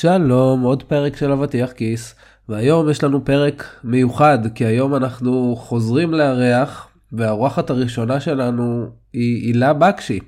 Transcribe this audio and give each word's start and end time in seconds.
שלום, 0.00 0.62
עוד 0.62 0.82
פרק 0.82 1.16
של 1.16 1.32
אבטיח 1.32 1.72
כיס, 1.72 2.14
והיום 2.48 2.90
יש 2.90 3.04
לנו 3.04 3.24
פרק 3.24 3.64
מיוחד, 3.84 4.38
כי 4.54 4.64
היום 4.64 4.94
אנחנו 4.94 5.56
חוזרים 5.56 6.14
לארח, 6.14 6.88
והאורחת 7.12 7.70
הראשונה 7.70 8.20
שלנו 8.20 8.86
היא 9.12 9.46
הילה 9.46 9.72
בקשי. 9.72 10.18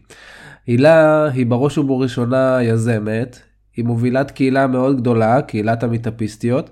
הילה 0.66 1.24
היא 1.24 1.46
בראש 1.46 1.78
ובראשונה 1.78 2.58
יזמת, 2.62 3.38
היא 3.76 3.84
מובילת 3.84 4.30
קהילה 4.30 4.66
מאוד 4.66 4.96
גדולה, 4.96 5.42
קהילת 5.42 5.82
המטאפיסטיות, 5.82 6.70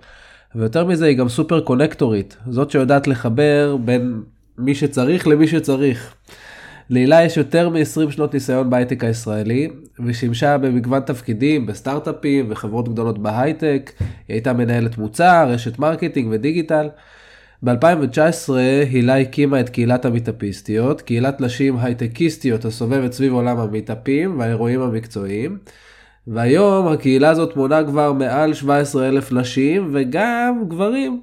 ויותר 0.54 0.84
מזה 0.84 1.06
היא 1.06 1.16
גם 1.16 1.28
סופר 1.28 1.60
קונקטורית, 1.60 2.36
זאת 2.50 2.70
שיודעת 2.70 3.06
לחבר 3.06 3.76
בין 3.84 4.22
מי 4.58 4.74
שצריך 4.74 5.28
למי 5.28 5.48
שצריך. 5.48 6.14
להילה 6.90 7.24
יש 7.24 7.36
יותר 7.36 7.68
מ-20 7.68 8.10
שנות 8.10 8.34
ניסיון 8.34 8.70
בהייטק 8.70 9.04
הישראלי, 9.04 9.68
ושימשה 10.06 10.58
במגוון 10.58 11.00
תפקידים 11.00 11.66
בסטארט-אפים 11.66 12.46
וחברות 12.48 12.88
גדולות 12.88 13.18
בהייטק, 13.18 13.92
היא 13.98 14.06
הייתה 14.34 14.52
מנהלת 14.52 14.98
מוצר, 14.98 15.46
ראשת 15.48 15.78
marketing 15.78 16.28
ודיגיטל. 16.30 16.88
ב-2019 17.62 18.52
הילה 18.90 19.18
הקימה 19.18 19.60
את 19.60 19.68
קהילת 19.68 20.04
המיטאפיסטיות, 20.04 21.02
קהילת 21.02 21.40
נשים 21.40 21.76
הייטקיסטיות 21.78 22.64
הסובבת 22.64 23.12
סביב 23.12 23.32
עולם 23.32 23.58
המיטאפים 23.58 24.38
והאירועים 24.38 24.80
המקצועיים. 24.80 25.58
והיום 26.26 26.88
הקהילה 26.88 27.30
הזאת 27.30 27.56
מונה 27.56 27.84
כבר 27.84 28.12
מעל 28.12 28.54
17 28.54 29.08
אלף 29.08 29.32
נשים 29.32 29.90
וגם 29.92 30.64
גברים. 30.68 31.20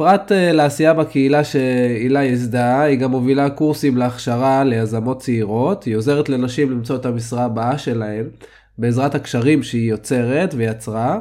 פרט 0.00 0.32
אה, 0.32 0.34
לעשייה 0.52 0.94
בקהילה 0.94 1.44
שהילה 1.44 2.22
ייסדה, 2.22 2.80
היא 2.80 2.98
גם 2.98 3.10
מובילה 3.10 3.50
קורסים 3.50 3.96
להכשרה 3.96 4.64
ליזמות 4.64 5.20
צעירות, 5.20 5.84
היא 5.84 5.96
עוזרת 5.96 6.28
לנשים 6.28 6.70
למצוא 6.70 6.96
את 6.96 7.06
המשרה 7.06 7.44
הבאה 7.44 7.78
שלהן, 7.78 8.24
בעזרת 8.78 9.14
הקשרים 9.14 9.62
שהיא 9.62 9.90
יוצרת 9.90 10.54
ויצרה, 10.56 11.18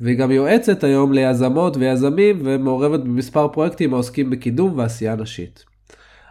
והיא 0.00 0.18
גם 0.18 0.30
יועצת 0.30 0.84
היום 0.84 1.12
ליזמות 1.12 1.76
ויזמים 1.76 2.40
ומעורבת 2.44 3.00
במספר 3.00 3.48
פרויקטים 3.48 3.94
העוסקים 3.94 4.30
בקידום 4.30 4.78
ועשייה 4.78 5.16
נשית. 5.16 5.64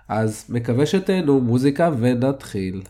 אז 0.09 0.45
מקווה 0.49 0.85
שתהנו 0.85 1.41
מוזיקה 1.41 1.91
ונתחיל. 1.99 2.81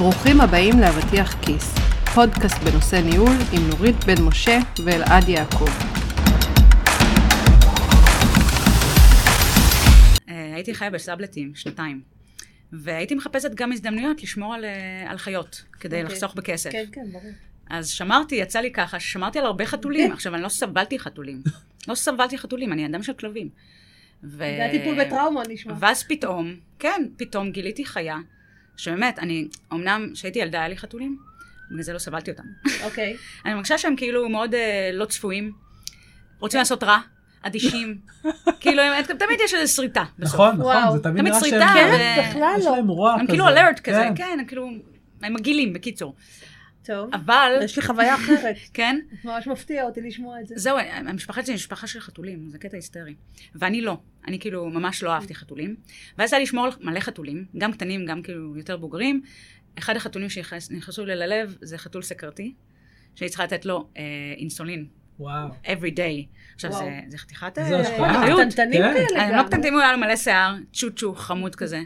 ברוכים 0.00 0.40
הבאים 0.40 0.74
לאבטיח 0.80 1.34
כיס, 1.44 1.74
פודקאסט 2.14 2.58
בנושא 2.58 2.96
ניהול 2.96 3.36
עם 3.52 3.68
נורית 3.68 4.04
בן 4.04 4.22
משה 4.22 4.58
ואלעד 4.84 5.28
יעקב. 5.28 5.68
אה, 10.28 10.54
הייתי 10.54 10.74
חיה 10.74 10.90
בסבלטים 10.90 11.54
שנתיים, 11.54 12.00
והייתי 12.72 13.14
מחפשת 13.14 13.54
גם 13.54 13.72
הזדמנויות 13.72 14.22
לשמור 14.22 14.54
על, 14.54 14.64
אה, 14.64 15.10
על 15.10 15.18
חיות, 15.18 15.64
כדי 15.80 15.96
okay. 15.96 16.02
אוקיי. 16.02 16.14
לחסוך 16.14 16.34
בכסף. 16.34 16.70
כן, 16.72 16.84
כן, 16.92 17.06
ברור. 17.12 17.24
אז 17.70 17.88
שמרתי, 17.88 18.34
יצא 18.34 18.60
לי 18.60 18.72
ככה, 18.72 19.00
שמרתי 19.00 19.38
על 19.38 19.44
הרבה 19.44 19.66
חתולים. 19.66 20.12
עכשיו, 20.12 20.34
אני 20.34 20.42
לא 20.42 20.48
סבלתי 20.48 20.98
חתולים. 20.98 21.42
לא 21.88 21.94
סבלתי 21.94 22.38
חתולים, 22.38 22.72
אני 22.72 22.86
אדם 22.86 23.02
של 23.02 23.12
כלבים. 23.12 23.48
ו... 24.24 24.38
זה 24.38 24.66
הטיפול 24.66 25.04
בטראומה 25.04 25.42
נשמע. 25.48 25.74
ואז 25.78 26.02
פתאום, 26.02 26.54
כן, 26.78 27.06
פתאום 27.16 27.50
גיליתי 27.50 27.84
חיה 27.84 28.16
שבאמת, 28.80 29.18
אני, 29.18 29.48
אמנם 29.72 30.10
כשהייתי 30.14 30.38
ילדה 30.38 30.58
היה 30.58 30.68
לי 30.68 30.76
חתולים, 30.76 31.18
בגלל 31.70 31.82
זה 31.82 31.92
לא 31.92 31.98
סבלתי 31.98 32.30
אותם. 32.30 32.42
אוקיי. 32.84 33.16
אני 33.44 33.54
מרגישה 33.54 33.78
שהם 33.78 33.96
כאילו 33.96 34.28
מאוד 34.28 34.54
אה, 34.54 34.90
לא 34.92 35.04
צפויים, 35.04 35.52
רוצים 36.38 36.58
לעשות 36.58 36.84
רע, 36.84 36.98
אדישים. 37.42 37.98
כאילו, 38.60 38.82
הם, 38.82 39.02
תמיד 39.02 39.40
יש 39.44 39.54
איזו 39.54 39.74
שריטה. 39.74 40.04
נכון, 40.18 40.56
נכון, 40.56 40.96
זה 40.96 41.02
תמיד 41.02 41.24
נראה 41.24 41.40
שהם, 41.40 41.60
כן, 41.74 42.28
בכלל 42.28 42.54
יש 42.58 42.64
להם 42.66 42.88
רוע 42.88 43.12
כזה. 43.12 43.20
הם 43.20 43.26
כאילו 43.26 43.48
אלרט 43.48 43.80
כזה, 43.80 44.08
כן, 44.16 44.36
הם 44.40 44.44
כאילו, 44.44 44.70
הם 45.22 45.34
מגעילים, 45.34 45.72
בקיצור. 45.72 46.14
טוב. 46.84 47.10
אבל... 47.14 47.52
יש 47.62 47.76
לי 47.76 47.82
חוויה 47.82 48.14
אחרת. 48.14 48.56
כן? 48.74 49.00
ממש 49.24 49.46
מפתיע 49.46 49.84
אותי 49.84 50.00
לשמוע 50.00 50.40
את 50.40 50.46
זה. 50.46 50.54
זהו, 50.58 50.78
המשפחה 50.92 51.42
שלי 51.42 51.52
היא 51.52 51.56
משפחה 51.56 51.86
של 51.86 52.00
חתולים, 52.00 52.48
זה 52.50 52.58
קטע 52.58 52.76
היסטרי. 52.76 53.14
ואני 53.54 53.80
לא. 53.80 53.98
אני 54.26 54.38
כאילו 54.38 54.70
ממש 54.70 55.02
לא 55.02 55.12
אהבתי 55.12 55.34
חתולים. 55.34 55.76
ואז 56.18 56.32
היה 56.32 56.38
לי 56.38 56.44
לשמור 56.44 56.64
על 56.64 56.72
מלא 56.80 57.00
חתולים, 57.00 57.44
גם 57.58 57.72
קטנים, 57.72 58.06
גם 58.06 58.22
כאילו 58.22 58.56
יותר 58.56 58.76
בוגרים. 58.76 59.22
אחד 59.78 59.96
החתולים 59.96 60.28
שנכנסו 60.30 61.04
לי 61.04 61.16
ללב 61.16 61.56
זה 61.60 61.78
חתול 61.78 62.02
סכרתי, 62.02 62.54
שהיא 63.14 63.28
צריכה 63.28 63.44
לתת 63.44 63.64
לו 63.64 63.88
אה, 63.96 64.02
אינסולין. 64.36 64.86
וואו. 65.20 65.48
every 65.64 65.96
day. 65.96 66.26
עכשיו, 66.54 66.72
זה, 66.72 67.00
זה 67.08 67.18
חתיכת 67.18 67.58
זה 67.68 67.80
אחריות. 67.82 68.40
קטנטנים 68.40 68.82
כן. 68.82 68.94
כאלה 69.08 69.22
הם 69.22 69.36
לא 69.36 69.42
קטנטנים, 69.42 69.72
הוא 69.74 69.82
היה 69.82 69.92
לו 69.92 69.98
מלא 69.98 70.16
שיער, 70.16 70.56
צ'וצ'ו, 70.72 71.14
חמוד 71.14 71.56
כזה. 71.56 71.80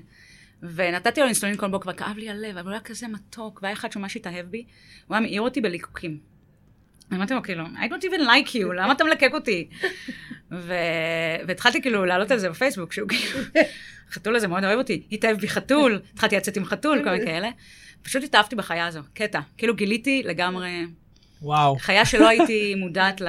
ונתתי 0.74 1.20
לו 1.20 1.26
אינסולין 1.26 1.56
כל 1.56 1.68
בוקר, 1.68 1.90
וכאב 1.90 2.16
לי 2.16 2.30
הלב, 2.30 2.56
אבל 2.56 2.62
הוא 2.62 2.70
היה 2.70 2.80
כזה 2.80 3.08
מתוק, 3.08 3.60
והיה 3.62 3.72
אחד 3.72 3.92
שממש 3.92 4.16
התאהב 4.16 4.46
בי, 4.46 4.64
הוא 5.06 5.14
היה 5.14 5.20
מעיר 5.20 5.42
אותי 5.42 5.60
בליקוקים. 5.60 6.18
אמרתי 7.12 7.34
לו, 7.34 7.42
כאילו, 7.42 7.64
I 7.64 7.88
don't 7.88 8.04
even 8.04 8.20
like 8.20 8.48
you, 8.48 8.72
למה 8.76 8.92
אתה 8.92 9.04
מלקק 9.04 9.30
אותי? 9.34 9.68
ו... 10.52 10.74
והתחלתי 11.46 11.82
כאילו 11.82 12.04
לעלות 12.04 12.30
על 12.30 12.38
זה 12.38 12.50
בפייסבוק, 12.50 12.92
שהוא 12.92 13.08
כאילו, 13.08 13.40
החתול 14.08 14.36
הזה 14.36 14.48
מאוד 14.48 14.64
אוהב 14.64 14.78
אותי, 14.78 15.06
התאהב 15.12 15.36
בי 15.36 15.48
חתול, 15.48 16.00
התחלתי 16.12 16.36
לצאת 16.36 16.56
עם 16.56 16.64
חתול, 16.64 17.00
כל 17.04 17.10
מיני 17.10 17.24
כאלה. 17.24 17.50
פשוט 18.02 18.24
התאהבתי 18.24 18.56
בחיה 18.56 18.86
הזו, 18.86 19.00
קטע. 19.14 19.40
כאילו 19.56 19.74
גיליתי 19.74 20.22
לגמרי... 20.24 20.84
וואו. 21.42 21.76
חיה 21.76 22.04
שלא 22.04 22.28
הייתי 22.28 22.74
מודעת 22.74 23.20
ל... 23.20 23.28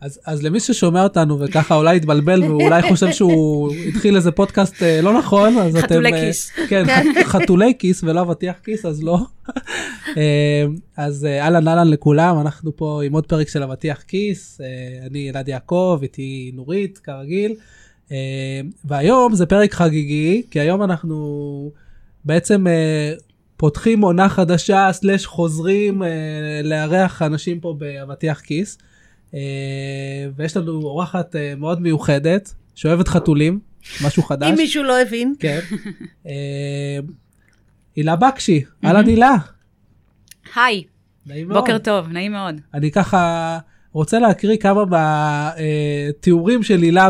אז, 0.00 0.20
אז 0.26 0.42
למי 0.42 0.60
ששומע 0.60 1.02
אותנו 1.02 1.40
וככה 1.40 1.74
אולי 1.74 1.96
התבלבל 1.96 2.42
ואולי 2.42 2.82
חושב 2.90 3.12
שהוא 3.12 3.72
התחיל 3.88 4.16
איזה 4.16 4.30
פודקאסט 4.30 4.82
אה, 4.82 5.00
לא 5.00 5.18
נכון, 5.18 5.58
אז 5.58 5.76
אתם... 5.76 5.86
חתולי 5.86 6.12
כיס. 6.12 6.50
כן, 6.68 6.84
חתולי 7.24 7.72
כיס 7.78 8.04
ולא 8.04 8.20
אבטיח 8.20 8.56
כיס, 8.64 8.86
אז 8.86 9.02
לא. 9.02 9.18
אה, 10.16 10.66
אז 10.96 11.24
אה, 11.24 11.44
אהלן 11.44 11.68
אהלן 11.68 11.88
לכולם, 11.88 12.40
אנחנו 12.40 12.76
פה 12.76 13.00
עם 13.04 13.12
עוד 13.12 13.26
פרק 13.26 13.48
של 13.48 13.62
אבטיח 13.62 14.02
כיס, 14.08 14.60
אני 15.10 15.30
אלעד 15.30 15.48
יעקב, 15.48 15.98
איתי 16.02 16.50
נורית, 16.54 16.98
כרגיל. 16.98 17.54
והיום 18.84 19.34
זה 19.34 19.46
פרק 19.46 19.74
חגיגי, 19.74 20.42
כי 20.50 20.60
היום 20.60 20.82
אנחנו 20.82 21.70
בעצם 22.24 22.64
פותחים 23.56 24.00
עונה 24.00 24.28
חדשה, 24.28 24.88
סלש 24.92 25.26
חוזרים 25.26 26.02
לארח 26.64 27.22
אנשים 27.22 27.60
פה 27.60 27.74
באבטיח 27.78 28.40
כיס. 28.40 28.78
אה, 29.36 30.28
ויש 30.36 30.56
לנו 30.56 30.72
אורחת 30.72 31.36
אה, 31.36 31.54
מאוד 31.56 31.80
מיוחדת, 31.80 32.54
שאוהבת 32.74 33.08
חתולים, 33.08 33.58
משהו 34.04 34.22
חדש. 34.22 34.50
אם 34.50 34.56
מישהו 34.56 34.82
לא 34.82 35.00
הבין. 35.00 35.34
כן. 35.38 35.60
אה, 36.26 36.98
הילה 37.96 38.16
בקשי, 38.16 38.64
אהלן 38.84 39.06
הילה. 39.06 39.36
היי. 40.54 40.84
נעים 41.26 41.48
מאוד. 41.48 41.58
בוקר 41.58 41.78
טוב, 41.78 42.08
נעים 42.08 42.32
מאוד. 42.32 42.60
אני 42.74 42.90
ככה 42.90 43.58
רוצה 43.92 44.18
להקריא 44.18 44.56
כמה 44.56 44.84
מהתיאורים 44.84 46.62
של 46.62 46.82
הילה, 46.82 47.08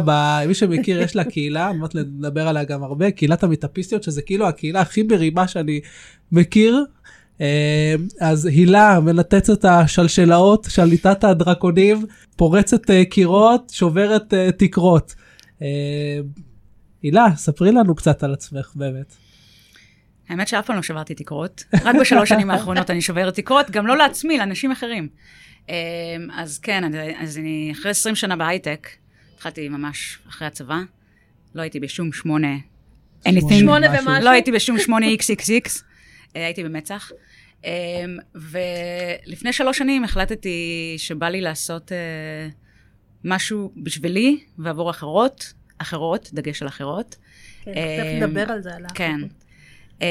מי 0.48 0.54
שמכיר, 0.54 1.00
יש 1.00 1.16
לה 1.16 1.24
קהילה, 1.24 1.68
אני 1.68 1.76
אומרת 1.76 1.94
לדבר 1.94 2.48
עליה 2.48 2.64
גם 2.64 2.82
הרבה, 2.82 3.10
קהילת 3.10 3.42
המטאפיסטיות, 3.42 4.02
שזה 4.02 4.22
כאילו 4.22 4.48
הקהילה 4.48 4.80
הכי 4.80 5.02
ברימה 5.02 5.48
שאני 5.48 5.80
מכיר. 6.32 6.84
אה, 7.40 7.94
אז 8.20 8.46
הילה 8.46 9.00
מנתצת 9.00 9.64
השלשלאות, 9.64 10.66
שליטת 10.70 11.24
הדרקונים, 11.24 12.06
פורצת 12.36 12.90
אה, 12.90 13.04
קירות, 13.04 13.70
שוברת 13.74 14.34
אה, 14.34 14.52
תקרות. 14.52 15.14
הילה, 17.02 17.26
ספרי 17.36 17.72
לנו 17.72 17.94
קצת 17.94 18.22
על 18.22 18.32
עצמך 18.32 18.72
באמת. 18.74 19.14
האמת 20.28 20.48
שאף 20.48 20.66
פעם 20.66 20.76
לא 20.76 20.82
שברתי 20.82 21.14
תקרות, 21.14 21.64
רק 21.84 21.96
בשלוש 22.00 22.28
שנים 22.28 22.50
האחרונות 22.50 22.90
אני 22.90 23.02
שוברת 23.02 23.34
תקרות, 23.34 23.70
גם 23.70 23.86
לא 23.86 23.96
לעצמי, 23.96 24.38
לאנשים 24.38 24.72
אחרים. 24.72 25.08
אז 26.32 26.58
כן, 26.58 26.84
אז 27.18 27.38
אני 27.38 27.72
אחרי 27.72 27.90
20 27.90 28.14
שנה 28.14 28.36
בהייטק, 28.36 28.88
התחלתי 29.34 29.68
ממש 29.68 30.18
אחרי 30.28 30.46
הצבא, 30.46 30.78
לא 31.54 31.62
הייתי 31.62 31.80
בשום 31.80 32.12
שמונה, 32.12 32.56
anything, 33.28 33.54
שמונה 33.60 33.86
ומשהו, 33.90 34.24
לא 34.24 34.30
הייתי 34.30 34.52
בשום 34.52 34.78
שמונה 34.78 35.06
XXX, 35.06 35.82
הייתי 36.44 36.64
במצח. 36.64 37.12
אמ, 37.64 37.70
ולפני 38.34 39.52
שלוש 39.52 39.78
שנים 39.78 40.04
החלטתי 40.04 40.94
שבא 40.98 41.28
לי 41.28 41.40
לעשות 41.40 41.92
אה, 41.92 42.48
משהו 43.24 43.72
בשבילי 43.76 44.40
ועבור 44.58 44.90
אחרות, 44.90 45.52
אחרות, 45.78 46.30
דגש 46.32 46.62
על 46.62 46.68
אחרות. 46.68 47.16
כן, 47.62 47.72
תכף 47.72 48.22
נדבר 48.22 48.52
על 48.52 48.62
זה, 48.62 48.74
על 48.74 48.82
כן. 48.94 49.20
אמ, 50.00 50.06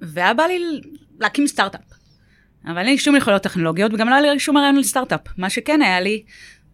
והיה 0.00 0.34
בא 0.34 0.42
לי 0.42 0.60
להקים 1.20 1.46
סטארט-אפ. 1.46 1.80
אבל 2.66 2.78
אין 2.78 2.86
לי 2.86 2.98
שום 2.98 3.16
יכולות 3.16 3.42
טכנולוגיות, 3.42 3.94
וגם 3.94 4.08
לא 4.08 4.14
היה 4.14 4.32
לי 4.32 4.40
שום 4.40 4.56
רעיון 4.56 4.76
לסטארט-אפ. 4.76 5.20
מה 5.36 5.50
שכן 5.50 5.82
היה 5.82 6.00
לי, 6.00 6.22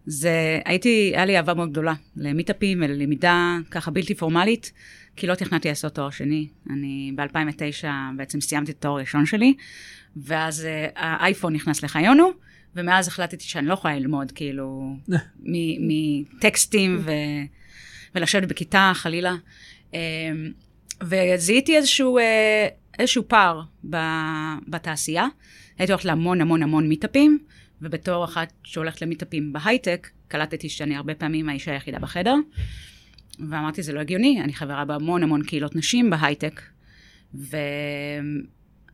זה, 0.05 0.59
הייתי, 0.65 1.11
היה 1.15 1.25
לי 1.25 1.37
אהבה 1.37 1.53
מאוד 1.53 1.71
גדולה 1.71 1.93
למיטאפים 2.15 2.77
וללמידה 2.83 3.57
ככה 3.71 3.91
בלתי 3.91 4.15
פורמלית, 4.15 4.71
כי 5.15 5.27
לא 5.27 5.35
תכננתי 5.35 5.67
לעשות 5.67 5.95
תואר 5.95 6.09
שני. 6.09 6.47
אני 6.69 7.11
ב-2009 7.15 7.85
בעצם 8.17 8.41
סיימתי 8.41 8.71
את 8.71 8.77
התואר 8.77 8.93
הראשון 8.93 9.25
שלי, 9.25 9.53
ואז 10.15 10.61
uh, 10.65 10.91
האייפון 10.95 11.53
נכנס 11.53 11.83
לחיינו, 11.83 12.31
ומאז 12.75 13.07
החלטתי 13.07 13.43
שאני 13.43 13.67
לא 13.67 13.73
יכולה 13.73 13.99
ללמוד, 13.99 14.31
כאילו, 14.31 14.95
מטקסטים 15.79 17.01
ו... 17.05 17.11
ולשבת 18.15 18.47
בכיתה, 18.47 18.91
חלילה. 18.95 19.35
אה, 19.93 19.99
וזיהיתי 21.03 21.77
איזשהו, 21.77 22.17
אה, 22.17 22.67
איזשהו 22.99 23.23
פער 23.27 23.61
ב, 23.89 23.97
בתעשייה. 24.67 25.27
הייתי 25.77 25.93
הולכת 25.93 26.05
להמון 26.05 26.41
המון 26.41 26.63
המון 26.63 26.89
מיטאפים, 26.89 27.39
ובתור 27.81 28.25
אחת 28.25 28.53
שהולכת 28.63 29.01
למיטאפים 29.01 29.53
בהייטק, 29.53 30.09
קלטתי 30.27 30.69
שאני 30.69 30.95
הרבה 30.95 31.15
פעמים 31.15 31.49
האישה 31.49 31.71
היחידה 31.71 31.99
בחדר, 31.99 32.35
ואמרתי, 33.39 33.83
זה 33.83 33.93
לא 33.93 33.99
הגיוני, 33.99 34.41
אני 34.41 34.53
חברה 34.53 34.85
בהמון 34.85 35.23
המון 35.23 35.43
קהילות 35.43 35.75
נשים 35.75 36.09
בהייטק, 36.09 36.61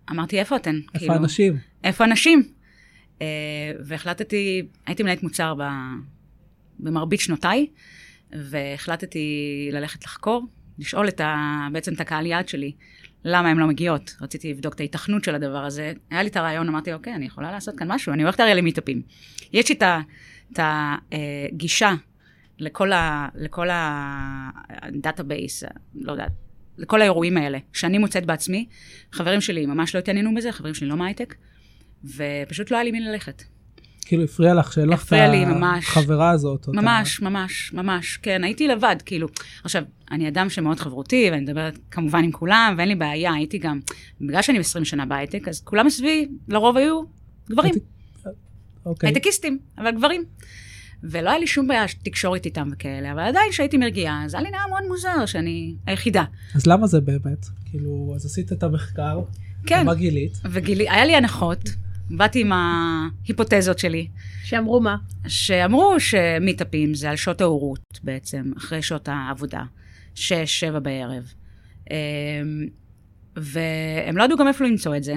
ואמרתי, 0.10 0.40
איפה 0.40 0.56
אתן? 0.56 0.76
איפה 0.76 1.00
כאילו, 1.00 1.14
האנשים? 1.14 1.58
איפה 1.84 2.04
הנשים? 2.04 2.44
אה, 3.20 3.22
והחלטתי, 3.80 4.68
הייתי 4.86 5.04
מנהלת 5.04 5.24
מוצר 5.24 5.54
ב, 5.58 5.64
במרבית 6.80 7.20
שנותיי, 7.20 7.68
והחלטתי 8.32 9.70
ללכת 9.72 10.04
לחקור, 10.04 10.48
לשאול 10.80 11.08
את 11.08 11.22
ה, 11.22 11.68
בעצם 11.72 11.94
את 11.94 12.02
הקהל 12.02 12.26
יעד 12.26 12.48
שלי, 12.48 12.72
למה 13.26 13.50
הן 13.50 13.58
לא 13.58 13.68
מגיעות. 13.68 14.16
רציתי 14.22 14.50
לבדוק 14.50 14.74
את 14.74 14.80
ההיתכנות 14.80 15.24
של 15.24 15.36
הדבר 15.36 15.66
הזה. 15.66 15.94
היה 16.10 16.24
לי 16.24 16.30
את 16.30 16.38
הרעיון, 16.38 16.68
אמרתי, 16.68 16.94
אוקיי, 16.94 17.16
אני 17.16 17.26
יכולה 17.26 17.52
לעשות 17.52 17.76
כאן 17.78 17.92
משהו, 17.92 18.14
אני 18.14 18.24
הולכת 18.24 18.40
הרי 18.40 18.56
למיטאפים. 18.56 19.02
יש 19.54 19.70
לי 19.70 19.76
את 20.52 20.60
הגישה 20.60 21.94
לכל 22.60 22.92
ה... 22.92 23.28
לכל 23.36 23.68
ה 23.72 23.91
database, 23.91 25.64
לא 25.96 26.12
יודעת, 26.12 26.32
לכל 26.78 27.02
האירועים 27.02 27.38
האלה, 27.38 27.58
שאני 27.74 27.98
מוצאת 27.98 28.26
בעצמי. 28.26 28.68
חברים 29.12 29.42
שלי 29.42 29.66
ממש 29.66 29.96
לא 29.96 30.00
התעניינו 30.00 30.36
בזה, 30.36 30.52
חברים 30.52 30.74
שלי 30.74 30.88
לא 30.88 30.98
מהייטק, 30.98 31.36
ופשוט 32.16 32.72
לא 32.72 32.76
היה 32.78 32.84
לי 32.84 32.92
מי 32.92 33.00
ללכת. 33.00 33.44
כאילו 34.06 34.24
הפריע 34.24 34.54
לך 34.54 34.74
שאין 34.74 34.90
לך 34.90 35.04
את 35.14 35.14
ממש. 35.48 35.86
החברה 35.88 36.30
הזאת. 36.30 36.68
או 36.68 36.74
את 36.74 36.78
ה- 36.78 36.82
ממש, 36.82 37.22
ממש, 37.22 37.74
ממש, 37.74 38.18
כן, 38.18 38.44
הייתי 38.44 38.68
לבד, 38.68 38.96
כאילו. 39.06 39.28
עכשיו, 39.64 39.84
אני 40.12 40.28
אדם 40.28 40.50
שמאוד 40.50 40.80
חברותי, 40.80 41.28
ואני 41.32 41.42
מדברת 41.42 41.78
כמובן 41.92 42.24
עם 42.24 42.32
כולם, 42.32 42.76
ואין 42.78 42.88
לי 42.90 42.96
בעיה, 42.96 43.34
הייתי 43.34 43.58
גם, 43.58 43.80
בגלל 44.22 44.42
שאני 44.42 44.60
20 44.60 44.86
שנה 44.86 45.06
בהייטק, 45.06 45.48
אז 45.48 45.62
כולם 45.62 45.86
מסביבי, 45.88 46.28
לרוב 46.48 46.78
היו 46.78 47.02
גברים, 47.50 47.74
הייתי- 47.74 47.86
אוקיי. 48.86 49.08
הייטקיסטים, 49.10 49.60
אבל 49.78 49.92
גברים. 49.92 50.24
ולא 51.04 51.30
היה 51.30 51.40
לי 51.40 51.48
שום 51.48 51.68
בעיה 51.68 51.86
תקשורת 52.04 52.46
איתם 52.46 52.70
וכאלה, 52.72 53.12
אבל 53.12 53.20
עדיין 53.20 53.52
כשהייתי 53.52 53.78
מרגיעה, 53.78 54.26
אז 54.26 54.34
היה 54.34 54.44
לי 54.44 54.50
נראה 54.50 54.68
מאוד 54.70 54.84
מוזר 54.88 55.26
שאני 55.26 55.76
היחידה. 55.86 56.24
אז 56.56 56.68
למה 56.68 56.88
זה 56.88 57.02
באמת? 57.02 57.46
כאילו, 57.66 58.14
אז 58.16 58.26
עשית 58.26 58.52
את 58.52 58.64
המחקר, 58.64 59.22
כן, 59.66 59.86
מה 59.86 59.96
גילית? 59.96 60.38
וגיליתי, 60.52 60.90
היה 60.90 61.06
לי 61.06 61.16
הנחות, 61.16 61.70
באתי 62.10 62.42
עם 62.42 62.52
ההיפותזות 62.52 63.80
שלי, 63.80 64.08
שאמרו 64.44 64.82
מה? 64.82 64.96
שאמרו 65.28 66.00
שמיטאפים 66.00 66.94
זה 66.94 67.10
על 67.10 67.16
שעות 67.16 67.42
ההורות 67.42 68.00
בעצם, 68.04 68.52
אחרי 68.58 68.82
שעות 68.82 69.10
העבודה, 69.12 69.64
שש, 70.16 70.60
שבע 70.60 70.80
בערב. 70.80 71.34
אמ, 71.92 71.96
והם 73.36 74.18
לא 74.18 74.24
ידעו 74.24 74.38
גם 74.38 74.48
איפה 74.48 74.66
למצוא 74.66 74.96
את 74.96 75.04
זה, 75.04 75.14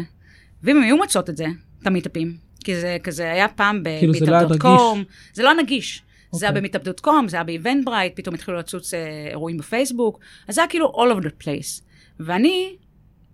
ואם 0.62 0.76
הם 0.76 0.82
היו 0.82 0.96
מוצאות 0.96 1.31
את 1.31 1.37
זה, 1.37 1.46
את 1.82 1.87
המיטאפים, 1.87 2.37
כי 2.62 2.76
זה 2.80 2.96
כזה 3.02 3.32
היה 3.32 3.48
פעם 3.48 3.82
כאילו 3.98 4.14
זה 4.14 4.26
לא 4.26 4.36
היה 4.36 4.46
ב 4.46 4.51
Meetup.com, 4.51 5.04
זה 5.32 5.42
לא 5.42 5.54
נגיש. 5.54 6.02
זה 6.32 6.46
היה 6.46 6.50
אוקיי. 6.50 6.60
ב 6.60 6.66
Meetup.com, 6.66 7.28
זה 7.28 7.36
היה 7.36 7.44
ב 7.44 7.50
Eventbrite, 7.50 8.16
פתאום 8.16 8.34
התחילו 8.34 8.58
לצוץ 8.58 8.94
אה, 8.94 9.28
אירועים 9.30 9.58
בפייסבוק, 9.58 10.18
אז 10.48 10.54
זה 10.54 10.60
היה 10.60 10.68
כאילו 10.68 10.92
all 10.96 11.16
over 11.16 11.24
the 11.24 11.44
place. 11.44 11.82
ואני 12.20 12.76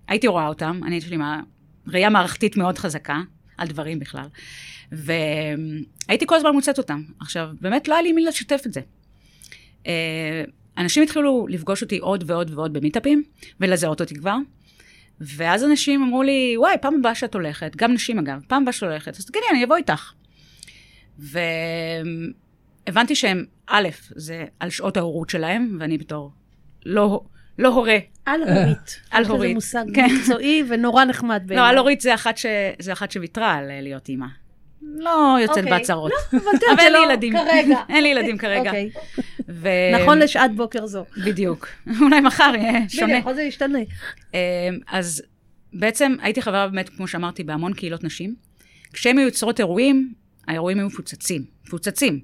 הייתי 0.08 0.26
רואה 0.26 0.46
אותם, 0.48 0.80
אני, 0.86 0.96
יש 0.96 1.08
לי 1.08 1.16
מה- 1.16 1.40
ראייה 1.86 2.10
מערכתית 2.10 2.56
מאוד 2.56 2.78
חזקה, 2.78 3.20
על 3.58 3.68
דברים 3.68 3.98
בכלל. 3.98 4.26
והייתי 4.92 6.26
כל 6.26 6.34
הזמן 6.34 6.50
מוצאת 6.50 6.78
אותם. 6.78 7.02
עכשיו, 7.20 7.48
באמת 7.60 7.88
לא 7.88 7.94
היה 7.94 8.02
לי 8.02 8.12
מי 8.12 8.24
לשתף 8.24 8.62
את 8.66 8.72
זה. 8.72 8.80
אה, 9.86 10.42
אנשים 10.78 11.02
התחילו 11.02 11.46
לפגוש 11.48 11.82
אותי 11.82 11.98
עוד 11.98 12.24
ועוד 12.26 12.50
ועוד 12.54 12.72
במיטאפים, 12.72 13.22
ולזהות 13.60 14.00
אותי 14.00 14.14
כבר. 14.14 14.36
ואז 15.20 15.64
אנשים 15.64 16.02
אמרו 16.02 16.22
לי, 16.22 16.54
וואי, 16.56 16.74
פעם 16.80 16.94
הבאה 16.94 17.14
שאת 17.14 17.34
הולכת, 17.34 17.76
גם 17.76 17.92
נשים 17.92 18.18
אגב, 18.18 18.40
פעם 18.48 18.62
הבאה 18.62 18.72
שאת 18.72 18.82
הולכת, 18.82 19.16
אז 19.16 19.26
תגידי, 19.26 19.46
אני 19.50 19.64
אבוא 19.64 19.76
איתך. 19.76 20.12
והבנתי 21.18 23.14
שהם, 23.14 23.44
א', 23.66 23.88
זה 24.10 24.44
על 24.60 24.70
שעות 24.70 24.96
ההורות 24.96 25.30
שלהם, 25.30 25.76
ואני 25.80 25.98
בתור 25.98 26.32
לא, 26.86 27.20
לא 27.58 27.68
הורה, 27.68 27.98
על 28.26 28.42
הורית. 28.42 29.00
על 29.10 29.22
יש 29.22 29.28
הורית, 29.28 29.48
לזה 29.50 29.54
מושג 29.54 29.84
כן. 29.94 30.08
מקצועי 30.14 30.62
ונורא 30.68 31.04
נחמד 31.04 31.42
בעיניי. 31.46 31.64
לא, 31.64 31.70
על 31.70 31.78
הורית 31.78 32.00
זה 32.00 32.14
אחת, 32.14 32.36
ש... 32.36 32.46
זה 32.78 32.92
אחת 32.92 33.10
שוויתרה 33.10 33.54
על 33.54 33.82
להיות 33.82 34.08
אימא. 34.08 34.26
לא 34.82 35.36
יוצאת 35.42 35.58
אוקיי. 35.58 35.70
בהצהרות. 35.70 36.12
אבל 36.32 36.38
יודעת, 36.38 36.62
אבל 36.72 36.80
אין 36.80 36.92
זה 36.92 36.98
לי 36.98 37.06
לא 37.06 37.12
ילדים. 37.12 37.32
כרגע. 37.32 37.78
אין 37.94 38.02
לי 38.02 38.08
ילדים 38.08 38.38
כרגע. 38.38 38.72
ו... 39.48 39.68
נכון 40.02 40.18
לשעת 40.18 40.54
בוקר 40.56 40.86
זו. 40.86 41.04
בדיוק. 41.24 41.68
אולי 42.02 42.20
מחר 42.20 42.52
יהיה 42.54 42.88
שונה. 42.88 43.20
בדיוק, 43.20 43.34
זה 43.34 43.42
ישתנה. 43.42 43.78
אמ, 44.34 44.38
אז 44.88 45.22
בעצם 45.72 46.14
הייתי 46.22 46.42
חברה 46.42 46.68
באמת, 46.68 46.88
כמו 46.88 47.08
שאמרתי, 47.08 47.44
בהמון 47.44 47.72
קהילות 47.74 48.04
נשים. 48.04 48.34
כשהן 48.92 49.18
היו 49.18 49.26
יוצרות 49.26 49.60
אירועים, 49.60 50.12
האירועים 50.48 50.78
היו 50.78 50.86
מפוצצים. 50.86 51.44
מפוצצים. 51.66 52.20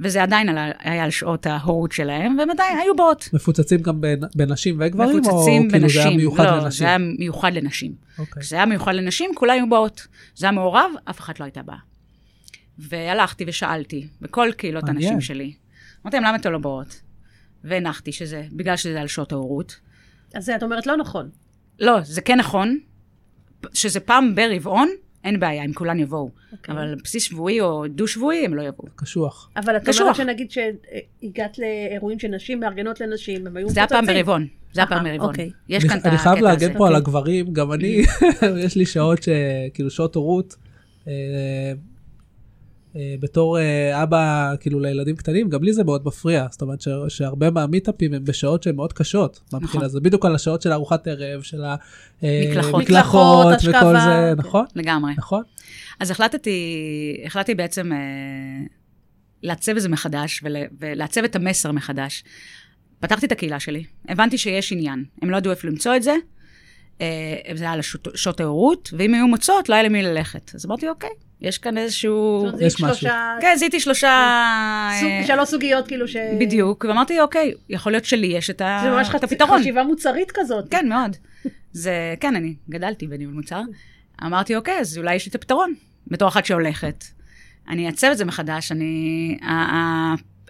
וזה 0.00 0.22
עדיין 0.22 0.48
על 0.48 0.72
היה 0.78 1.04
על 1.04 1.10
שעות 1.10 1.46
ההורות 1.46 1.92
שלהם, 1.92 2.36
והם 2.38 2.50
עדיין 2.50 2.78
היו 2.78 2.96
באות. 2.96 3.28
מפוצצים 3.32 3.82
גם 3.82 4.00
בין- 4.00 4.20
בנשים 4.36 4.76
וגברים? 4.80 5.16
מפוצצים 5.18 5.62
או 5.64 5.70
כאילו 5.70 5.88
זה 5.88 5.98
היה 6.00 6.04
בנשים. 6.08 6.16
מיוחד 6.16 6.44
לא, 6.44 6.56
לנשים? 6.56 6.78
זה 6.78 6.88
היה 6.88 6.98
מיוחד 6.98 7.52
לנשים. 7.52 7.92
אוקיי. 8.18 8.42
כשזה 8.42 8.56
היה 8.56 8.66
מיוחד 8.66 8.94
לנשים, 8.94 9.30
כולם 9.34 9.52
היו 9.54 9.68
באות. 9.68 10.06
זה 10.34 10.46
היה 10.46 10.52
מעורב, 10.52 10.90
אף 11.10 11.20
אחת 11.20 11.40
לא 11.40 11.44
הייתה 11.44 11.62
באה. 11.62 11.76
והלכתי 12.78 13.44
ושאלתי, 13.46 14.06
בכל 14.20 14.48
קהילות 14.56 14.84
מעניין. 14.84 15.12
הנשים 15.14 15.20
שלי. 15.20 15.52
אמרתי 16.04 16.16
להם, 16.16 16.24
למה 16.24 16.36
אתן 16.36 16.52
לא 16.52 16.58
באות? 16.58 17.00
והנחתי 17.64 18.12
שזה, 18.12 18.44
בגלל 18.52 18.76
שזה 18.76 19.00
על 19.00 19.06
שעות 19.06 19.32
ההורות. 19.32 19.76
אז 20.34 20.44
זה 20.44 20.56
את 20.56 20.62
אומרת 20.62 20.86
לא 20.86 20.96
נכון. 20.96 21.28
לא, 21.80 22.00
זה 22.02 22.20
כן 22.20 22.38
נכון, 22.38 22.78
שזה 23.74 24.00
פעם 24.00 24.34
ברבעון, 24.34 24.88
אין 25.24 25.40
בעיה, 25.40 25.64
אם 25.64 25.72
כולן 25.72 25.98
יבואו. 25.98 26.30
אוקיי. 26.52 26.74
אבל 26.74 26.82
על 26.82 26.94
בסיס 27.04 27.22
שבועי 27.22 27.60
או 27.60 27.84
דו-שבועי, 27.88 28.44
הם 28.44 28.54
לא 28.54 28.62
יבואו. 28.62 28.88
קשוח. 28.96 29.50
אבל 29.56 29.76
את 29.76 29.84
קשוח. 29.88 30.00
אומרת 30.00 30.16
שנגיד 30.16 30.50
שהגעת 30.50 31.58
לאירועים 31.58 32.18
של 32.18 32.28
נשים 32.28 32.60
מארגנות 32.60 33.00
לנשים, 33.00 33.46
הם 33.46 33.56
היו 33.56 33.68
זה 33.70 33.80
היה 33.80 33.88
פעם. 33.88 34.06
ברבעון. 34.06 34.46
זה 34.72 34.80
היה 34.80 34.86
פעם 34.88 35.06
אה, 35.06 35.12
ברבעון. 35.12 35.30
אוקיי. 35.30 35.50
יש 35.68 35.82
אני- 35.82 35.90
כאן 35.90 35.98
את 35.98 36.06
אני 36.06 36.18
חייב 36.18 36.34
הקטע 36.36 36.50
הזה. 36.50 36.66
להגן 36.66 36.78
פה 36.78 36.88
על. 36.88 36.94
הגברים, 36.94 37.52
גם 37.52 37.72
אני, 37.72 38.02
יש 38.64 38.76
לי 38.76 38.86
שעות 38.86 39.22
ש... 39.22 39.28
כאילו 39.74 39.90
שעות 39.90 40.14
הורות. 40.14 40.56
אה, 42.96 43.00
אה, 43.00 43.14
בתור 43.20 43.58
אה, 43.58 44.02
אבא 44.02 44.54
כאילו 44.60 44.80
לילדים 44.80 45.16
קטנים, 45.16 45.48
גם 45.48 45.62
לי 45.62 45.72
זה 45.72 45.84
מאוד 45.84 46.06
מפריע. 46.06 46.46
זאת 46.50 46.62
אומרת 46.62 46.80
ש- 46.80 46.88
שהרבה 47.08 47.50
מהמיטאפים 47.50 48.14
הם 48.14 48.24
בשעות 48.24 48.62
שהן 48.62 48.76
מאוד 48.76 48.92
קשות. 48.92 49.40
מהבחינה 49.52 49.84
נכון. 49.84 49.88
זה 49.88 50.00
בדיוק 50.00 50.24
על 50.26 50.34
השעות 50.34 50.62
של 50.62 50.72
ארוחת 50.72 51.06
ערב, 51.06 51.42
של 51.42 51.62
מקלחות. 52.22 52.74
המקלחות 52.74 52.82
מקלחות, 52.82 53.54
וכל 53.68 54.00
זה. 54.00 54.34
נכון? 54.36 54.64
לגמרי. 54.76 55.12
נכון? 55.16 55.42
אז 56.00 56.10
החלטתי, 56.10 57.22
החלטתי 57.26 57.54
בעצם 57.54 57.92
אה, 57.92 57.98
לעצב 59.42 59.76
את 59.76 59.82
זה 59.82 59.88
מחדש 59.88 60.40
ול, 60.44 60.56
ולעצב 60.80 61.24
את 61.24 61.36
המסר 61.36 61.72
מחדש. 61.72 62.24
פתחתי 63.00 63.26
את 63.26 63.32
הקהילה 63.32 63.60
שלי, 63.60 63.84
הבנתי 64.08 64.38
שיש 64.38 64.72
עניין. 64.72 65.04
הם 65.22 65.30
לא 65.30 65.36
ידעו 65.36 65.50
איפה 65.50 65.68
למצוא 65.68 65.96
את 65.96 66.02
זה, 66.02 66.10
אה, 66.10 66.16
זה 67.54 67.64
היה 67.64 67.72
על 67.72 67.78
השות- 67.80 68.08
שעות 68.14 68.40
ההורות, 68.40 68.90
ואם 68.98 69.14
היו 69.14 69.26
מוצאות, 69.26 69.68
לא 69.68 69.74
היה 69.74 69.82
למי 69.84 70.02
ללכת. 70.02 70.54
אז 70.54 70.66
אמרתי, 70.66 70.88
אוקיי, 70.88 71.10
יש 71.40 71.58
כאן 71.58 71.78
איזשהו... 71.78 72.46
יש 72.60 72.72
שלושה... 72.72 73.34
כן, 73.40 73.54
זיהיתי 73.58 73.80
שלושה... 73.80 74.08
סוג- 75.00 75.08
אה, 75.10 75.24
שלוש 75.26 75.48
סוגיות 75.48 75.88
כאילו 75.88 76.08
ש... 76.08 76.16
בדיוק, 76.40 76.84
ואמרתי, 76.88 77.20
אוקיי, 77.20 77.52
יכול 77.68 77.92
להיות 77.92 78.04
שלי 78.04 78.26
יש 78.26 78.50
את, 78.50 78.60
ה... 78.60 78.78
זה 78.82 78.90
ממש 78.90 79.08
הפתרון. 79.14 79.60
חשיבה 79.60 79.82
מוצרית 79.84 80.30
כזאת. 80.34 80.64
כן, 80.70 80.88
מאוד. 80.88 81.16
זה, 81.72 82.14
כן, 82.20 82.36
אני 82.36 82.54
גדלתי 82.70 83.06
בניהול 83.06 83.34
מוצר. 83.34 83.60
אמרתי, 84.24 84.56
אוקיי, 84.56 84.78
אז 84.80 84.98
אולי 84.98 85.14
יש 85.14 85.26
לי 85.26 85.30
את 85.30 85.34
הפתרון, 85.34 85.74
בתור 86.06 86.28
אחת 86.28 86.44
שהולכת. 86.46 87.04
אני 87.68 87.86
אעצב 87.86 88.08
את 88.12 88.18
זה 88.18 88.24
מחדש, 88.24 88.72
אני... 88.72 89.38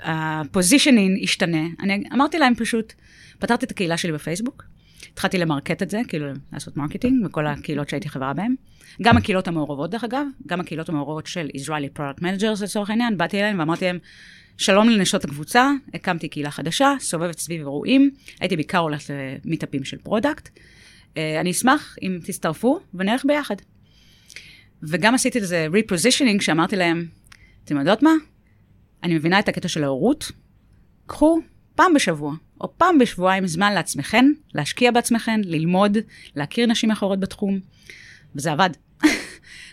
ה 0.02 0.12
positioning 0.12 1.22
ישתנה. 1.22 1.62
אני 1.80 2.02
אמרתי 2.12 2.38
להם 2.38 2.54
פשוט, 2.54 2.92
פתחתי 3.38 3.66
את 3.66 3.70
הקהילה 3.70 3.96
שלי 3.96 4.12
בפייסבוק, 4.12 4.64
התחלתי 5.12 5.38
למרקט 5.38 5.82
את 5.82 5.90
זה, 5.90 6.00
כאילו 6.08 6.26
לעשות 6.52 6.76
marketing 6.76 7.24
בכל 7.24 7.46
הקהילות 7.46 7.88
שהייתי 7.88 8.08
חברה 8.08 8.32
בהן. 8.32 8.54
גם 9.02 9.16
הקהילות 9.16 9.48
המעורבות, 9.48 9.90
דרך 9.90 10.04
אגב, 10.04 10.26
גם 10.46 10.60
הקהילות 10.60 10.88
המעורבות 10.88 11.26
של 11.26 11.48
Israeli 11.56 11.98
Product 11.98 12.20
Managers 12.20 12.64
לצורך 12.64 12.90
העניין, 12.90 13.16
באתי 13.16 13.38
אליהם 13.38 13.58
ואמרתי 13.58 13.84
להם, 13.84 13.98
שלום 14.56 14.88
לנשות 14.88 15.24
הקבוצה, 15.24 15.70
הקמתי 15.94 16.28
קהילה 16.28 16.50
חדשה, 16.50 16.94
סובבת 17.00 17.38
סביב 17.38 17.60
אירועים, 17.60 18.10
הייתי 18.40 18.56
בעיקר 18.56 18.78
הולכת 18.78 19.14
למיטאפים 19.44 19.84
של 19.84 19.98
product. 19.98 20.48
אה, 21.16 21.40
אני 21.40 21.50
אשמח 21.50 21.96
אם 22.02 22.18
תצטרפו 22.24 22.80
ונלך 22.94 23.24
ביחד. 23.24 23.56
וגם 24.82 25.14
עשיתי 25.14 25.38
איזה 25.38 25.66
repositioning 25.72 26.40
שאמרתי 26.42 26.76
להם, 26.76 27.06
אתם 27.64 27.78
יודעות 27.78 28.02
מה? 28.02 28.12
אני 29.02 29.14
מבינה 29.14 29.38
את 29.38 29.48
הקטע 29.48 29.68
של 29.68 29.84
ההורות, 29.84 30.32
קחו 31.06 31.40
פעם 31.74 31.94
בשבוע, 31.94 32.34
או 32.62 32.78
פעם 32.78 32.98
בשבועיים 32.98 33.46
זמן 33.46 33.72
לעצמכן, 33.72 34.24
להשקיע 34.54 34.90
בעצמכן, 34.90 35.40
ללמוד, 35.44 35.98
להכיר 36.36 36.66
נשים 36.66 36.90
אחרות 36.90 37.20
בתחום, 37.20 37.60
וזה 38.34 38.52
עבד. 38.52 38.70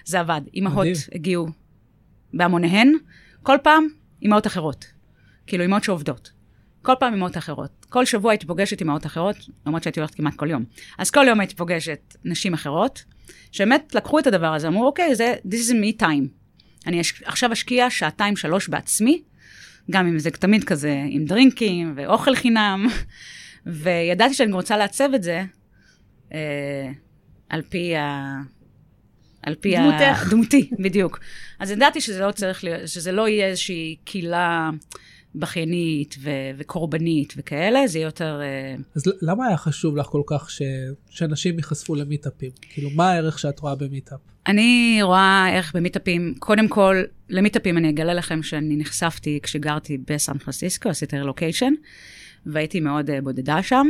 זה 0.05 0.19
עבד. 0.19 0.41
אימהות. 0.53 0.87
הגיעו 1.15 1.47
בהמוניהן, 2.33 2.93
כל 3.43 3.57
פעם 3.63 3.87
אימהות 4.21 4.47
אחרות. 4.47 4.85
כאילו 5.47 5.63
אימהות 5.63 5.83
שעובדות. 5.83 6.31
כל 6.81 6.93
פעם 6.99 7.13
עם 7.13 7.19
מאות 7.19 7.37
אחרות. 7.37 7.85
כל 7.89 8.05
שבוע 8.05 8.31
הייתי 8.31 8.45
פוגשת 8.45 8.81
עם 8.81 8.87
מאות 8.87 9.05
אחרות, 9.05 9.35
למרות 9.65 9.83
שהייתי 9.83 9.99
הולכת 9.99 10.15
כמעט 10.15 10.35
כל 10.35 10.49
יום. 10.49 10.63
אז 10.97 11.11
כל 11.11 11.25
יום 11.27 11.39
הייתי 11.39 11.55
פוגשת 11.55 12.15
נשים 12.25 12.53
אחרות, 12.53 13.03
שבאמת 13.51 13.95
לקחו 13.95 14.19
את 14.19 14.27
הדבר 14.27 14.53
הזה, 14.53 14.67
אמרו, 14.67 14.85
אוקיי, 14.85 15.15
זה, 15.15 15.35
this 15.45 15.71
is 15.71 15.73
me 15.73 16.01
time. 16.01 16.27
אני 16.87 17.01
אש, 17.01 17.23
עכשיו 17.23 17.53
אשקיע 17.53 17.89
שעתיים, 17.89 18.35
שלוש 18.35 18.69
בעצמי, 18.69 19.21
גם 19.89 20.07
אם 20.07 20.19
זה 20.19 20.31
תמיד 20.31 20.63
כזה 20.63 21.03
עם 21.09 21.25
דרינקים 21.25 21.93
ואוכל 21.95 22.35
חינם, 22.35 22.87
וידעתי 23.65 24.33
שאני 24.33 24.53
רוצה 24.53 24.77
לעצב 24.77 25.09
את 25.15 25.23
זה 25.23 25.43
אה, 26.33 26.91
על 27.49 27.61
פי 27.61 27.95
ה... 27.95 28.35
על 29.41 29.55
פי 29.55 29.75
דמותך. 29.77 30.25
ה... 30.27 30.29
דמותי, 30.29 30.69
בדיוק. 30.79 31.19
אז 31.59 31.71
ידעתי 31.71 32.01
שזה 32.01 32.19
לא 32.19 32.31
צריך 32.31 32.63
להיות, 32.63 32.87
שזה 32.87 33.11
לא 33.11 33.27
יהיה 33.27 33.47
איזושהי 33.47 33.95
קהילה 34.03 34.69
בכיינית 35.35 36.15
ו- 36.21 36.29
וקורבנית 36.57 37.33
וכאלה, 37.37 37.87
זה 37.87 37.97
יהיה 37.97 38.05
יותר... 38.05 38.39
אה, 38.41 38.75
אז 38.95 39.03
למה 39.21 39.47
היה 39.47 39.57
חשוב 39.57 39.97
לך 39.97 40.05
כל 40.05 40.21
כך 40.27 40.49
ש... 40.49 40.61
שאנשים 41.09 41.57
ייחשפו 41.57 41.95
למיטאפים? 41.95 42.51
כאילו, 42.61 42.89
מה 42.89 43.11
הערך 43.11 43.39
שאת 43.39 43.59
רואה 43.59 43.75
במיטאפ? 43.75 44.19
אני 44.49 44.99
רואה 45.01 45.47
ערך 45.53 45.75
במיטאפים, 45.75 46.33
קודם 46.39 46.67
כל, 46.67 47.01
למיטאפים 47.29 47.77
אני 47.77 47.89
אגלה 47.89 48.13
לכם 48.13 48.43
שאני 48.43 48.77
נחשפתי 48.77 49.39
כשגרתי 49.43 49.97
בסן 50.07 50.37
פרנסיסקו, 50.37 50.89
עשיתי 50.89 51.17
רילוקיישן, 51.17 51.73
והייתי 52.45 52.79
מאוד 52.79 53.09
uh, 53.09 53.13
בודדה 53.23 53.63
שם, 53.63 53.87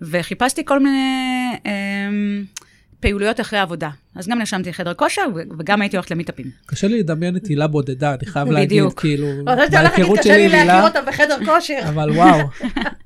וחיפשתי 0.00 0.64
כל 0.64 0.78
מיני 0.78 1.52
um, 1.54 2.59
פעילויות 3.00 3.40
אחרי 3.40 3.58
עבודה. 3.58 3.90
אז 4.14 4.28
גם 4.28 4.38
נרשמתי 4.38 4.70
לחדר 4.70 4.94
כושר, 4.94 5.22
וגם 5.58 5.82
הייתי 5.82 5.96
הולכת 5.96 6.10
למיטאפים. 6.10 6.46
קשה 6.66 6.88
לי 6.88 6.98
לדמיין 6.98 7.36
את 7.36 7.46
הילה 7.46 7.66
בודדה, 7.66 8.14
אני 8.14 8.26
חייב 8.26 8.50
להגיד. 8.50 8.82
כאילו, 8.96 9.26
אבל 9.44 9.64
אתה 9.64 9.80
הולך 9.80 9.98
להגיד, 9.98 10.18
קשה 10.18 10.36
לי 10.36 10.44
עם 10.44 10.50
להכיר 10.50 10.60
הילה, 10.60 10.86
אותה 10.86 11.02
בחדר 11.02 11.38
כושר. 11.44 11.78
אבל 11.88 12.10
וואו. 12.10 12.38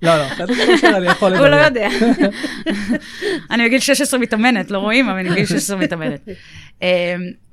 לא, 0.03 0.19
לא, 0.19 0.29
חדר 0.29 0.67
כושר 0.67 0.97
אני 0.97 1.07
יכול 1.07 1.31
לדמיין. 1.31 1.53
הוא 1.53 1.61
לא 1.61 1.65
יודע. 1.65 1.89
אני 3.51 3.65
בגיל 3.67 3.81
16 3.81 4.21
מתאמנת, 4.21 4.71
לא 4.71 4.79
רואים, 4.79 5.09
אבל 5.09 5.19
אני 5.19 5.31
בגיל 5.31 5.47
16 5.47 5.77
מתאמנת. 5.77 6.29
אמ, 6.83 6.89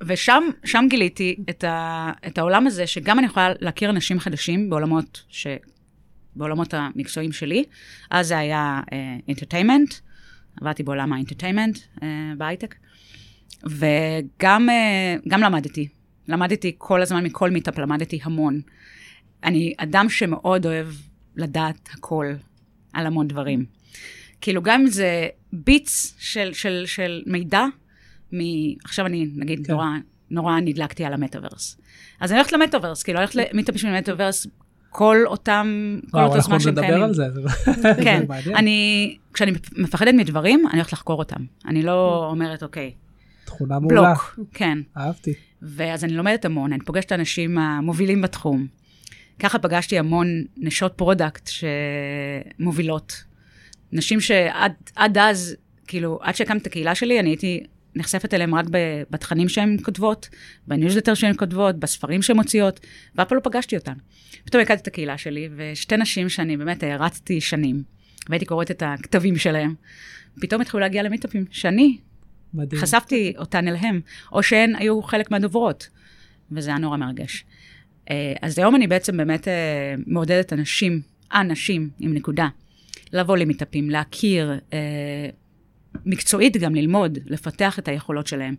ושם 0.02 0.42
שם 0.64 0.84
גיליתי 0.90 1.36
את, 1.50 2.38
העולם 2.38 2.66
הזה, 2.66 2.86
שגם 2.86 3.18
אני 3.18 3.26
יכולה 3.26 3.52
להכיר 3.60 3.90
אנשים 3.90 4.20
חדשים 4.20 4.70
בעולמות, 6.36 6.74
המקצועיים 6.74 7.32
שלי. 7.32 7.64
אז 8.10 8.28
זה 8.28 8.38
היה 8.38 8.80
entertainment, 9.28 9.94
עבדתי 10.60 10.82
בעולם 10.82 11.12
ה 11.12 11.17
entertainment 11.17 11.76
אה, 11.76 12.02
בהייטק, 12.38 12.74
וגם 13.64 14.68
גם 15.28 15.40
למדתי. 15.40 15.88
למדתי 16.28 16.74
כל 16.78 17.02
הזמן 17.02 17.24
מכל 17.24 17.50
מיטאפ, 17.50 17.78
למדתי 17.78 18.20
המון. 18.22 18.60
אני 19.44 19.74
אדם 19.76 20.08
שמאוד 20.08 20.66
אוהב 20.66 20.86
לדעת 21.36 21.88
הכל 21.92 22.26
על 22.92 23.06
המון 23.06 23.28
דברים. 23.28 23.64
כאילו, 24.40 24.62
גם 24.62 24.80
אם 24.80 24.86
זה 24.86 25.28
bits 25.52 26.16
של, 26.18 26.52
של, 26.52 26.82
של 26.86 27.22
מידע, 27.26 27.64
מ... 28.32 28.38
עכשיו 28.84 29.06
אני, 29.06 29.26
נגיד, 29.36 29.66
כן. 29.66 29.72
נורא, 29.72 29.86
נורא 30.30 30.60
נדלקתי 30.60 31.04
על 31.04 31.12
המטאוורס. 31.12 31.80
אז 32.20 32.32
אני 32.32 32.38
הולכת 32.38 32.52
למטאוורס, 32.52 33.02
כאילו, 33.02 33.18
הולכת 33.18 33.34
למיטאפ 33.34 33.74
בשביל 33.74 33.94
המטאוורס, 33.94 34.46
כל 34.92 35.16
אותם, 35.26 35.98
כל 36.10 36.16
וואו, 36.16 36.24
אותו 36.26 36.36
אנחנו 36.36 36.50
זמן 36.50 36.60
שהם 36.60 36.72
נדבר 36.72 36.82
קיימים. 36.86 37.02
על 37.04 37.14
זה. 37.14 37.30
זה- 37.30 37.40
כן, 38.04 38.18
זה 38.20 38.26
מעניין. 38.28 38.56
אני, 38.56 39.16
כשאני 39.34 39.52
מפחדת 39.76 40.14
מדברים, 40.14 40.66
אני 40.70 40.74
הולכת 40.78 40.92
לחקור 40.92 41.18
אותם. 41.18 41.44
אני 41.66 41.82
לא 41.82 42.26
אומרת, 42.30 42.62
אוקיי, 42.62 42.92
תכונה 43.44 43.78
מעולה, 43.78 44.02
בלוק, 44.14 44.38
כן. 44.54 44.78
אהבתי. 44.96 45.32
ואז 45.62 46.04
אני 46.04 46.12
לומדת 46.12 46.44
המון, 46.44 46.72
אני 46.72 46.84
פוגשת 46.84 47.12
אנשים 47.12 47.58
המובילים 47.58 48.22
בתחום. 48.22 48.66
ככה 49.38 49.58
פגשתי 49.58 49.98
המון 49.98 50.26
נשות 50.56 50.92
product 50.96 51.50
שמובילות. 52.58 53.24
נשים 53.92 54.20
שעד 54.20 54.72
עד 54.96 55.18
אז, 55.18 55.56
כאילו, 55.86 56.18
עד 56.22 56.34
שהקמתי 56.34 56.62
את 56.62 56.66
הקהילה 56.66 56.94
שלי, 56.94 57.20
אני 57.20 57.28
הייתי 57.30 57.62
נחשפת 57.96 58.34
אליהם 58.34 58.54
רק 58.54 58.66
בתכנים 59.10 59.48
שהן 59.48 59.76
כותבות, 59.82 60.28
בניוזלטר 60.66 61.14
שהן 61.14 61.34
כותבות, 61.36 61.78
בספרים 61.78 62.22
שהן 62.22 62.36
מוציאות, 62.36 62.80
ואף 63.14 63.28
פעם 63.28 63.36
לא 63.36 63.42
פגשתי 63.42 63.76
אותן. 63.76 63.94
פתאום 64.44 64.62
הקמתי 64.62 64.82
את 64.82 64.86
הקהילה 64.86 65.18
שלי, 65.18 65.48
ושתי 65.56 65.96
נשים 65.96 66.28
שאני 66.28 66.56
באמת 66.56 66.82
הערצתי 66.82 67.40
שנים, 67.40 67.82
והייתי 68.28 68.46
קוראת 68.46 68.70
את 68.70 68.82
הכתבים 68.86 69.36
שלהם, 69.36 69.74
פתאום 70.40 70.60
התחילו 70.60 70.80
להגיע 70.80 71.02
למיטאפים, 71.02 71.44
שאני 71.50 71.98
מדהים. 72.54 72.82
חשפתי 72.82 73.32
אותן 73.38 73.68
אליהם, 73.68 74.00
או 74.32 74.42
שהן 74.42 74.76
היו 74.76 75.02
חלק 75.02 75.30
מהדוברות, 75.30 75.88
וזה 76.52 76.70
היה 76.70 76.78
נורא 76.78 76.96
מרגש. 76.96 77.44
אה, 78.10 78.34
אז 78.42 78.58
היום 78.58 78.76
אני 78.76 78.86
בעצם 78.86 79.16
באמת 79.16 79.48
אה, 79.48 79.94
מעודדת 80.06 80.52
אנשים, 80.52 81.00
אנשים 81.34 81.90
עם 82.00 82.14
נקודה, 82.14 82.48
לבוא 83.12 83.36
למיטאפים, 83.36 83.90
להכיר, 83.90 84.58
אה, 84.72 85.28
מקצועית 86.06 86.56
גם 86.56 86.74
ללמוד, 86.74 87.18
לפתח 87.26 87.78
את 87.78 87.88
היכולות 87.88 88.26
שלהם. 88.26 88.54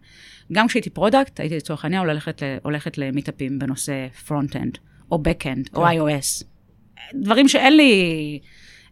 גם 0.52 0.68
כשהייתי 0.68 0.90
product, 0.90 1.40
הייתי 1.40 1.56
לצורך 1.56 1.84
העניין 1.86 2.02
הולכת, 2.02 2.44
הולכת 2.64 2.98
למיטאפים 2.98 3.60
בנושא 3.60 4.08
front-end, 4.28 4.78
או 5.12 5.20
back-end, 5.20 5.70
או 5.76 5.84
כן. 5.84 6.00
iOS. 6.00 6.46
דברים 7.14 7.48
שאין 7.48 7.78
לי... 7.78 8.40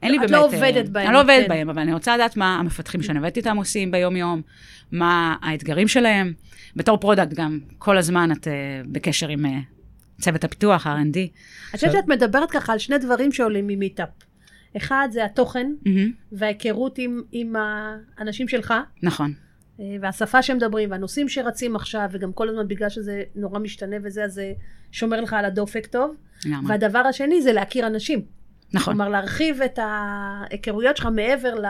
אין 0.01 0.11
לי 0.11 0.17
את 0.17 0.21
באמת... 0.21 0.31
לא 0.31 0.37
אה, 0.37 0.41
עובדת 0.43 0.89
בהם, 0.89 1.05
אני 1.05 1.13
לא 1.13 1.21
עובדת 1.21 1.43
כן. 1.43 1.49
בהם, 1.49 1.69
אבל 1.69 1.81
אני 1.81 1.93
רוצה 1.93 2.15
לדעת 2.15 2.37
מה 2.37 2.59
המפתחים 2.59 3.01
שאני 3.01 3.19
עובדת 3.19 3.37
איתם 3.37 3.57
עושים 3.57 3.91
ביום-יום, 3.91 4.41
מה 4.91 5.35
האתגרים 5.41 5.87
שלהם. 5.87 6.33
בתור 6.75 6.97
product 6.97 7.33
גם, 7.33 7.59
כל 7.77 7.97
הזמן 7.97 8.31
את 8.31 8.47
אה, 8.47 8.51
בקשר 8.91 9.27
עם 9.27 9.45
אה, 9.45 9.49
צוות 10.21 10.43
הפיתוח, 10.43 10.87
R&D. 10.87 11.17
אני 11.17 11.29
חושבת 11.75 11.91
שאת 11.91 12.07
מדברת 12.07 12.51
ככה 12.51 12.73
על 12.73 12.79
שני 12.79 12.97
דברים 12.97 13.31
שעולים 13.31 13.67
ממיטאפ. 13.67 14.09
אחד 14.77 15.07
זה 15.11 15.25
התוכן 15.25 15.73
מהמם, 15.85 16.11
וההיכרות 16.31 16.97
עם, 16.97 17.21
עם 17.31 17.55
האנשים 18.17 18.47
שלך, 18.47 18.73
נכון, 19.03 19.33
אה, 19.79 19.95
והשפה 20.01 20.41
שמדברים, 20.41 20.91
והנושאים 20.91 21.29
שרצים 21.29 21.75
עכשיו, 21.75 22.09
וגם 22.11 22.33
כל 22.33 22.49
הזמן 22.49 22.67
בגלל 22.67 22.89
שזה 22.89 23.23
נורא 23.35 23.59
משתנה 23.59 23.95
וזה, 24.03 24.23
אז 24.23 24.33
זה 24.33 24.53
שומר 24.91 25.21
לך 25.21 25.33
על 25.33 25.45
הדופק 25.45 25.85
טוב. 25.85 26.15
לגמרי. 26.45 26.71
והדבר 26.71 26.99
השני 26.99 27.41
זה 27.41 27.53
להכיר 27.53 27.87
אנשים. 27.87 28.21
נכון, 28.73 28.93
כלומר, 28.93 29.09
להרחיב 29.09 29.61
את 29.61 29.79
ההיכרויות 29.81 30.97
שלך 30.97 31.07
מעבר 31.15 31.55
ל... 31.55 31.65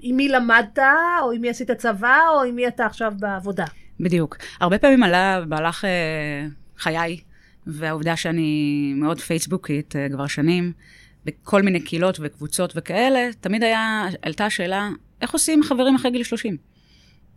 עם 0.00 0.16
מי 0.16 0.28
למדת, 0.28 0.78
או 1.22 1.32
עם 1.32 1.40
מי 1.40 1.50
עשית 1.50 1.70
צבא, 1.70 2.18
או 2.34 2.42
עם 2.42 2.56
מי 2.56 2.68
אתה 2.68 2.86
עכשיו 2.86 3.12
בעבודה. 3.18 3.64
בדיוק. 4.00 4.36
הרבה 4.60 4.78
פעמים 4.78 5.02
עלה 5.02 5.40
במהלך 5.40 5.84
אה, 5.84 6.46
חיי, 6.78 7.20
והעובדה 7.66 8.16
שאני 8.16 8.92
מאוד 8.96 9.20
פייסבוקית 9.20 9.96
אה, 9.96 10.08
כבר 10.08 10.26
שנים, 10.26 10.72
בכל 11.42 11.62
מיני 11.62 11.80
קהילות 11.80 12.18
וקבוצות 12.22 12.72
וכאלה, 12.76 13.28
תמיד 13.40 13.62
היה, 13.62 14.06
עלתה 14.22 14.46
השאלה, 14.46 14.88
איך 15.22 15.32
עושים 15.32 15.62
חברים 15.62 15.94
אחרי 15.94 16.10
גיל 16.10 16.22
30? 16.22 16.56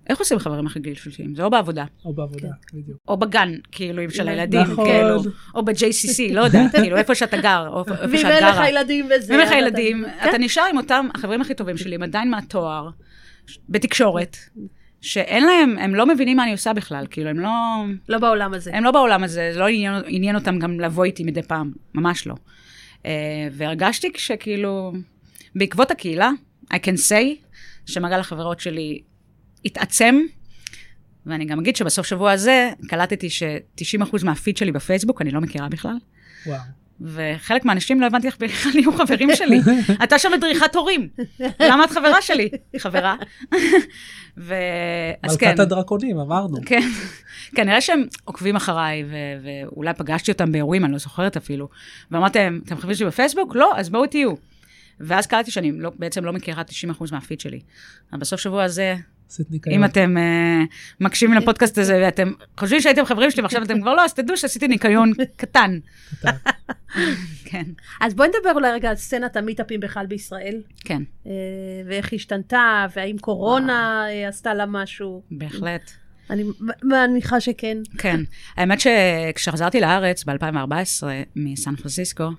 איך 0.09 0.19
עושים 0.19 0.39
חברים 0.39 0.65
אחרי 0.65 0.81
גיל 0.81 0.93
30? 0.95 1.35
זה 1.35 1.43
או 1.43 1.49
בעבודה, 1.49 1.85
או 2.05 2.13
בעבודה, 2.13 2.47
בדיוק. 2.73 2.97
או 3.07 3.17
בגן, 3.17 3.53
כאילו, 3.71 4.01
עם 4.01 4.09
של 4.09 4.27
ה- 4.27 4.31
הילדים, 4.31 4.61
נכון. 4.61 4.85
כאילו, 4.85 5.21
או 5.55 5.65
ב-JCC, 5.65 6.33
לא 6.33 6.41
יודעת, 6.41 6.71
כאילו, 6.81 6.97
איפה 6.97 7.15
שאתה 7.15 7.37
גר, 7.37 7.67
או 7.67 7.79
איפה 7.79 7.91
ואם 8.09 8.17
שאת 8.17 8.25
אין 8.25 8.43
לך 8.43 8.55
גרה. 8.55 8.69
ילדים 8.69 9.05
וזה... 9.05 9.33
ואם 9.33 9.39
אין 9.39 9.47
לך 9.47 9.53
ילדים, 9.57 10.03
כן? 10.21 10.29
אתה 10.29 10.37
נשאר 10.37 10.63
עם 10.69 10.77
אותם 10.77 11.05
החברים 11.15 11.41
הכי 11.41 11.53
טובים 11.53 11.77
שלי, 11.77 11.95
הם 11.95 12.03
עדיין 12.03 12.29
מהתואר, 12.29 12.89
בתקשורת, 13.69 14.37
שאין 15.01 15.43
להם, 15.43 15.77
הם 15.77 15.95
לא 15.95 16.05
מבינים 16.05 16.37
מה 16.37 16.43
אני 16.43 16.51
עושה 16.51 16.73
בכלל, 16.73 17.05
כאילו, 17.09 17.29
הם 17.29 17.39
לא... 17.39 17.49
לא 18.09 18.17
בעולם 18.17 18.53
הזה. 18.53 18.71
הם 18.73 18.83
לא 18.83 18.91
בעולם 18.91 19.23
הזה, 19.23 19.49
זה 19.53 19.59
לא 19.59 19.67
עניין, 19.67 19.93
עניין 20.07 20.35
אותם 20.35 20.59
גם 20.59 20.79
לבוא 20.79 21.05
איתי 21.05 21.23
מדי 21.23 21.41
פעם, 21.43 21.71
ממש 21.93 22.27
לא. 22.27 22.35
Uh, 23.03 23.05
והרגשתי 23.51 24.11
שכאילו, 24.17 24.93
בעקבות 25.55 25.91
הקהילה, 25.91 26.31
I 26.73 26.75
can 26.75 26.97
say, 27.09 27.47
שמעגל 27.85 28.19
החברות 28.19 28.59
שלי 28.59 29.01
התעצם, 29.65 30.19
ואני 31.25 31.45
גם 31.45 31.59
אגיד 31.59 31.75
שבסוף 31.75 32.05
שבוע 32.05 32.31
הזה 32.31 32.69
קלטתי 32.87 33.29
ש-90% 33.29 34.25
מהפיד 34.25 34.57
שלי 34.57 34.71
בפייסבוק 34.71 35.21
אני 35.21 35.31
לא 35.31 35.41
מכירה 35.41 35.69
בכלל, 35.69 35.95
וואו. 36.45 36.59
וחלק 37.03 37.65
מהאנשים 37.65 38.01
לא 38.01 38.05
הבנתי 38.05 38.27
איך 38.27 38.37
בכלל 38.37 38.71
נהיו 38.75 38.93
חברים 38.93 39.35
שלי. 39.35 39.59
אתה 40.03 40.19
שם 40.19 40.31
מדריכת 40.31 40.75
הורים, 40.75 41.09
למה 41.59 41.83
את 41.83 41.91
חברה 41.91 42.21
שלי? 42.21 42.49
חברה. 42.77 43.15
ו... 44.37 44.55
אז 45.23 45.37
כן. 45.37 45.47
מלכת 45.47 45.59
הדרקונים, 45.59 46.19
אמרנו. 46.19 46.57
כן, 46.65 46.89
כנראה 47.55 47.81
שהם 47.81 48.03
עוקבים 48.25 48.55
אחריי, 48.55 49.03
ו- 49.03 49.47
ואולי 49.71 49.93
פגשתי 49.93 50.31
אותם 50.31 50.51
באירועים, 50.51 50.85
אני 50.85 50.91
לא 50.91 50.97
זוכרת 50.97 51.37
אפילו. 51.37 51.69
ואמרתי 52.11 52.39
להם, 52.39 52.61
אתם 52.65 52.77
חברים 52.77 52.95
שלי 52.95 53.05
בפייסבוק? 53.05 53.55
לא, 53.55 53.73
אז 53.75 53.89
בואו 53.89 54.07
תהיו. 54.07 54.33
ואז 54.99 55.27
קלטתי 55.27 55.51
שאני 55.51 55.71
לא, 55.71 55.91
בעצם 55.99 56.25
לא 56.25 56.33
מכירה 56.33 56.63
90% 56.99 57.03
מהפיד 57.11 57.39
שלי. 57.39 57.59
אבל 58.11 58.19
בסוף 58.19 58.39
שבוע 58.39 58.63
הזה, 58.63 58.95
עשית 59.33 59.51
ניקיון. 59.51 59.75
אם 59.75 59.85
אתם 59.85 60.15
uh, 60.17 61.03
מקשיבים 61.05 61.37
לפודקאסט 61.37 61.77
הזה 61.77 61.99
ואתם 62.01 62.31
חושבים 62.57 62.81
שהייתם 62.81 63.05
חברים 63.05 63.31
שלי 63.31 63.43
ועכשיו 63.43 63.63
אתם 63.63 63.81
כבר 63.81 63.93
לא, 63.93 64.05
אז 64.05 64.13
תדעו 64.13 64.37
שעשיתי 64.37 64.67
ניקיון 64.67 65.11
קטן. 65.41 65.79
קטן. 66.19 66.31
כן, 67.49 67.63
אז 68.01 68.13
בואי 68.13 68.27
נדבר 68.27 68.51
אולי 68.55 68.71
רגע 68.71 68.89
על 68.89 68.95
סצנת 68.95 69.35
המיטאפים 69.35 69.79
בכלל 69.79 70.05
בישראל, 70.05 70.61
כן, 70.79 71.03
אה, 71.27 71.31
ואיך 71.85 72.11
היא 72.11 72.17
השתנתה, 72.17 72.85
והאם 72.95 73.17
קורונה 73.17 74.05
אה, 74.09 74.27
עשתה 74.27 74.53
לה 74.53 74.65
משהו. 74.65 75.21
בהחלט. 75.31 75.91
אני 76.29 76.43
מניחה 76.83 77.39
שכן. 77.39 77.77
כן. 77.97 78.21
האמת 78.55 78.79
שכשחזרתי 78.79 79.81
לארץ 79.81 80.23
ב-2014 80.23 81.03
מסן 81.35 81.75
פרנסיסקו, 81.75 82.29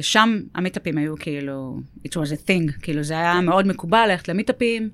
שם 0.00 0.40
המיטאפים 0.54 0.98
היו 0.98 1.16
כאילו, 1.16 1.80
it 2.06 2.10
was 2.10 2.32
a 2.32 2.48
thing, 2.48 2.80
כאילו 2.82 3.02
זה 3.02 3.14
היה 3.14 3.40
מאוד 3.40 3.66
מקובל 3.66 4.06
ללכת 4.08 4.28
למיטאפים. 4.28 4.90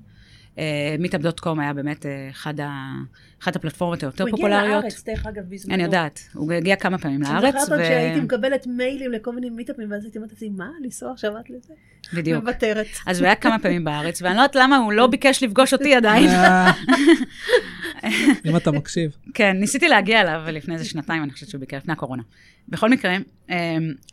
מיטאפ.קום 0.99 1.59
היה 1.59 1.73
באמת 1.73 2.05
אה, 2.05 2.27
אחד 2.31 2.59
ה- 2.59 2.93
אחת 3.41 3.55
הפלטפורמות 3.55 4.03
היותר 4.03 4.23
הוא 4.23 4.29
הגיע 4.29 4.37
פופולריות. 4.37 4.83
לארץ, 4.83 5.03
דרך 5.03 5.25
אגב, 5.25 5.43
בזמנו. 5.49 5.75
אני 5.75 5.83
יודעת, 5.83 6.19
הוא 6.33 6.51
הגיע 6.53 6.75
כמה 6.75 6.97
פעמים 6.97 7.23
אני 7.23 7.33
לארץ, 7.33 7.55
זוכרת 7.59 7.69
עוד 7.79 7.87
שהייתי 7.87 8.21
מקבלת 8.21 8.67
מיילים 8.67 9.11
לכל 9.11 9.35
מיני 9.35 9.49
מיטאפים, 9.49 9.91
ואז 9.91 10.03
הייתי 10.03 10.17
אומרת 10.17 10.31
לעצמי, 10.31 10.49
מה, 10.49 10.69
לנסוע 10.83 11.11
עכשיו 11.11 11.37
עד 11.37 11.43
לזה? 11.49 11.73
בדיוק. 12.13 12.43
מוותרת. 12.43 12.87
אז 13.05 13.19
הוא 13.19 13.25
היה 13.25 13.35
כמה 13.35 13.59
פעמים 13.59 13.83
בארץ, 13.83 14.21
ואני 14.21 14.35
לא 14.35 14.41
יודעת 14.41 14.55
למה 14.55 14.77
הוא 14.77 14.93
לא 14.93 15.07
ביקש 15.07 15.43
לפגוש 15.43 15.73
אותי 15.73 15.95
עדיין. 15.95 16.29
אה, 16.29 16.71
אם 18.45 18.55
אתה 18.57 18.71
מקשיב. 18.71 19.11
כן, 19.33 19.57
ניסיתי 19.59 19.87
להגיע 19.87 20.21
אליו 20.21 20.41
לפני 20.51 20.73
איזה 20.73 20.85
שנתיים, 20.85 21.23
אני 21.23 21.31
חושבת 21.31 21.49
שהוא 21.49 21.59
ביקר 21.59 21.77
לפני 21.77 21.93
הקורונה. 21.93 22.23
בכל 22.69 22.89
מקרה, 22.89 23.17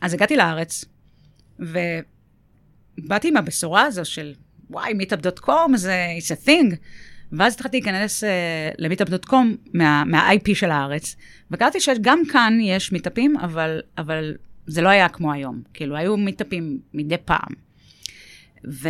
אז 0.01 0.13
הגעתי 0.13 0.35
לארץ, 0.37 0.85
ובאתי 1.59 3.27
עם 3.27 3.37
הבשורה 3.37 3.81
הזו 3.85 4.05
של, 4.05 4.33
וואי, 4.73 4.93
meetup.com 4.93 5.75
זה 5.77 6.07
it's 6.19 6.41
a 6.41 6.47
thing. 6.47 6.75
ואז 7.31 7.53
התחלתי 7.53 7.77
להיכנס 7.77 8.23
uh, 8.23 8.27
למיטאפ.קום 8.77 9.55
מה, 9.73 10.03
מה-IP 10.05 10.55
של 10.55 10.71
הארץ, 10.71 11.15
וקראתי 11.51 11.79
שגם 11.79 12.21
כאן 12.31 12.57
יש 12.61 12.91
מיטאפים, 12.91 13.37
אבל, 13.37 13.81
אבל 13.97 14.33
זה 14.67 14.81
לא 14.81 14.89
היה 14.89 15.09
כמו 15.09 15.33
היום. 15.33 15.61
כאילו, 15.73 15.95
היו 15.95 16.17
מיטאפים 16.17 16.79
מדי 16.93 17.15
פעם. 17.25 17.53
ו... 18.71 18.89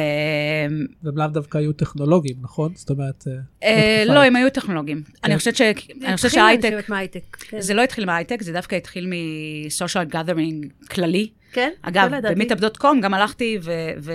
והם 1.04 1.18
לאו 1.18 1.28
דווקא 1.28 1.58
היו 1.58 1.74
טכנולוגיים, 1.74 2.36
נכון? 2.42 2.72
זאת 2.76 2.90
אומרת... 2.90 3.24
אה, 3.28 3.34
אה, 3.64 4.04
לא, 4.06 4.14
ההיא. 4.14 4.28
הם 4.28 4.36
היו 4.36 4.50
טכנולוגיים. 4.50 5.04
אני 5.24 5.38
חושבת 5.38 5.56
ש- 5.56 5.62
אני 5.62 5.74
חושבת 5.76 6.14
התחיל, 6.14 6.30
שההייטק, 6.30 6.66
אני 6.66 6.76
חושבת, 6.76 6.90
מההייטק. 6.90 7.38
כן. 7.40 7.62
זה 7.62 7.74
לא 7.74 7.84
התחיל 7.84 8.06
מההייטק, 8.06 8.42
זה 8.42 8.54
דווקא 8.54 8.76
התחיל 8.76 9.08
מ-social 9.08 10.14
gathering 10.14 10.86
כללי. 10.88 11.30
כן? 11.54 11.70
אגב. 11.82 12.12
במיטאפ.קום 12.24 13.02
גם 13.02 13.14
הלכתי 13.14 13.58
ו- 13.62 14.12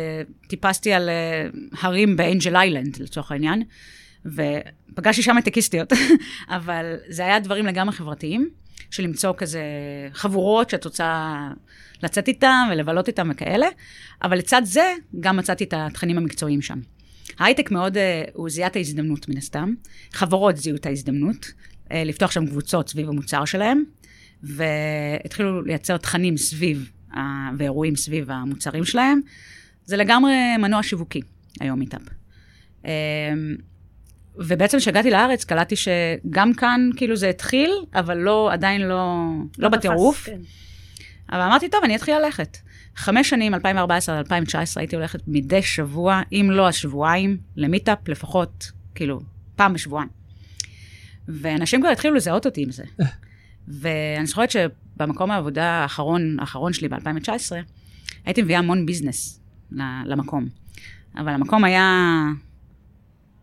וטיפסתי 0.46 0.92
על 0.92 1.08
אה, 1.08 1.46
הרים 1.80 2.16
באנג'ל 2.16 2.56
איילנד, 2.56 2.96
לצורך 3.00 3.32
העניין, 3.32 3.62
ופגשתי 4.26 5.22
שם 5.22 5.36
הייטקיסטיות, 5.36 5.92
אבל 6.48 6.96
זה 7.08 7.24
היה 7.24 7.40
דברים 7.40 7.66
לגמרי 7.66 7.92
חברתיים, 7.92 8.50
של 8.90 9.02
למצוא 9.02 9.32
כזה 9.36 9.62
חבורות 10.12 10.70
שאת 10.70 10.84
רוצה 10.84 11.38
לצאת 12.02 12.28
איתם 12.28 12.68
ולבלות 12.72 13.08
איתם 13.08 13.30
וכאלה, 13.32 13.66
אבל 14.22 14.38
לצד 14.38 14.62
זה 14.64 14.94
גם 15.20 15.36
מצאתי 15.36 15.64
את 15.64 15.74
התכנים 15.76 16.18
המקצועיים 16.18 16.62
שם. 16.62 16.80
ההייטק 17.38 17.70
מאוד, 17.70 17.96
אה, 17.96 18.22
הוא 18.32 18.50
זיהה 18.50 18.68
את 18.68 18.76
ההזדמנות 18.76 19.28
מן 19.28 19.36
הסתם, 19.36 19.74
חברות 20.12 20.56
זיהו 20.56 20.76
את 20.76 20.86
ההזדמנות, 20.86 21.52
אה, 21.92 22.04
לפתוח 22.04 22.30
שם 22.30 22.46
קבוצות 22.46 22.88
סביב 22.88 23.08
המוצר 23.08 23.44
שלהם, 23.44 23.84
והתחילו 24.42 25.62
לייצר 25.62 25.96
תכנים 25.96 26.36
סביב, 26.36 26.90
ואירועים 27.58 27.96
סביב 27.96 28.30
המוצרים 28.30 28.84
שלהם. 28.84 29.20
זה 29.84 29.96
לגמרי 29.96 30.56
מנוע 30.58 30.82
שיווקי, 30.82 31.20
היום 31.60 31.78
מיטאפ. 31.78 32.02
אמ, 32.84 32.90
ובעצם 34.36 34.78
כשהגעתי 34.78 35.10
לארץ, 35.10 35.44
קלטתי 35.44 35.74
שגם 35.76 36.54
כאן, 36.54 36.90
כאילו 36.96 37.16
זה 37.16 37.28
התחיל, 37.28 37.70
אבל 37.94 38.18
לא, 38.18 38.52
עדיין 38.52 38.82
לא, 38.82 39.24
לא 39.58 39.68
תפס, 39.68 39.78
בטירוף. 39.78 40.24
כן. 40.26 40.38
אבל 41.32 41.40
אמרתי, 41.40 41.68
טוב, 41.68 41.84
אני 41.84 41.96
אתחיל 41.96 42.18
ללכת. 42.18 42.58
חמש 42.96 43.30
שנים, 43.30 43.54
2014 43.54 44.14
עד 44.14 44.18
2019, 44.18 44.80
הייתי 44.80 44.96
הולכת 44.96 45.20
מדי 45.26 45.62
שבוע, 45.62 46.20
אם 46.32 46.48
לא 46.52 46.68
השבועיים, 46.68 47.36
למיטאפ, 47.56 48.08
לפחות, 48.08 48.70
כאילו, 48.94 49.20
פעם 49.56 49.72
בשבועיים. 49.72 50.08
ואנשים 51.28 51.80
כבר 51.80 51.90
התחילו 51.90 52.14
לזהות 52.14 52.46
אותי 52.46 52.62
עם 52.62 52.70
זה. 52.70 52.84
ואני 53.80 54.26
זוכרת 54.26 54.50
שבמקום 54.98 55.30
העבודה 55.30 55.64
האחרון, 55.64 56.36
האחרון 56.40 56.72
שלי 56.72 56.88
ב-2019, 56.88 57.52
הייתי 58.24 58.42
מביאה 58.42 58.58
המון 58.58 58.86
business 58.86 59.40
למקום. 60.04 60.48
אבל 61.16 61.28
המקום 61.28 61.64
היה... 61.64 62.24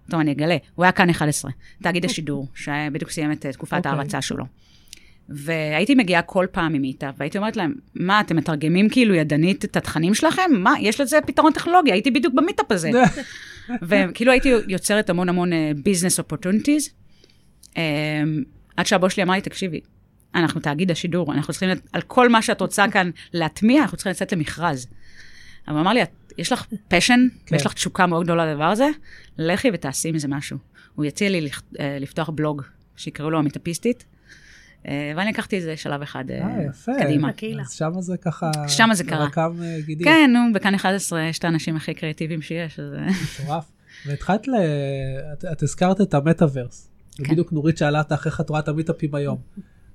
טוב, 0.09 0.19
אני 0.19 0.31
אגלה, 0.31 0.57
הוא 0.75 0.85
היה 0.85 0.91
כאן 0.91 1.09
11, 1.09 1.51
תאגיד 1.83 2.05
השידור, 2.05 2.47
שבדיוק 2.55 3.11
סיים 3.11 3.31
את 3.31 3.45
תקופת 3.45 3.77
אוקיי. 3.77 3.91
ההרצה 3.91 4.21
שלו. 4.21 4.45
והייתי 5.29 5.95
מגיעה 5.95 6.21
כל 6.21 6.45
פעם 6.51 6.73
עם 6.73 6.83
איתה, 6.83 7.09
והייתי 7.17 7.37
אומרת 7.37 7.57
להם, 7.57 7.73
מה, 7.95 8.21
אתם 8.21 8.35
מתרגמים 8.35 8.89
כאילו 8.89 9.15
ידנית 9.15 9.65
את 9.65 9.77
התכנים 9.77 10.13
שלכם? 10.13 10.51
מה, 10.51 10.73
יש 10.79 11.01
לזה 11.01 11.19
פתרון 11.25 11.51
טכנולוגי, 11.53 11.91
הייתי 11.91 12.11
בדיוק 12.11 12.33
במיטאפ 12.33 12.71
הזה. 12.71 12.91
וכאילו 13.87 14.31
הייתי 14.31 14.49
יוצרת 14.67 15.09
המון 15.09 15.29
המון 15.29 15.49
business 15.83 16.19
opportunities, 16.19 16.89
עד 18.77 18.85
שהבוס 18.85 19.13
שלי 19.13 19.23
אמר 19.23 19.33
לי, 19.33 19.41
תקשיבי, 19.41 19.79
אנחנו 20.35 20.61
תאגיד 20.61 20.91
השידור, 20.91 21.33
אנחנו 21.33 21.53
צריכים, 21.53 21.69
לת- 21.69 21.87
על 21.93 22.01
כל 22.01 22.29
מה 22.29 22.41
שאת 22.41 22.61
רוצה 22.61 22.85
כאן 22.91 23.09
להטמיע, 23.33 23.81
אנחנו 23.81 23.97
צריכים 23.97 24.09
לצאת 24.11 24.33
למכרז. 24.33 24.87
אבל 25.67 25.75
הוא 25.75 25.81
אמר 25.81 25.93
לי, 25.93 26.03
"את- 26.03 26.33
יש 26.37 26.51
לך 26.51 26.65
פשן, 26.87 27.27
כן. 27.45 27.55
ויש 27.55 27.65
לך 27.65 27.73
תשוקה 27.73 28.05
מאוד 28.07 28.23
גדולה 28.23 28.51
לדבר 28.53 28.63
הזה, 28.63 28.87
לכי 29.37 29.67
ותעשי 29.73 30.11
מזה 30.11 30.27
משהו. 30.27 30.57
הוא 30.95 31.05
יציע 31.05 31.29
לי 31.29 31.41
לכ- 31.41 31.61
אה, 31.79 31.97
לפתוח 32.01 32.29
בלוג, 32.29 32.61
שיקראו 32.97 33.29
לו 33.31 33.39
המיטאפיסטית, 33.39 34.05
אה, 34.87 35.13
ואני 35.15 35.29
לקחתי 35.31 35.57
את 35.57 35.63
זה 35.63 35.77
שלב 35.77 36.01
אחד 36.01 36.23
אה, 36.31 36.37
אה, 36.47 36.63
יפה. 36.69 36.91
קדימה. 36.99 37.29
לקהילה. 37.29 37.61
אז 37.63 37.71
שם 37.71 37.91
זה 37.99 38.17
ככה... 38.17 38.51
שם 38.67 38.89
זה 38.93 39.03
קרה. 39.03 39.25
רקם 39.25 39.53
גידים. 39.85 40.07
כן, 40.07 40.29
נו, 40.33 40.53
בכאן 40.53 40.75
11 40.75 41.21
יש 41.23 41.39
את 41.39 41.43
האנשים 41.45 41.75
הכי 41.75 41.93
קריאטיביים 41.93 42.41
שיש, 42.41 42.79
אז... 42.79 42.93
מטורף. 43.43 43.71
והתחלת 44.05 44.47
ל... 44.47 44.51
את, 45.33 45.45
את 45.51 45.63
הזכרת 45.63 46.01
את 46.01 46.13
המטאוורס. 46.13 46.89
כן. 47.15 47.23
ובדיוק 47.27 47.51
נורית 47.53 47.77
שאלה 47.77 47.99
אותך 47.99 48.25
איך 48.25 48.41
את 48.41 48.49
רואה 48.49 48.59
את 48.59 48.67
המיטאפים 48.67 49.15
היום. 49.15 49.37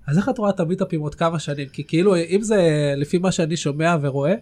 אז 0.07 0.19
איך 0.19 0.29
את 0.29 0.39
רואה 0.39 0.51
את 0.51 0.61
המיטאפים 0.61 1.01
עוד 1.01 1.15
כמה 1.15 1.39
שנים? 1.39 1.69
כי 1.73 1.85
כאילו 1.87 2.17
אם 2.17 2.43
זה 2.43 2.95
לפי 2.97 3.19
מה 3.19 3.33
שאני 3.33 3.57
שומע 3.57 3.97
ורואה, 4.01 4.35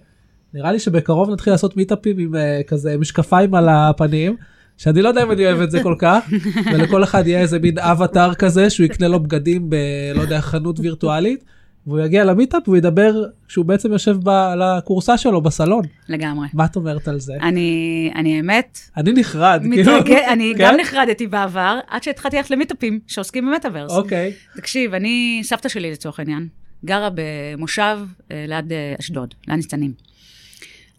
נראה 0.54 0.72
לי 0.72 0.78
שבקרוב 0.78 1.30
נתחיל 1.30 1.52
לעשות 1.52 1.76
מיטאפים 1.76 2.18
עם 2.18 2.36
אה, 2.36 2.60
כזה 2.66 2.96
משקפיים 2.98 3.54
על 3.54 3.68
הפנים. 3.68 4.36
שאני 4.78 5.02
לא 5.02 5.08
יודע 5.08 5.22
אם 5.22 5.30
אני 5.30 5.46
אוהב 5.46 5.60
את 5.60 5.70
זה 5.70 5.82
כל 5.82 5.94
כך, 5.98 6.30
ולכל 6.72 7.04
אחד 7.04 7.26
יהיה 7.26 7.40
איזה 7.40 7.58
מין 7.58 7.78
אבטאר 7.78 8.34
כזה 8.34 8.70
שהוא 8.70 8.84
יקנה 8.84 9.08
לו 9.08 9.20
בגדים 9.20 9.70
ב... 9.70 9.76
לא 10.14 10.20
יודע, 10.20 10.40
חנות 10.40 10.80
וירטואלית, 10.80 11.44
והוא 11.88 12.00
יגיע 12.00 12.24
למיטאפ 12.24 12.62
והוא 12.66 12.76
ידבר 12.76 13.24
כשהוא 13.48 13.64
בעצם 13.64 13.92
יושב 13.92 14.16
ב... 14.22 14.28
על 14.28 14.62
הכורסה 14.62 15.18
שלו 15.18 15.40
בסלון. 15.40 15.84
לגמרי. 16.08 16.48
מה 16.54 16.64
את 16.64 16.76
אומרת 16.76 17.08
על 17.08 17.20
זה? 17.20 17.32
אני, 17.42 18.10
אני 18.14 18.36
האמת, 18.36 18.78
אני 18.96 19.12
נחרד, 19.12 19.60
כאילו. 19.62 19.92
מתרגש, 19.92 20.24
אני 20.28 20.52
כן? 20.56 20.64
גם 20.64 20.76
נחרדתי 20.80 21.26
בעבר, 21.26 21.78
עד 21.86 22.02
שהתחלתי 22.02 22.36
ללכת 22.36 22.50
למיטאפים 22.50 23.00
שעוסקים 23.06 23.46
במטאוורס. 23.46 23.92
אוקיי. 23.92 24.32
תקשיב, 24.56 24.94
אני, 24.94 25.40
סבתא 25.44 25.68
שלי 25.68 25.90
לצורך 25.90 26.18
העניין, 26.18 26.48
גרה 26.84 27.08
במושב 27.14 27.98
אה, 28.30 28.44
ליד 28.48 28.72
אה, 28.72 28.94
אשדוד, 29.00 29.34
ליד 29.48 29.56
ניצנים. 29.56 29.92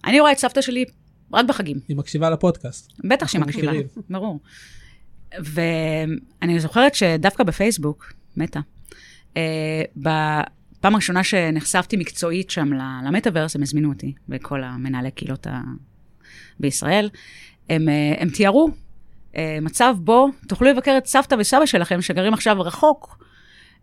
אני 0.05 0.19
רואה 0.19 0.31
את 0.31 0.37
סבתא 0.37 0.61
שלי 0.61 0.85
רק 1.33 1.45
בחגים, 1.45 1.77
היא 1.87 1.97
מקשיבה 1.97 2.29
לפודקאסט. 2.29 2.91
בטח 3.03 3.27
שהיא 3.27 3.41
מקשיבה. 3.41 3.71
ברור. 4.09 4.39
ואני 5.39 6.59
זוכרת 6.59 6.95
שדווקא 6.95 7.43
בפייסבוק, 7.43 8.13
מתה, 8.37 8.59
בפעם 10.79 10.93
הראשונה 10.93 11.23
שנחשפתי 11.23 11.97
מקצועית 11.97 12.49
שם 12.49 12.73
למטאוורס, 13.05 13.55
הם 13.55 13.61
הזמינו 13.61 13.89
אותי, 13.89 14.13
וכל 14.29 14.63
המנהלי 14.63 15.11
קהילות 15.11 15.47
ה... 15.47 15.61
בישראל, 16.59 17.09
הם, 17.69 17.89
אה, 17.89 18.13
הם 18.19 18.29
תיארו 18.29 18.69
אה, 19.37 19.57
מצב 19.61 19.95
בו 19.99 20.27
תוכלו 20.47 20.69
לבקר 20.69 20.95
את 20.97 21.05
סבתא 21.05 21.35
וסבא 21.39 21.65
שלכם, 21.65 22.01
שגרים 22.01 22.33
עכשיו 22.33 22.61
רחוק, 22.61 23.23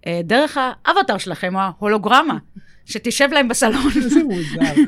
אה, 0.07 0.21
דרך 0.25 0.59
האבטר 0.87 1.19
שלכם, 1.19 1.55
או 1.57 1.61
ההולוגרמה, 1.61 2.39
שתשב 2.91 3.29
להם 3.33 3.49
בסלון. 3.49 3.87
איזה 3.97 4.23
מוזר. 4.25 4.75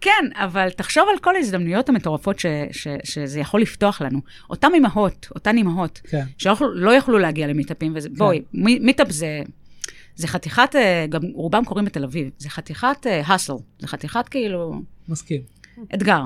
כן, 0.00 0.24
אבל 0.34 0.70
תחשוב 0.70 1.04
על 1.12 1.18
כל 1.18 1.36
ההזדמנויות 1.36 1.88
המטורפות 1.88 2.38
ש, 2.38 2.46
ש, 2.72 2.88
שזה 3.04 3.40
יכול 3.40 3.60
לפתוח 3.62 4.02
לנו. 4.02 4.20
אותן 4.50 4.68
אימהות, 4.74 5.28
אותן 5.34 5.56
אימהות, 5.56 6.00
כן. 6.04 6.24
שלא 6.38 6.52
יכלו- 6.52 6.74
לא 6.74 6.90
יכלו 6.90 7.18
להגיע 7.18 7.46
למיטאפים, 7.46 7.92
וזה, 7.96 8.08
בואי, 8.16 8.42
מי- 8.54 8.78
מיטאפ 8.78 9.10
זה, 9.10 9.40
זה 10.16 10.28
חתיכת, 10.28 10.70
אה, 10.74 11.06
גם 11.08 11.22
רובם 11.34 11.64
קורים 11.64 11.84
בתל 11.84 12.04
אביב, 12.04 12.30
זה 12.38 12.50
חתיכת 12.50 13.06
hassle, 13.06 13.52
זה 13.78 13.86
חתיכת 13.86 14.28
כאילו 14.28 14.82
מסכים. 15.08 15.40
אתגר. 15.94 16.20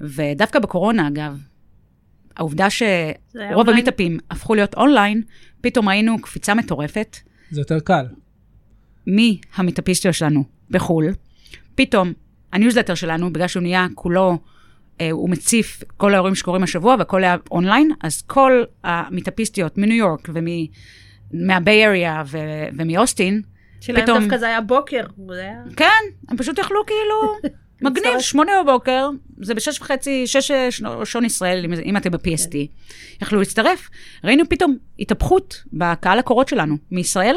ודווקא 0.00 0.58
בקורונה, 0.58 1.08
אגב, 1.08 1.38
העובדה 2.36 2.70
שרוב? 2.70 3.68
המיטאפים 3.68 4.18
הפכו 4.30 4.54
להיות 4.54 4.74
אונליין, 4.74 5.22
פתאום 5.60 5.88
ראינו 5.88 6.22
קפיצה 6.22 6.54
מטורפת 6.54 7.16
זה 7.50 7.60
יותר 7.60 7.80
קל. 7.80 8.06
מהמיטאפיסטיות 9.06 10.14
שלנו 10.14 10.44
בחו"ל, 10.70 11.08
פתאום 11.74 12.12
הניוזלטר 12.52 12.94
שלנו, 12.94 13.32
בגלל 13.32 13.48
שהוא 13.48 13.62
נהיה 13.62 13.86
כולו, 13.94 14.38
אה, 15.00 15.10
הוא 15.10 15.30
מציף 15.30 15.82
כל 15.96 16.12
האירועים 16.12 16.34
שקורים 16.34 16.62
השבוע 16.62 16.96
והכל 16.98 17.24
היה 17.24 17.36
אונליין, 17.50 17.92
אז 18.00 18.22
כל 18.22 18.62
המיטאפיסטיות 18.84 19.78
מניו 19.78 19.96
יורק 19.96 20.28
ומה 21.32 21.59
Bay 21.59 21.86
Area 21.86 22.22
ומאוסטין, 22.76 23.42
שלהם 23.80 24.02
פתאום- 24.02 24.18
דווקא 24.20 24.36
זה 24.36 24.46
היה 24.46 24.60
בוקר. 24.60 25.02
כן, 25.76 25.86
הם 26.28 26.36
פשוט 26.36 26.58
יכלו 26.58 26.80
כאילו, 26.86 27.50
מגניב. 27.90 28.20
שמונה 28.20 28.52
בבוקר, 28.62 29.08
זה 29.40 29.54
בשש 29.54 29.80
וחצי, 29.80 30.26
שש 30.26 30.50
שעון 31.04 31.24
ישראל, 31.24 31.64
אם, 31.64 31.72
אם 31.84 31.96
אתם 31.96 32.10
ב-PST, 32.10 32.54
יכלו 33.22 33.38
להצטרף. 33.38 33.90
ראינו 34.24 34.44
פתאום 34.48 34.76
התהפכות 34.98 35.62
בקהל 35.72 36.18
הקוראות 36.18 36.48
שלנו, 36.48 36.76
מישראל 36.90 37.36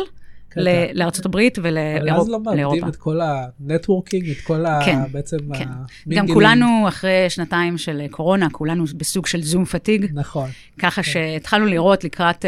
לארצות 0.94 1.26
הברית 1.26 1.60
אבל 1.60 1.78
אז 2.12 2.30
לא 2.30 2.40
מאבדים 2.40 2.54
ולאירופה. 2.54 2.88
את 2.88 2.96
כל 2.96 3.20
ה 3.22 3.31
networking, 3.31 4.30
את 4.30 4.42
כל 4.44 4.66
ה... 4.66 4.80
כן, 4.86 5.00
בעצם 5.12 5.38
כן. 5.54 5.66
גם. 6.10 6.28
כולנו, 6.28 6.88
אחרי 6.88 7.26
שנתיים 7.30 7.78
של 7.78 8.02
קורונה, 8.12 8.50
כולנו 8.50 8.86
בסוג 8.98 9.26
של 9.28 9.42
zoom 9.42 9.66
fatigue, 9.66 10.12
נכון, 10.14 10.50
ככה 10.80 11.04
שהתחלנו 11.04 11.66
לראות 11.66 12.04
לקראת 12.04 12.46
uh, 12.46 12.48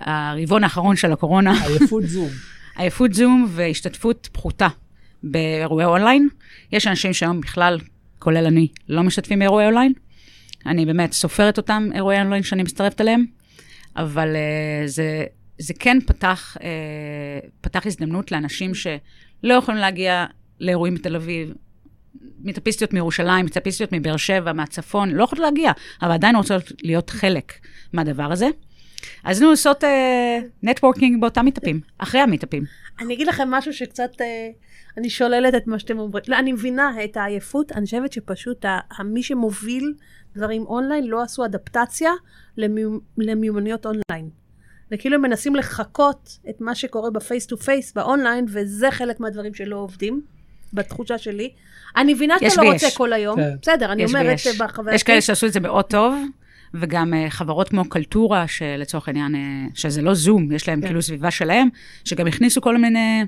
הרבעון 0.00 0.64
האחרון 0.64 0.96
של 0.96 1.12
הקורונה, 1.12 1.64
עייפות 1.66 2.02
זום. 2.06 2.28
עייפות 2.78 3.14
זום 3.14 3.46
והשתתפות 3.48 4.28
פחותה 4.32 4.68
באירועי 5.22 5.84
אונליין. 5.84 6.28
יש 6.72 6.86
אנשים 6.86 7.12
שהיום 7.12 7.40
בכלל, 7.40 7.78
כולל 8.18 8.46
אני, 8.46 8.68
לא 8.88 9.02
משתתפים 9.02 9.38
באירועי 9.38 9.66
אונליין. 9.66 9.92
אני 10.66 10.86
באמת 10.86 11.12
סופרת 11.12 11.56
אותם 11.56 11.88
אירועי 11.94 12.18
אונליין 12.18 12.42
שאני 12.42 12.62
מצטרפת 12.62 13.00
אליהם, 13.00 13.24
אבל 13.96 14.28
uh, 14.28 14.88
זה, 14.88 15.24
זה 15.58 15.74
כן 15.78 15.98
פתח, 16.06 16.56
uh, 16.60 16.62
פתח 17.60 17.86
הזדמנות 17.86 18.32
לאנשים 18.32 18.72
שלא 18.74 19.54
יכולים 19.54 19.80
להגיע 19.80 20.26
לאירועים 20.60 20.94
בתל 20.94 21.16
אביב. 21.16 21.52
מטאפיסטיות 22.40 22.92
מירושלים, 22.92 23.46
מטאפיסטיות 23.46 23.92
מבאר 23.92 24.16
שבע, 24.16 24.52
מהצפון, 24.52 25.10
לא 25.10 25.24
יכולות 25.24 25.44
להגיע, 25.44 25.72
אבל 26.02 26.12
עדיין 26.12 26.36
רוצות 26.36 26.62
להיות 26.82 27.10
חלק 27.10 27.52
מהדבר 27.92 28.32
הזה. 28.32 28.46
אז 29.24 29.38
היינו 29.40 29.50
עושות 29.50 29.84
networking 30.62 31.20
באותם 31.20 31.44
מיטאפים, 31.44 31.80
אחרי 31.98 32.20
המיטאפים. 32.20 32.64
אני 33.00 33.14
אגיד 33.14 33.26
לכם 33.26 33.50
משהו 33.50 33.72
שקצת, 33.72 34.10
אה, 34.20 34.48
אני 34.96 35.10
שוללת 35.10 35.54
את 35.54 35.66
מה 35.66 35.78
שאתם 35.78 35.98
אומרים. 35.98 36.24
לא, 36.28 36.38
אני 36.38 36.52
מבינה 36.52 37.04
את 37.04 37.16
העייפות, 37.16 37.72
אני 37.72 37.84
חושבת 37.84 38.12
שפשוט 38.12 38.64
ה- 38.64 38.80
מי 39.04 39.22
שמוביל 39.22 39.94
דברים 40.36 40.62
אונליין 40.66 41.04
לא 41.06 41.22
עשו 41.22 41.44
אדפטציה 41.44 42.10
למיומ- 42.58 43.00
למיומנויות 43.18 43.86
אונליין. 43.86 44.30
וכאילו 44.92 45.14
הם 45.16 45.22
מנסים 45.22 45.56
לחקות 45.56 46.38
את 46.50 46.60
מה 46.60 46.74
שקורה 46.74 47.10
ב 47.10 47.17
face 47.17 47.46
to 47.46 47.56
face 47.56 47.92
באונליין, 47.92 48.44
וזה 48.48 48.90
חלק 48.90 49.20
מהדברים 49.20 49.54
שלא 49.54 49.76
עובדים, 49.76 50.20
בתחושה 50.72 51.18
שלי. 51.18 51.50
אני 51.96 52.14
מבינה 52.14 52.34
שאתה 52.40 52.62
לא 52.62 52.68
ויש. 52.68 52.84
רוצה 52.84 52.96
כל 52.96 53.12
היום, 53.12 53.36
כן. 53.36 53.50
בסדר, 53.62 53.92
אני 53.92 54.04
אומרת 54.04 54.26
ויש. 54.26 54.60
בחוויה 54.60 54.94
יש 54.94 55.02
כאלה 55.02 55.20
שעשו 55.20 55.46
את 55.46 55.52
זה 55.52 55.60
מאוד 55.60 55.84
טוב, 55.84 56.14
וגם 56.74 57.12
uh, 57.12 57.30
חברות 57.30 57.68
כמו 57.68 57.88
קלטורה, 57.88 58.48
שלצורך 58.48 59.08
העניין, 59.08 59.34
uh, 59.34 59.38
שזה 59.74 60.02
לא 60.02 60.14
זום, 60.14 60.52
יש 60.52 60.68
להם 60.68 60.80
כן. 60.80 60.86
כאילו 60.86 61.02
סביבה 61.02 61.30
שלהם, 61.30 61.68
שגם 62.04 62.26
הכניסו 62.26 62.60
כל 62.60 62.78
מיני 62.78 63.22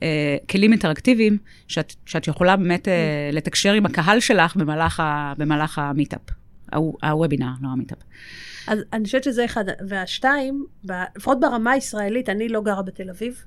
uh, 0.00 0.02
כלים 0.50 0.72
אינטראקטיביים, 0.72 1.38
שאת, 1.68 1.94
שאת 2.06 2.28
יכולה 2.28 2.56
באמת 2.56 2.88
uh, 2.88 2.90
לתקשר 3.34 3.72
עם 3.72 3.86
הקהל 3.86 4.20
שלך 4.20 4.56
במהלך, 4.56 5.00
ה, 5.00 5.32
במהלך 5.38 5.78
המיטאפ, 5.78 6.20
הוו- 6.72 6.96
הוובינר, 7.02 7.52
לא 7.62 7.68
המיטאפ. 7.68 7.98
אז 8.66 8.78
אני 8.92 9.04
חושבת 9.04 9.24
שזה 9.24 9.44
אחד. 9.44 9.64
והשתיים, 9.88 10.66
לפחות 11.16 11.40
ברמה 11.40 11.70
הישראלית, 11.70 12.28
אני 12.28 12.48
לא 12.48 12.62
גרה 12.62 12.82
בתל 12.82 13.10
אביב. 13.10 13.44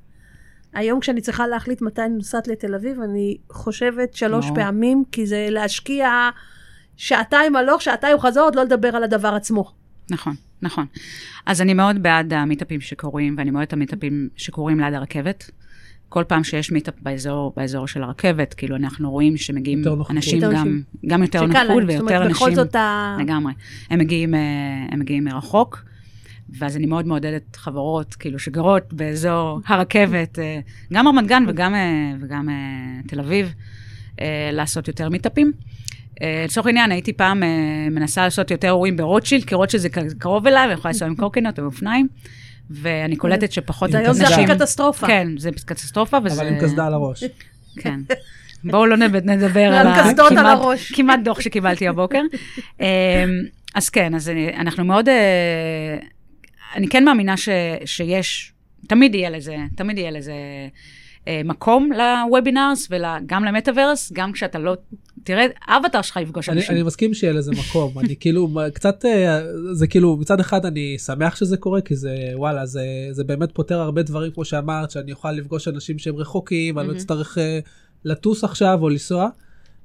היום 0.73 0.99
כשאני 0.99 1.21
צריכה 1.21 1.47
להחליט 1.47 1.81
מתי 1.81 2.01
אני 2.01 2.15
נוסעת 2.15 2.47
לתל 2.47 2.75
אביב, 2.75 3.01
אני 3.01 3.37
חושבת 3.51 4.13
שלוש 4.13 4.45
ברור. 4.45 4.55
פעמים, 4.57 5.03
כי 5.11 5.25
זה 5.25 5.47
להשקיע 5.49 6.29
שעתיים 6.97 7.55
הלוך, 7.55 7.81
שעתיים 7.81 8.19
חזור, 8.19 8.43
עוד 8.43 8.55
לא 8.55 8.63
לדבר 8.63 8.95
על 8.95 9.03
הדבר 9.03 9.35
עצמו. 9.35 9.71
נכון, 10.11 10.35
נכון. 10.61 10.85
אז 11.45 11.61
אני 11.61 11.73
מאוד 11.73 12.03
בעד 12.03 12.33
המיטאפים 12.33 12.81
שקורים, 12.81 13.35
ואני 13.37 13.51
מאוד 13.51 13.63
את 13.63 13.73
המיטאפים 13.73 14.29
שקורים 14.35 14.79
ליד 14.79 14.93
הרכבת. 14.93 15.51
כל 16.15 16.23
פעם 16.23 16.43
שיש 16.43 16.71
מיטאפ 16.71 16.93
באזור, 17.01 17.53
באזור 17.57 17.87
של 17.87 18.03
הרכבת, 18.03 18.53
כאילו 18.53 18.75
אנחנו 18.75 19.11
רואים 19.11 19.37
שמגיעים. 19.37 19.83
אנשים 20.09 20.35
יותר 20.35 20.51
גם, 20.51 20.59
אנשים. 20.59 20.83
גם 21.05 21.21
יותר 21.21 21.47
שקל 21.47 21.47
נוחות 21.47 21.67
להם, 21.67 21.91
זאת 21.91 22.01
ויותר 22.01 22.15
אומרת, 22.15 22.31
בכל 22.31 22.45
אנשים. 22.45 22.55
זאת 22.55 22.75
ה... 22.75 23.17
לגמרי. 23.19 23.53
הם 23.89 23.99
מגיעים, 23.99 24.35
אה, 24.35 24.39
הם 24.91 24.99
מגיעים 24.99 25.23
מרחוק, 25.23 25.83
ואז 26.49 26.77
אני 26.77 26.85
מאוד 26.85 27.07
מעודדת 27.07 27.55
חברות, 27.55 28.13
כאילו, 28.13 28.39
שגרות 28.39 28.93
באזור 28.93 29.59
הרכבת, 29.65 30.39
אה, 30.39 30.59
גם 30.93 31.07
רמת 31.07 31.27
גן 31.27 31.43
וגם, 31.47 31.75
אה, 31.75 32.13
וגם 32.21 32.49
תל 33.07 33.19
אביב, 33.19 33.53
לעשות 34.51 34.87
יותר 34.87 35.09
מיטאפים. 35.09 35.51
לצורך 36.45 36.67
העניין, 36.67 36.91
הייתי 36.91 37.13
פעם 37.13 37.43
מנסה 37.91 38.23
לעשות 38.23 38.51
יותר 38.51 38.67
אירועים 38.67 38.97
ברוטשילד, 38.97 39.43
כי 39.43 39.55
רוטשילד 39.55 39.81
זה 39.81 39.89
קרוב 40.19 40.47
אליי, 40.47 40.69
ויכולה 40.69 40.91
לנסוע 40.91 41.07
עם 41.07 41.15
קורקינט 41.15 41.59
או 41.59 41.65
אופניים, 41.65 42.07
ואני 42.69 43.15
קולטת 43.15 43.51
שפחות 43.51 43.91
זה 43.91 43.99
היום 43.99 44.13
זה 44.13 44.27
הכי 44.27 44.45
קטסטרופה. 44.45 45.07
כן, 45.07 45.27
זה 45.37 45.49
קטסטרופה, 45.65 46.17
וזה... 46.25 46.41
אבל 46.41 46.47
עם 46.53 46.59
קסדה 46.61 46.85
על 46.87 46.93
הראש. 46.93 47.23
כן. 47.81 47.99
בואו 48.63 48.85
לא 48.85 48.97
נד- 48.97 49.29
נדבר 49.29 49.59
על 49.73 49.87
על 49.87 50.03
קסדות 50.03 50.31
על 50.31 50.37
כמעט- 50.37 50.57
הראש. 50.59 50.91
כמעט 50.91 51.19
דוח 51.23 51.41
שקיבלתי 51.41 51.87
הבוקר. 51.87 52.21
אמ, 52.79 52.85
אז 53.75 53.89
כן, 53.89 54.15
אז 54.15 54.31
אנחנו 54.57 54.85
מאוד... 54.85 55.09
אה, 55.09 55.97
אני 56.75 56.87
כן 56.87 57.05
מאמינה 57.05 57.35
שיש, 57.85 58.53
תמיד 58.87 59.15
יהיה 59.15 59.29
לזה, 59.29 59.55
תמיד 59.75 59.97
יהיה 59.97 60.11
לזה 60.11 60.33
מקום 61.45 61.89
לוובינארס 61.91 62.87
וגם 62.91 63.45
למטאוורס, 63.45 64.11
גם 64.13 64.31
כשאתה 64.31 64.59
לא... 64.59 64.75
תראה, 65.25 65.45
האבטר 65.67 66.01
שלך 66.01 66.17
יפגוש 66.17 66.49
אנשים. 66.49 66.75
אני 66.75 66.83
מסכים 66.83 67.13
שיהיה 67.13 67.33
לזה 67.33 67.51
מקום, 67.51 67.99
אני 67.99 68.15
כאילו 68.19 68.49
קצת, 68.73 69.05
אה, 69.05 69.41
זה 69.73 69.87
כאילו 69.87 70.17
מצד 70.17 70.39
אחד 70.39 70.65
אני 70.65 70.97
שמח 70.99 71.35
שזה 71.35 71.57
קורה, 71.57 71.81
כי 71.81 71.95
זה 71.95 72.15
וואלה, 72.33 72.65
זה, 72.65 72.85
זה 73.11 73.23
באמת 73.23 73.51
פותר 73.51 73.79
הרבה 73.79 74.03
דברים 74.03 74.31
כמו 74.31 74.45
שאמרת, 74.45 74.91
שאני 74.91 75.11
אוכל 75.11 75.31
לפגוש 75.31 75.67
אנשים 75.67 75.99
שהם 75.99 76.15
רחוקים, 76.15 76.79
אני 76.79 76.87
לא. 76.87 76.93
אצטרך 76.93 77.37
אה, 77.37 77.59
לטוס 78.05 78.43
עכשיו 78.43 78.79
או 78.81 78.89
לנסוע. 78.89 79.29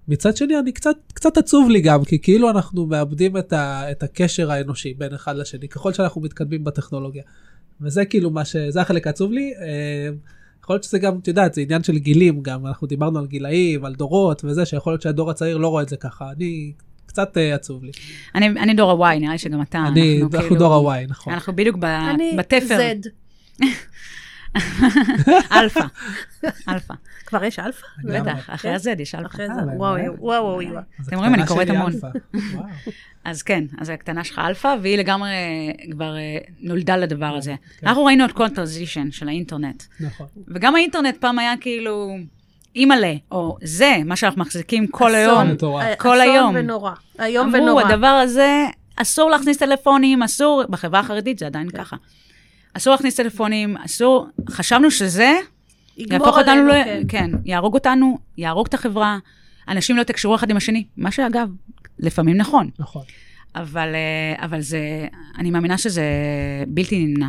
מצד 0.09 0.37
שני 0.37 0.59
אני 0.59 0.72
קצת, 0.72 0.96
קצת 1.14 1.38
עצוב 1.38 1.70
לי 1.70 1.81
גם, 1.81 2.05
כי 2.05 2.18
כאילו 2.18 2.50
אנחנו 2.50 2.87
מאבדים 2.87 3.37
את, 3.37 3.53
ה, 3.53 3.90
את 3.90 4.03
הקשר 4.03 4.53
האנושי 4.53 4.94
בין 4.94 5.14
אחד 5.14 5.37
לשני, 5.37 5.68
ככל 5.68 5.92
שאנחנו 5.92 6.20
מתקדמים 6.20 6.64
בטכנולוגיה. 6.64 7.22
וזה 7.81 8.05
כאילו 8.05 8.31
מה 8.31 8.44
ש... 8.44 8.57
זה 8.57 8.81
החלק 8.81 9.07
העצוב 9.07 9.33
לי. 9.33 9.53
יכול 10.70 10.74
להיות 10.74 10.85
שזה 10.85 10.98
גם, 10.98 11.18
את 11.18 11.28
יודעת, 11.28 11.54
זה 11.54 11.61
עניין 11.61 11.83
של 11.83 11.98
גילים 11.98 12.42
גם, 12.42 12.66
אנחנו 12.66 12.87
דיברנו 12.87 13.18
על 13.18 13.26
גילאים, 13.26 13.85
על 13.85 13.94
דורות 13.94 14.44
וזה, 14.44 14.66
שיכול 14.66 14.92
להיות 14.92 15.02
שהדור 15.02 15.30
הצעיר 15.30 15.56
לא 15.56 15.68
רואה 15.68 15.83
את 15.83 15.88
זה 15.88 15.96
ככה. 15.96 16.30
אני, 16.37 16.72
קצת 17.06 17.37
אה, 17.38 17.54
עצוב 17.54 17.85
לי. 17.85 17.90
אני, 18.35 18.46
אני 18.48 18.74
דור 18.74 18.90
הוואי, 18.90 19.18
נראה 19.18 19.33
לי 19.33 19.38
שגם 19.38 19.62
אתה. 19.62 19.78
אני, 19.78 20.12
אנחנו 20.22 20.37
אנחנו 20.37 20.48
כאילו- 20.48 20.59
דור 20.61 20.74
הוואי, 20.74 21.06
נכון. 21.09 21.33
אנחנו 21.33 21.56
בדיוק 21.56 21.76
ב, 21.76 21.85
אני 21.85 22.33
בתפר. 22.38 22.66
זד. 22.66 22.96
אלפא. 25.52 25.84
אלפא. 26.68 26.94
כבר 27.26 27.44
יש 27.44 27.58
אלפא? 27.58 27.86
בטח, 28.04 28.50
אחרי 28.50 28.70
כן. 28.70 28.74
ה 28.74 28.88
Z 28.88 29.00
יש 29.00 29.14
אלפא. 29.14 29.26
אחרי 29.26 29.46
אה? 29.46 29.54
וואו, 29.76 29.96
וואו, 30.18 30.44
וואו, 30.44 30.60
אתם 31.08 31.18
רואים, 31.18 31.34
אני 31.34 31.46
קוראת 31.46 31.70
המון. 31.70 31.92
אז 33.24 33.42
כן, 33.42 33.64
אז 33.78 33.88
הקטנה 33.88 34.24
שלך 34.24 34.38
אלפא, 34.38 34.76
והיא 34.82 34.98
לגמרי 34.98 35.30
כבר 35.90 36.16
אה, 36.16 36.38
נולדה 36.60 36.96
לדבר 36.96 37.36
הזה. 37.36 37.54
כן. 37.80 37.86
אנחנו 37.86 38.04
ראינו 38.04 38.24
את 38.24 38.32
כל 38.32 38.44
ה 38.44 38.50
transition 38.50 39.10
של 39.10 39.28
האינטרנט. 39.28 39.82
נכון. 40.00 40.26
וגם 40.48 40.74
האינטרנט 40.74 41.16
פעם 41.16 41.38
היה 41.38 41.54
כאילו 41.60 42.16
אימא'לה, 42.76 43.14
או 43.32 43.56
זה, 43.62 43.96
מה 44.04 44.16
שאנחנו 44.16 44.40
מחזיקים 44.40 44.86
כל 44.86 45.14
אסון. 45.14 45.46
היום. 45.60 45.80
אה, 45.80 45.96
כל 45.96 46.20
היום. 46.20 46.50
אסון 46.50 46.56
ונורא. 46.56 46.92
איום 47.20 47.48
אמרו, 47.48 47.62
ונורא. 47.62 47.82
הדבר 47.82 48.06
הזה, 48.06 48.66
אסור 48.96 49.30
להכניס 49.30 49.56
טלפונים, 49.56 50.22
אסור, 50.22 50.64
בחברה 50.70 51.00
החרדית 51.00 51.38
זה 51.38 51.46
עדיין 51.46 51.70
ככה. 51.70 51.96
אסור 52.74 52.92
להכניס 52.92 53.16
טלפונים, 53.16 53.76
אסור, 53.76 54.26
חשבנו 54.50 54.90
שזה 54.90 55.33
יהפוך 55.96 56.38
אותנו, 56.38 56.66
ל... 56.66 56.72
כן. 56.85 57.02
כן, 57.09 57.30
יהרוג 57.44 57.74
אותנו, 57.74 58.18
יהרוג 58.37 58.66
את 58.66 58.74
החברה, 58.74 59.18
אנשים 59.68 59.96
לא 59.96 60.02
יתקשרו 60.02 60.35
אחד 60.35 60.50
עם 60.50 60.56
השני, 60.56 60.85
מה 60.96 61.11
שאגב, 61.11 61.48
לפעמים 61.98 62.37
נכון, 62.37 62.70
נכון. 62.78 63.02
אבל, 63.54 63.94
אה, 63.94 64.44
אבל 64.44 64.61
זה, 64.61 65.09
אני 65.38 65.50
מאמינה 65.50 65.78
שזה 65.78 66.04
בלתי 66.68 67.06
נמנע, 67.06 67.28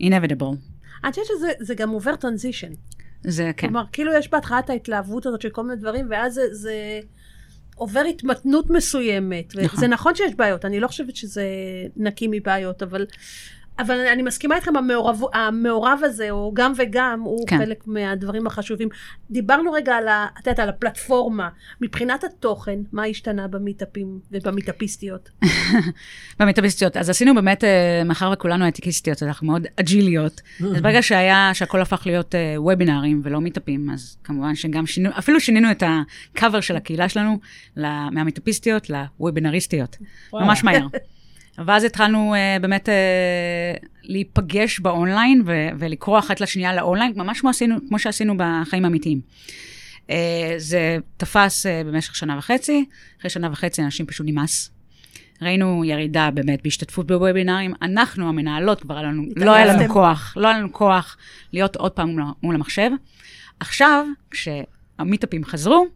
inevitable. 0.00 0.56
אני 1.04 1.10
חושבת 1.10 1.26
שזה 1.26 1.52
זה 1.60 1.74
גם 1.74 1.90
עובר 1.90 2.16
טרנזישן. 2.16 2.72
זה 3.24 3.50
כן, 3.56 3.66
כלומר, 3.66 3.84
כאילו 3.92 4.12
יש 4.14 4.30
בהתחלה 4.30 4.58
את 4.58 4.70
ההתלהבות 4.70 5.26
הזאת 5.26 5.40
של 5.42 5.50
כל 5.50 5.62
מיני 5.62 5.80
דברים, 5.80 6.06
ואז 6.10 6.34
זה, 6.34 6.42
זה 6.52 7.00
עובר 7.74 8.00
התמתנות 8.00 8.70
מסוימת. 8.70 9.56
נכון. 9.56 9.78
וזה 9.78 9.88
נכון 9.88 10.14
שיש 10.14 10.34
בעיות, 10.34 10.64
אני 10.64 10.80
לא 10.80 10.88
חושבת 10.88 11.16
שזה 11.16 11.46
נקי 11.96 12.28
מבעיות, 12.30 12.82
אבל... 12.82 13.06
אבל 13.78 14.06
אני 14.12 14.22
מסכימה 14.22 14.56
איתכם, 14.56 14.76
המעורב, 14.76 15.20
המעורב 15.34 16.00
הזה, 16.02 16.30
או 16.30 16.52
גם 16.54 16.72
וגם, 16.76 17.20
הוא 17.20 17.46
כן. 17.46 17.58
חלק 17.58 17.86
מהדברים 17.86 18.46
החשובים. 18.46 18.88
דיברנו 19.30 19.72
רגע 19.72 19.94
על, 19.94 20.08
ה, 20.08 20.26
את 20.40 20.46
יודעת, 20.46 20.58
על 20.58 20.68
הפלטפורמה. 20.68 21.48
מבחינת 21.80 22.24
התוכן, 22.24 22.78
מה 22.92 23.04
השתנה 23.04 23.48
במיטאפים 23.48 24.18
ובמיטאפיסטיות? 24.32 25.30
במטאביסטיות. 26.40 26.96
אז 26.96 27.10
עשינו 27.10 27.34
באמת, 27.34 27.64
אה, 27.64 28.02
מאחר 28.04 28.30
וכולנו 28.32 28.64
הייטקיסטיות, 28.64 29.22
אנחנו 29.22 29.46
מאוד 29.46 29.66
אג'יליות. 29.80 30.40
אז 30.60 30.80
ברגע 30.82 31.02
שהיה, 31.02 31.50
שהכל 31.54 31.80
הפך 31.80 32.02
להיות 32.06 32.34
אה, 32.34 32.54
וובינארים 32.56 33.20
ולא 33.24 33.40
מיטאפים, 33.40 33.90
אז 33.90 34.16
כמובן 34.24 34.54
שגם 34.54 34.86
שינו, 34.86 35.10
אפילו 35.18 35.40
שינינו 35.40 35.70
את 35.70 35.82
הקאבר 35.86 36.60
של 36.60 36.76
הקהילה 36.76 37.08
שלנו, 37.08 37.38
מהמיטאפיסטיות 38.12 38.90
לוובינריסטיות. 38.90 39.96
וואו. 40.32 40.44
ממש 40.46 40.64
מהר. 40.64 40.86
ואז 41.58 41.84
התחלנו 41.84 42.34
uh, 42.34 42.62
באמת 42.62 42.88
uh, 42.88 43.86
להיפגש 44.02 44.80
באונליין 44.80 45.42
ו- 45.46 45.68
ולקרוא 45.78 46.18
אחת 46.18 46.40
לשנייה 46.40 46.74
לאונליין, 46.74 47.12
ממש 47.16 47.40
כמו, 47.40 47.50
עשינו, 47.50 47.76
כמו 47.88 47.98
שעשינו 47.98 48.34
בחיים 48.36 48.84
האמיתיים. 48.84 49.20
Uh, 50.06 50.10
זה 50.56 50.96
תפס 51.16 51.66
uh, 51.66 51.86
במשך 51.86 52.14
שנה 52.16 52.38
וחצי, 52.38 52.84
אחרי 53.20 53.30
שנה 53.30 53.48
וחצי 53.52 53.82
אנשים 53.82 54.06
פשוט 54.06 54.26
נמאס. 54.26 54.70
ראינו 55.42 55.84
ירידה 55.84 56.30
באמת 56.30 56.62
בהשתתפות 56.62 57.06
בוובינארים. 57.06 57.74
אנחנו, 57.82 58.28
המנהלות, 58.28 58.80
כבר 58.80 58.94
היה 58.94 59.02
לנו, 59.02 59.22
לא 59.36 59.54
היה 59.54 59.66
לנו. 59.66 59.92
כוח, 59.92 60.34
לא 60.36 60.48
היה 60.48 60.58
לנו 60.58 60.72
כוח 60.72 61.16
להיות 61.52 61.76
עוד 61.76 61.92
פעם 61.92 62.08
מול- 62.08 62.22
מול 62.42 62.54
המחשב. 62.54 62.90
עכשיו, 63.60 64.06
כשהמיטאפים 64.30 65.44
חזרו, 65.44 65.86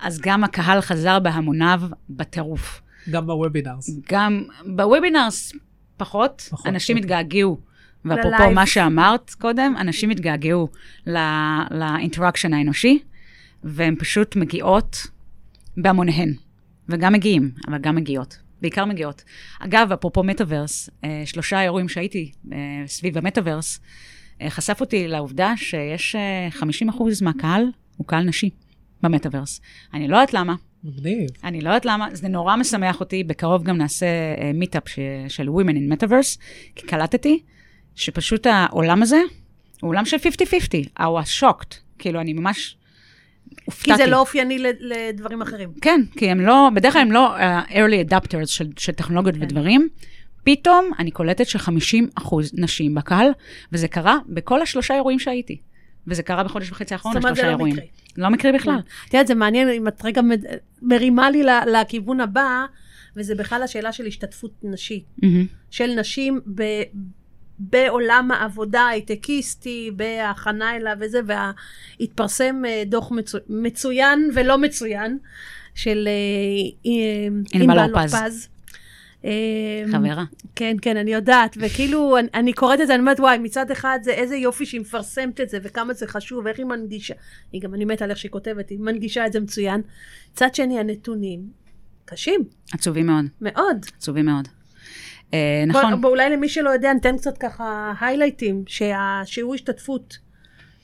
אז 0.00 0.20
גם 0.20 0.44
הקהל 0.44 0.80
חזר 0.80 1.18
בהמוניו 1.18 1.80
בטירוף. 2.10 2.80
גם 3.10 3.26
ב 3.26 3.32
webinars. 3.32 3.90
גם 4.12 4.42
ב 4.66 4.76
webinars 4.76 5.52
פחות, 5.96 6.48
פחות, 6.50 6.66
אנשים 6.66 6.96
אוקיי. 6.96 7.04
התגעגעו. 7.04 7.58
ואפרופו. 8.04 8.50
מה 8.54 8.66
שאמרת 8.66 9.30
קודם, 9.30 9.74
אנשים 9.80 10.10
התגעגעו 10.10 10.68
ל 11.70 11.77
interaction 11.77 12.52
האנושי, 12.54 12.98
והן 13.64 13.96
פשוט 13.98 14.36
מגיעות 14.36 15.06
בהמוניהן. 15.76 16.34
וגם 16.88 17.12
מגיעים, 17.12 17.50
אבל 17.68 17.78
גם 17.78 17.94
מגיעות. 17.94 18.38
בעיקר 18.60 18.84
מגיעות. 18.84 19.24
אגב, 19.60 19.92
אפרופו 19.92 20.22
מטאוורס, 20.22 20.90
אה, 21.04 21.22
שלושה 21.24 21.62
אירועים 21.62 21.88
שהייתי 21.88 22.32
אה, 22.52 22.58
סביב 22.86 23.18
המטאוורס, 23.18 23.80
אה, 24.40 24.50
חשף 24.50 24.80
אותי 24.80 25.08
לעובדה 25.08 25.52
שיש 25.56 26.16
אה, 26.16 26.48
50% 26.60 27.22
מהקהל 27.22 27.62
הוא 27.96 28.06
קהל 28.06 28.24
נשי 28.24 28.50
במטאוורס. 29.02 29.60
אני 29.94 30.08
לא 30.08 30.16
יודעת 30.16 30.34
למה, 30.34 30.54
מגניב. 30.84 31.30
אני 31.44 31.60
לא 31.60 31.68
יודעת 31.68 31.84
למה, 31.84 32.08
זה 32.12 32.28
נורא 32.28 32.56
משמח 32.56 33.00
אותי, 33.00 33.24
בקרוב 33.24 33.62
גם 33.62 33.76
נעשה 33.76 34.06
מיטאפ 34.54 34.82
של 35.28 35.48
Women 35.48 35.72
in 35.72 35.94
Metaverse, 35.94 36.38
כי 36.76 36.86
קלטתי 36.86 37.42
שפשוט 37.94 38.46
העולם 38.46 39.02
הזה 39.02 39.20
הוא 39.80 39.88
עולם 39.88 40.04
של 40.04 40.16
50-50, 40.16 40.20
I 40.98 41.02
was 41.02 41.40
shocked, 41.40 41.74
כאילו 41.98 42.20
אני 42.20 42.32
ממש 42.32 42.76
הופתעתי. 43.64 43.90
כי 43.90 43.96
זה 43.96 44.06
לא 44.06 44.20
אופייני 44.20 44.58
לדברים 44.80 45.42
אחרים. 45.42 45.72
כן, 45.82 46.00
כי 46.16 46.30
הם 46.30 46.40
לא, 46.40 46.68
בדרך 46.74 46.92
כלל 46.92 47.02
הם 47.02 47.12
לא 47.12 47.36
uh, 47.36 47.70
early 47.70 48.10
adapters 48.10 48.46
של, 48.46 48.68
של 48.76 48.92
טכנולוגיות 48.92 49.36
כן. 49.36 49.42
ודברים. 49.42 49.88
פתאום 50.44 50.90
אני 50.98 51.10
קולטת 51.10 51.46
ש-50 51.46 52.04
אחוז 52.14 52.50
נשים 52.54 52.94
בקהל, 52.94 53.30
וזה 53.72 53.88
קרה 53.88 54.18
בכל 54.28 54.62
השלושה 54.62 54.94
אירועים 54.94 55.18
שהייתי. 55.18 55.60
וזה 56.06 56.22
קרה 56.22 56.44
בחודש 56.44 56.70
וחצי 56.70 56.94
האחרון, 56.94 57.14
זאת 57.14 57.22
אומרת, 57.22 57.36
זה 57.36 57.42
השלושה 57.42 57.56
לא 57.56 57.56
אירועים. 57.56 57.74
מקרי. 57.74 57.88
לא 58.16 58.28
מקרי 58.28 58.52
בכלל. 58.52 58.78
את 59.08 59.14
יודעת, 59.14 59.26
זה 59.26 59.34
מעניין 59.34 59.68
אם 59.68 59.88
את 59.88 60.04
רגע 60.04 60.20
מרימה 60.82 61.30
לי 61.30 61.42
לכיוון 61.66 62.20
הבא, 62.20 62.64
וזה 63.16 63.34
בכלל 63.34 63.62
השאלה 63.62 63.92
של 63.92 64.06
השתתפות 64.06 64.52
נשית. 64.62 65.04
של 65.70 65.94
נשים 66.00 66.40
ב, 66.54 66.62
בעולם 67.58 68.30
העבודה 68.30 68.80
ההייטקיסטי, 68.80 69.90
בהכנה 69.96 70.76
אליו 70.76 70.96
וזה, 71.00 71.20
והתפרסם 71.26 72.62
אה, 72.64 72.82
דוח 72.86 73.10
מצו, 73.10 73.38
מצוין 73.48 74.30
ולא 74.34 74.58
מצוין 74.58 75.18
של 75.74 76.08
אה, 76.08 76.90
אה, 76.90 77.60
ענבל 77.60 77.78
אורפז. 77.78 78.48
אה, 79.24 79.30
חברה. 79.92 80.24
כן, 80.54 80.76
כן, 80.82 80.96
אני 80.96 81.12
יודעת, 81.12 81.56
וכאילו, 81.60 82.18
אני, 82.18 82.28
אני 82.34 82.52
קוראת 82.52 82.80
את 82.80 82.86
זה, 82.86 82.94
אני 82.94 83.00
אומרת, 83.00 83.20
וואי, 83.20 83.38
מצד 83.38 83.70
אחד 83.70 83.98
זה 84.02 84.10
איזה 84.10 84.36
יופי 84.36 84.66
שהיא 84.66 84.80
מפרסמת 84.80 85.40
את 85.40 85.48
זה, 85.48 85.58
וכמה 85.62 85.94
זה 85.94 86.06
חשוב, 86.06 86.44
ואיך 86.44 86.58
היא 86.58 86.66
מנגישה, 86.66 87.14
היא 87.52 87.60
גם, 87.60 87.74
אני 87.74 87.84
מתה 87.84 88.04
על 88.04 88.10
איך 88.10 88.18
שהיא 88.18 88.30
כותבת, 88.30 88.70
היא 88.70 88.78
מנגישה 88.78 89.26
את 89.26 89.32
זה 89.32 89.40
מצוין. 89.40 89.82
מצד 90.32 90.54
שני, 90.54 90.78
הנתונים 90.78 91.40
קשים, 92.04 92.44
עצובים 92.72 93.06
מאוד, 93.06 93.24
מאוד. 93.40 93.86
עצובים 93.96 94.26
מאוד. 94.26 94.48
אה, 95.34 95.64
בוא, 95.72 95.80
נכון. 95.80 96.00
בוא, 96.00 96.10
אולי 96.10 96.30
למי 96.30 96.48
שלא 96.48 96.70
יודע, 96.70 96.92
ניתן 96.92 97.16
קצת 97.16 97.38
ככה 97.38 97.92
היילייטים, 98.00 98.64
שהשיעור 98.66 99.54
השתתפות 99.54 100.18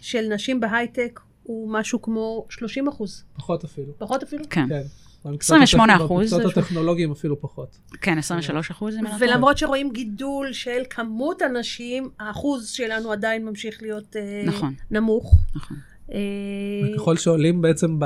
של 0.01 0.29
נשים 0.35 0.61
בהייטק 0.61 1.21
הוא 1.43 1.73
משהו 1.73 2.03
כמו 2.03 2.47
30 2.49 2.89
אחוז, 2.89 3.25
פחות 3.37 3.65
אפילו. 3.65 3.93
פחות 3.99 4.23
אפילו. 4.23 4.45
כן. 4.51 4.69
כן. 4.69 4.83
במקצועות 5.27 5.63
28 5.63 5.95
הטכ- 5.97 6.05
אחוז. 6.05 6.33
במקצועות 6.33 6.57
הטכנולוגיים 6.57 7.13
אפילו 7.13 7.41
פחות. 7.41 7.79
כן, 8.01 8.19
23 8.19 8.71
אחוז. 8.71 8.95
לא. 9.03 9.09
ולמרות 9.21 9.59
שרואים 9.59 9.91
גידול 9.93 10.53
של 10.53 10.83
כמות 10.91 11.43
הנשים, 11.43 12.11
האחוז 12.21 12.69
שלנו 12.69 13.13
עדיין 13.13 13.45
ממשיך 13.45 13.83
להיות 13.83 14.17
אה, 14.17 14.43
נכון. 14.47 14.75
נמוך. 14.91 15.35
נכון. 15.57 15.77
אה, 16.13 16.19
ככל 16.97 17.17
שעולים 17.17 17.63
בעצם 17.63 17.99
ב... 17.99 18.05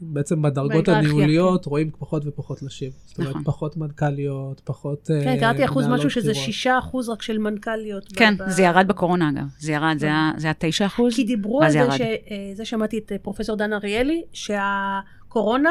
בעצם 0.00 0.42
בדרגות 0.42 0.88
הניהוליות 0.88 1.66
רואים 1.66 1.90
פחות 1.98 2.22
ופחות 2.26 2.62
נשים. 2.62 2.90
זאת 3.06 3.18
אומרת, 3.18 3.30
נכון. 3.30 3.44
פחות 3.44 3.76
מנכ"ליות, 3.76 4.60
פחות 4.64 5.06
כן, 5.24 5.36
קראתי 5.40 5.64
אחוז 5.64 5.86
משהו 5.86 6.10
שזה. 6.10 6.34
6 6.34 6.66
אחוז 6.66 7.08
רק 7.08 7.22
של 7.22 7.38
מנכ"ליות. 7.38 8.04
כן, 8.16 8.34
ב- 8.38 8.48
זה 8.50 8.62
ירד 8.62 8.88
בקורונה 8.88 9.28
אגב. 9.28 9.44
זה 9.58 9.72
ירד, 9.72 9.96
זה 9.98 10.06
היה- 10.06 10.30
זה 10.36 10.46
היה 10.46 10.54
9 10.58 10.86
אחוז. 10.86 11.14
כי 11.14 11.24
דיברו 11.24 11.62
על 11.62 11.70
זה. 11.70 11.78
ש... 11.90 12.00
אה, 12.00 12.06
זה 12.54 12.64
שמעתי 12.64 12.98
את 12.98 13.12
אה, 13.12 13.18
פרופסור 13.18 13.56
דן 13.56 13.72
אריאלי, 13.72 14.22
שהקורונה 14.32 15.70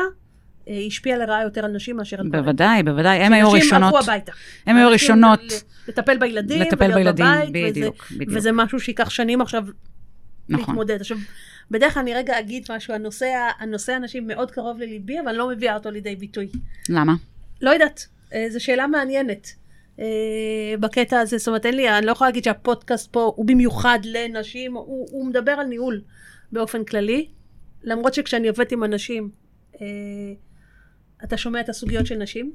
אה, 0.69 0.79
השפיעה 0.87 1.17
לרעה 1.17 1.43
יותר 1.43 1.65
על 1.65 1.71
נשים 1.71 1.97
מאשר 1.97 2.19
על 2.19 2.27
גברים. 2.27 2.43
בוודאי, 2.43 2.83
בוודאי, 2.83 3.17
הם 3.17 3.33
היו 3.33 3.47
נשים 3.47 3.59
ראשונות. 3.59 3.93
הלכו 3.95 4.11
הביתה. 4.11 4.31
הם 4.65 4.77
היו 4.77 4.89
ראשונות 4.89 5.39
לטפל 5.87 6.17
בילדים, 6.17 6.61
לטפל 6.61 6.93
בילדים, 6.93 7.25
בבית, 7.25 7.49
בדיוק, 7.49 8.05
וזה, 8.11 8.15
בדיוק. 8.15 8.37
וזה 8.37 8.51
משהו 8.51 8.79
שייקח 8.79 9.09
שנים 9.09 9.41
עכשיו 9.41 9.63
נכון. 10.49 10.65
להתמודד. 10.65 10.99
עכשיו, 10.99 11.17
בדרך 11.71 11.93
כלל 11.93 12.01
אני 12.01 12.13
רגע 12.13 12.39
אגיד 12.39 12.67
משהו, 12.75 12.93
הנושא, 12.93 13.49
הנושא 13.59 13.93
הנשים 13.93 14.27
מאוד 14.27 14.51
קרוב 14.51 14.79
לליבי, 14.79 15.19
אבל 15.19 15.29
אני 15.29 15.37
לא 15.37 15.49
מביאה 15.49 15.75
אותו 15.75 15.91
לידי 15.91 16.15
ביטוי. 16.15 16.49
למה? 16.89 17.13
לא 17.61 17.69
יודעת, 17.69 18.07
אה, 18.33 18.45
זו 18.49 18.63
שאלה 18.63 18.87
מעניינת. 18.87 19.47
אה, 19.99 20.05
בקטע 20.79 21.19
הזה, 21.19 21.37
זאת 21.37 21.47
אומרת, 21.47 21.65
אין 21.65 21.75
לי, 21.75 21.89
אני 21.89 22.05
לא 22.05 22.11
יכולה 22.11 22.29
להגיד 22.29 22.43
שהפודקאסט 22.43 23.11
פה 23.11 23.33
הוא 23.35 23.45
במיוחד 23.45 23.99
לנשים, 24.03 24.73
הוא, 24.73 25.07
הוא 25.11 25.27
מדבר 25.27 25.51
על 25.51 25.67
ניהול 25.67 26.01
באופן 26.51 26.83
כללי, 26.83 27.27
למרות 27.83 28.13
שכשאני 28.13 28.47
עובדת 28.47 28.71
עם 28.71 28.83
אנשים, 28.83 29.29
אתה 31.23 31.37
שומע 31.37 31.59
את 31.59 31.69
הסוגיות 31.69 32.05
של 32.05 32.15
נשים, 32.17 32.51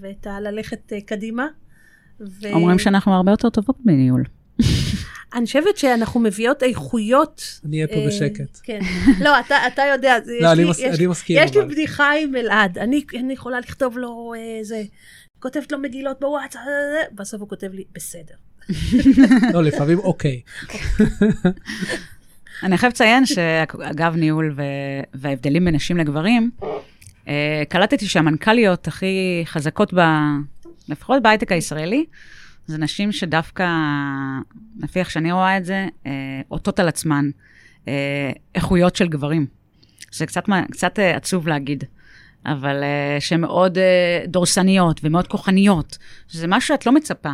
ואת 0.00 0.26
הללכת 0.26 0.92
אה, 0.92 1.00
קדימה. 1.00 1.46
ו... 2.20 2.52
אומרים 2.52 2.78
שאנחנו 2.78 3.14
הרבה 3.14 3.32
יותר 3.32 3.50
טובות 3.50 3.76
בניהול. 3.84 4.24
אני 5.34 5.46
חושבת 5.46 5.76
שאנחנו 5.78 6.20
מביאות 6.20 6.62
איכויות. 6.62 7.42
אני 7.64 7.76
אהיה 7.76 7.88
פה 7.88 7.94
אה, 7.94 8.06
בשקט. 8.06 8.58
כן. 8.62 8.80
לא, 9.20 9.40
אתה, 9.40 9.56
אתה 9.66 9.82
יודע, 9.92 10.16
לא, 10.26 10.32
יש 10.38 10.44
אני 10.52 10.64
לי- 10.64 10.70
מס- 10.70 10.78
יש- 10.78 10.98
אני 10.98 11.06
מסכים, 11.06 11.36
יש 11.42 11.56
לי. 11.56 11.64
בדיחה 11.64 12.10
עם 12.22 12.36
אלעד. 12.36 12.78
אני, 12.78 13.04
אני 13.18 13.32
יכולה 13.32 13.60
לכתוב 13.60 13.98
לו 13.98 14.32
איזה... 14.58 14.82
כותבת 15.38 15.72
לו 15.72 15.78
מגילות 15.78 16.20
בוואטסאפ, 16.20 16.60
בסוף 17.14 17.40
הוא 17.40 17.48
כותב 17.48 17.70
לי, 17.72 17.84
בסדר. 17.94 18.34
לא, 19.54 19.62
לפעמים 19.64 19.98
אוקיי. 19.98 20.40
אני 22.62 22.78
חייב 22.78 22.92
לציין 22.92 23.26
שאגב 23.26 24.16
ניהול 24.16 24.54
ו- 24.56 24.62
וההבדלים 25.14 25.64
בין 25.64 25.74
נשים 25.74 25.96
לגברים, 25.96 26.50
אה, 26.62 26.68
קלטתי 27.68 28.06
שהמנכ"ליות 28.06 28.88
הכי 28.88 29.42
חזקות, 29.44 29.94
ב, 29.94 30.00
לפחות 30.88 31.22
בהייטק 31.22 31.52
הישראלי, 31.52 32.04
זה 32.66 32.78
נשים 32.78 33.12
שדווקא, 33.12 33.68
לפי 34.78 35.00
איך 35.00 35.10
שאני 35.10 35.32
רואה 35.32 35.56
את 35.56 35.64
זה, 35.64 35.86
אה, 36.06 36.12
עוטות 36.48 36.80
על 36.80 36.88
עצמן 36.88 37.30
אה, 37.88 38.30
איכויות 38.54 38.96
של 38.96 39.08
גברים. 39.08 39.46
זה 40.12 40.26
קצת, 40.26 40.44
קצת 40.70 40.98
אה, 40.98 41.16
עצוב 41.16 41.48
להגיד, 41.48 41.84
אבל 42.46 42.82
אה, 42.82 43.20
שהן 43.20 43.40
מאוד 43.40 43.78
אה, 43.78 44.24
דורסניות 44.26 45.00
ומאוד 45.04 45.26
כוחניות, 45.26 45.98
שזה 46.28 46.46
משהו 46.46 46.68
שאת 46.68 46.86
לא 46.86 46.92
מצפה. 46.92 47.32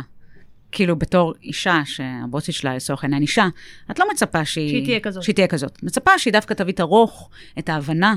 כאילו 0.71 0.95
בתור 0.95 1.33
אישה, 1.43 1.81
שהבוסית 1.85 2.55
שלה 2.55 2.75
לצורך 2.75 3.03
העניין 3.03 3.21
אישה, 3.21 3.47
את 3.91 3.99
לא 3.99 4.05
מצפה 4.11 4.45
שהיא... 4.45 4.69
שהיא 4.69 4.83
תהיה 4.85 4.99
כזאת. 4.99 5.23
שהיא 5.23 5.35
תהיה 5.35 5.47
כזאת. 5.47 5.83
מצפה 5.83 6.19
שהיא 6.19 6.33
דווקא 6.33 6.53
תביא 6.53 6.73
את 6.73 6.79
הרוך, 6.79 7.29
את 7.59 7.69
ההבנה. 7.69 8.15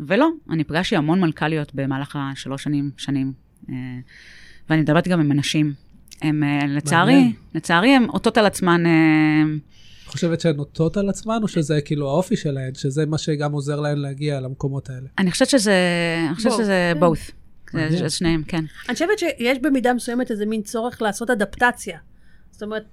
ולא, 0.00 0.28
אני 0.50 0.64
פגשתי 0.64 0.96
המון 0.96 1.20
מנכ"ליות 1.20 1.74
במהלך 1.74 2.16
השלוש 2.20 2.62
שנים, 2.62 2.90
שנים, 2.96 3.32
אה, 3.70 3.74
ואני 4.70 4.80
מדברת 4.80 5.08
גם 5.08 5.20
עם 5.20 5.32
אנשים. 5.32 5.72
הם, 6.22 6.44
אה, 6.44 6.66
לצערי, 6.66 7.14
מעניין. 7.14 7.32
לצערי, 7.54 7.90
הם 7.90 8.04
עוטות 8.10 8.38
על 8.38 8.46
עצמן, 8.46 8.86
אה, 8.86 9.42
את 10.02 10.12
חושבת 10.12 10.40
שהן 10.40 10.56
נוטות 10.56 10.96
על 10.96 11.08
עצמן, 11.08 11.38
או 11.42 11.48
שזה 11.48 11.80
כאילו 11.80 12.08
האופי 12.08 12.36
שלהן, 12.36 12.74
שזה 12.74 13.06
מה 13.06 13.18
שגם 13.18 13.52
עוזר 13.52 13.80
להן 13.80 13.98
להגיע 13.98 14.40
למקומות 14.40 14.90
האלה? 14.90 15.08
אני 15.18 15.30
חושבת 15.30 15.48
שזה, 15.48 15.74
אני 16.26 16.34
חושבת 16.34 16.52
שזה 16.52 16.92
כן. 16.94 17.00
both. 17.00 17.32
זה- 17.90 18.10
שניהם, 18.10 18.42
כן. 18.48 18.64
אני 18.88 18.94
חושבת 18.94 19.18
שיש 19.18 19.58
במידה 19.62 19.92
מסוימת 19.94 20.30
איזה 20.30 20.46
מין 20.46 20.62
צורך 20.62 21.02
לעשות 21.02 21.30
אדפטציה. 21.30 21.98
זאת 22.50 22.62
אומרת, 22.62 22.84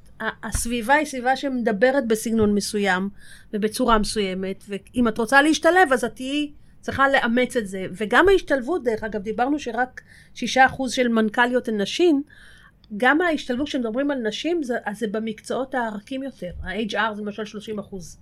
הסביבה 0.43 0.93
היא 0.93 1.05
סביבה 1.05 1.35
שמדברת 1.35 2.07
בסגנון 2.07 2.55
מסוים 2.55 3.09
ובצורה 3.53 3.97
מסוימת, 3.97 4.63
ואם 4.69 5.07
את 5.07 5.17
רוצה 5.17 5.41
להשתלב, 5.41 5.93
אז 5.93 6.03
את 6.03 6.15
תהיי 6.15 6.51
צריכה 6.85 7.09
לאמץ 7.09 7.57
את 7.57 7.67
זה. 7.67 7.85
וגם 7.91 8.29
ההשתלבות, 8.29 8.83
דרך 8.83 9.03
אגב, 9.03 9.21
דיברנו 9.21 9.59
שרק 9.59 10.01
שישה 10.33 10.65
אחוז 10.65 10.91
של 10.91 11.07
מנכ"ליות 11.07 11.67
הן 11.67 11.81
נשים, 11.81 12.23
גם 12.97 13.21
ההשתלבות, 13.21 13.67
כשמדברים 13.67 14.11
על 14.11 14.17
נשים, 14.17 14.63
זה, 14.63 14.75
אז 14.85 14.99
זה 14.99 15.07
במקצועות 15.07 15.75
הרכים 15.75 16.23
יותר. 16.23 16.51
ה-HR 16.63 17.13
זה 17.13 17.21
למשל 17.21 17.45
30 17.45 17.79
אחוז. 17.79 18.17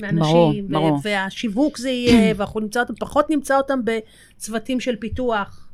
מהנשים, 0.00 0.68
ברור. 0.68 1.00
והשיווק 1.02 1.78
זה 1.78 1.90
יהיה, 1.90 2.34
ואנחנו 2.36 2.60
נמצא 2.60 2.80
אותם, 2.80 2.94
פחות 2.94 3.30
נמצא 3.30 3.56
אותם 3.56 3.80
בצוותים 3.84 4.80
של 4.80 4.96
פיתוח. 4.96 5.68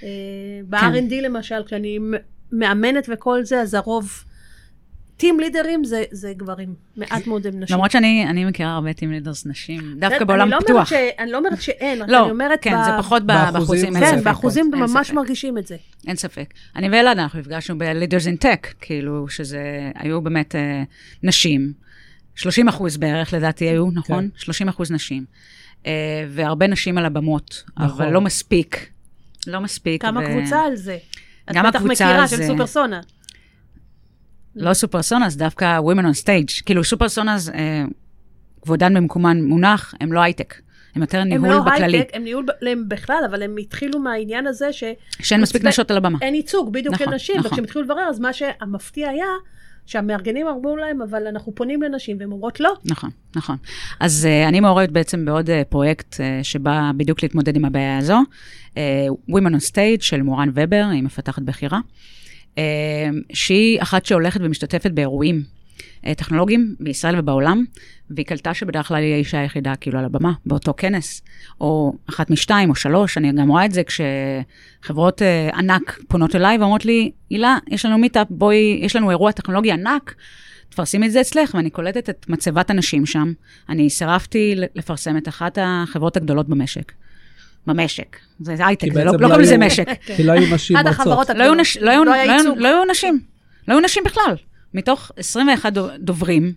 כן. 0.00 0.06
ב-R&D 0.68 1.14
למשל, 1.22 1.62
כשאני 1.66 1.98
מאמנת 2.52 3.08
וכל 3.12 3.44
זה, 3.44 3.60
אז 3.60 3.74
הרוב 3.74 4.24
טים 5.22 5.40
לידרים 5.40 5.84
זה, 5.84 6.04
זה 6.10 6.32
גברים, 6.36 6.74
מעט 6.96 7.26
מאוד 7.26 7.46
הם 7.46 7.60
נשים. 7.60 7.74
למרות 7.76 7.90
שאני 7.90 8.26
אני 8.30 8.44
מכירה 8.44 8.74
הרבה 8.74 8.92
טים 8.92 9.12
לידרס 9.12 9.46
נשים, 9.46 9.80
דווקא 9.98 10.16
אני 10.16 10.24
בעולם 10.24 10.50
לא 10.50 10.58
פתוח. 10.60 10.88
ש, 10.88 10.92
אני 11.18 11.30
לא 11.30 11.38
אומרת 11.38 11.62
שאין, 11.62 12.02
רק 12.02 12.08
לא, 12.08 12.22
אני 12.22 12.30
אומרת... 12.30 12.58
כן, 12.62 12.80
ב... 12.80 12.84
זה 12.84 12.90
פחות 12.98 13.22
באחוזים 13.26 13.92
זה 13.92 14.00
כן, 14.00 14.16
ספק. 14.16 14.24
באחוזים 14.24 14.70
אין 14.74 14.82
ממש 14.82 15.06
ספק. 15.06 15.14
מרגישים 15.16 15.58
את 15.58 15.66
זה. 15.66 15.76
אין 16.06 16.16
ספק. 16.16 16.54
אני 16.76 16.88
ואלעד, 16.88 17.18
אנחנו 17.18 17.38
נפגשנו 17.38 17.78
ב-Leaders 17.78 18.24
in 18.24 18.44
Tech, 18.44 18.74
כאילו, 18.80 19.28
שזה, 19.28 19.90
היו 19.94 20.20
באמת 20.20 20.54
אה, 20.54 20.82
נשים, 21.22 21.72
30 22.34 22.68
אחוז 22.68 22.96
בערך 22.96 23.32
לדעתי 23.32 23.64
היו, 23.64 23.90
נכון? 23.90 24.28
30 24.36 24.68
אחוז 24.68 24.90
נשים. 24.90 25.24
אה, 25.86 25.92
והרבה 26.28 26.66
נשים 26.66 26.98
על 26.98 27.04
הבמות, 27.06 27.62
נכון. 27.76 28.04
אבל 28.06 28.12
לא 28.12 28.20
מספיק. 28.20 28.88
לא 29.46 29.60
מספיק. 29.60 30.02
כמה 30.02 30.20
ו- 30.20 30.24
קבוצה 30.26 30.60
על 30.60 30.76
זה. 30.76 30.98
גם 31.52 31.66
את 31.66 31.70
בטח 31.70 31.80
הקבוצה 31.80 32.04
מכירה 32.04 32.22
על 32.22 32.28
של 32.28 32.36
זה. 32.36 32.46
סופרסונה. 32.46 33.00
לא 34.56 34.74
סופרסונס, 34.74 35.36
דווקא 35.36 35.80
Women 35.80 36.04
on 36.04 36.24
Stage. 36.24 36.62
כאילו, 36.66 36.84
סופרסונס, 36.84 37.48
אה, 37.48 37.84
כבודן 38.62 38.94
במקומן 38.94 39.42
מונח, 39.42 39.94
הם 40.00 40.12
לא 40.12 40.20
הייטק. 40.20 40.54
הם 40.94 41.02
יותר 41.02 41.18
הם 41.20 41.28
ניהול 41.28 41.48
לא 41.48 41.60
בכללי. 41.60 41.96
הייטק, 41.96 42.10
הם 42.14 42.24
ניהול 42.24 42.46
הם 42.70 42.88
בכלל, 42.88 43.22
אבל 43.30 43.42
הם 43.42 43.56
התחילו 43.60 43.98
מהעניין 43.98 44.46
הזה 44.46 44.72
שאין 44.72 44.94
שאין 45.22 45.40
מספיק 45.40 45.64
נשות 45.64 45.90
על 45.90 45.96
הבמה. 45.96 46.18
ייצוג 46.22 46.72
בדיוק 46.72 46.94
נכון, 46.94 47.06
של 47.06 47.14
נשים, 47.14 47.36
נכון. 47.36 47.50
וכשהם 47.50 47.64
התחילו 47.64 47.84
לברר, 47.84 48.02
אז 48.02 48.20
מה 48.20 48.32
שהמפתיע 48.32 49.08
היה, 49.08 49.26
שהמארגנים 49.86 50.46
אמרו 50.46 50.76
להם, 50.76 51.02
אבל 51.02 51.26
אנחנו 51.26 51.54
פונים 51.54 51.82
לנשים, 51.82 52.16
והן 52.20 52.32
אומרות 52.32 52.60
לא. 52.60 52.74
נכון, 52.84 53.10
נכון. 53.36 53.56
אז 54.00 54.28
uh, 54.28 54.48
אני 54.48 54.60
מעורבת 54.60 54.90
בעצם 54.90 55.24
בעוד 55.24 55.50
uh, 55.50 55.52
פרויקט 55.68 56.14
uh, 56.14 56.18
שבא 56.42 56.90
בדיוק 56.96 57.22
להתמודד 57.22 57.56
עם 57.56 57.64
הבעיה 57.64 57.98
הזו, 57.98 58.18
uh, 58.70 58.76
Women 59.30 59.52
on 59.54 59.70
Stage 59.72 60.02
של 60.02 60.22
מורן 60.22 60.50
ובר, 60.54 60.88
היא 60.92 61.02
מפתחת 61.02 61.42
בכירה, 61.42 61.78
uh, 61.78 62.21
שהיא 63.32 63.82
אחת 63.82 64.06
שהולכת 64.06 64.40
ומשתתפת 64.42 64.90
באירועים 64.90 65.42
uh, 65.78 66.14
טכנולוגיים 66.16 66.74
בישראל 66.80 67.18
ובעולם, 67.18 67.64
והיא 68.10 68.26
קלטה 68.26 68.54
שבדרך 68.54 68.88
כלל 68.88 69.02
היא 69.02 69.14
האישה 69.14 69.40
היחידה 69.40 69.76
כאילו 69.76 69.98
על 69.98 70.04
הבמה, 70.04 70.32
באותו 70.46 70.74
כנס, 70.76 71.22
או 71.60 71.94
אחת 72.08 72.30
משתיים 72.30 72.70
או 72.70 72.74
שלוש, 72.74 73.18
אני 73.18 73.32
גם 73.32 73.48
רואה 73.48 73.64
את 73.64 73.72
זה 73.72 73.82
כשחברות 73.84 75.22
uh, 75.22 75.56
ענק 75.56 76.00
פונות 76.08 76.36
אליי 76.36 76.58
ואומרות 76.58 76.84
לי, 76.84 77.10
הילה, 77.30 77.58
יש 77.68 77.86
לנו 77.86 77.98
מיטאפ, 77.98 78.26
בואי, 78.30 78.80
יש 78.82 78.96
לנו 78.96 79.10
אירוע 79.10 79.32
טכנולוגי 79.32 79.72
ענק, 79.72 80.14
תפרסמי 80.68 81.06
את 81.06 81.12
זה 81.12 81.20
אצלך, 81.20 81.54
ואני 81.54 81.70
קולטת 81.70 82.10
את 82.10 82.26
מצבת 82.28 82.70
הנשים 82.70 83.06
שם. 83.06 83.32
אני 83.68 83.90
סירבתי 83.90 84.54
לפרסם 84.74 85.16
את 85.16 85.28
אחת 85.28 85.58
החברות 85.60 86.16
הגדולות 86.16 86.48
במשק. 86.48 86.92
במשק. 87.66 88.16
זה 88.40 88.66
הייטק, 88.66 88.88
לא 88.94 89.04
לא 89.04 89.12
לא 89.12 89.26
קוראים 89.26 89.40
לזה 89.40 89.58
משק. 89.58 89.86
כי 90.16 90.22
לא 90.22 90.32
היו 90.32 90.54
נשים 90.54 90.76
רוצות. 91.04 91.36
לא 91.36 91.42
היו 91.90 92.04
לא 92.04 92.12
היו- 92.14 92.84
נשים. 92.90 93.18
לא 93.68 93.74
היו 93.74 93.80
נשים 93.80 94.02
בכלל. 94.04 94.36
מתוך 94.74 95.10
21 95.16 95.72
דו- 95.72 95.88
דוברים, 95.98 96.52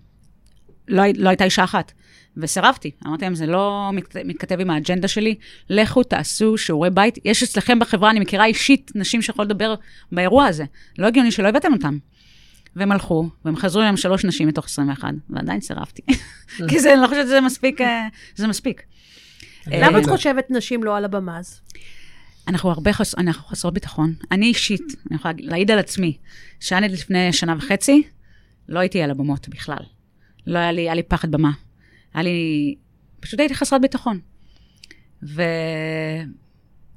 לא 0.87 1.01
הי- 1.01 1.13
לא 1.13 1.29
הייתה 1.29 1.43
אישה 1.43 1.63
אחת. 1.63 1.91
וסירבתי. 2.37 2.91
אמרתי 3.07 3.25
להם, 3.25 3.35
זה 3.35 3.45
לא 3.45 3.89
מת- 3.93 4.15
מתכתב 4.25 4.59
עם 4.59 4.69
האג'נדה 4.69 5.07
שלי, 5.07 5.35
לכו 5.69 6.03
תעשו 6.03 6.57
שיעורי 6.57 6.89
בית. 6.89 7.17
יש 7.25 7.43
אצלכם 7.43 7.79
בחברה, 7.79 8.09
אני 8.11 8.19
מכירה 8.19 8.45
אישית 8.45 8.91
נשים 8.95 9.21
שיכולות 9.21 9.49
לדבר 9.51 9.75
באירוע 10.11 10.45
הזה. 10.45 10.63
לא 10.97 11.07
הגיוני 11.07 11.31
שלא 11.31 11.47
הבאתם 11.47 11.73
אותם. 11.73 11.97
והם 12.75 12.91
הלכו, 12.91 13.29
והם 13.45 13.55
חזרו 13.55 13.81
אליהם 13.81 13.97
שלוש 13.97 14.25
נשים 14.25 14.47
מתוך 14.47 14.65
21, 14.65 15.09
ועדיין 15.29 15.61
סירבתי. 15.61 16.01
כי 16.69 16.79
זה, 16.79 16.93
אני 16.93 17.01
לא 17.01 17.07
חושבת 17.07 17.25
שזה 17.25 17.41
מספיק, 17.41 17.81
אה, 17.81 18.07
זה 18.35 18.47
מספיק. 18.47 18.81
למה 19.67 19.99
את 19.99 20.07
אה, 20.07 20.11
חושבת 20.11 20.47
נשים 20.49 20.83
לא 20.83 20.97
על 20.97 21.05
הבמה 21.05 21.39
אז? 21.39 21.61
אנחנו 22.47 22.69
הרבה 22.69 22.93
חס... 22.93 23.15
אנחנו 23.17 23.47
חסרות 23.47 23.73
ביטחון. 23.73 24.13
אני 24.31 24.45
אישית, 24.45 24.81
אני 25.09 25.15
יכולה 25.15 25.33
להעיד 25.37 25.71
על 25.71 25.79
עצמי, 25.79 26.17
שאני 26.59 26.89
לפני 26.89 27.33
שנה 27.33 27.55
וחצי, 27.57 28.03
לא 28.69 28.79
הייתי 28.79 29.01
על 29.01 29.11
הבמות 29.11 29.49
בכלל. 29.49 29.83
לא 30.47 30.59
היה 30.59 30.71
לי, 30.71 30.81
היה 30.81 30.93
לי 30.93 31.03
פחד 31.03 31.31
במה. 31.31 31.51
היה 32.13 32.23
לי, 32.23 32.75
פשוט 33.19 33.39
הייתי 33.39 33.55
חסרת 33.55 33.81
ביטחון. 33.81 34.19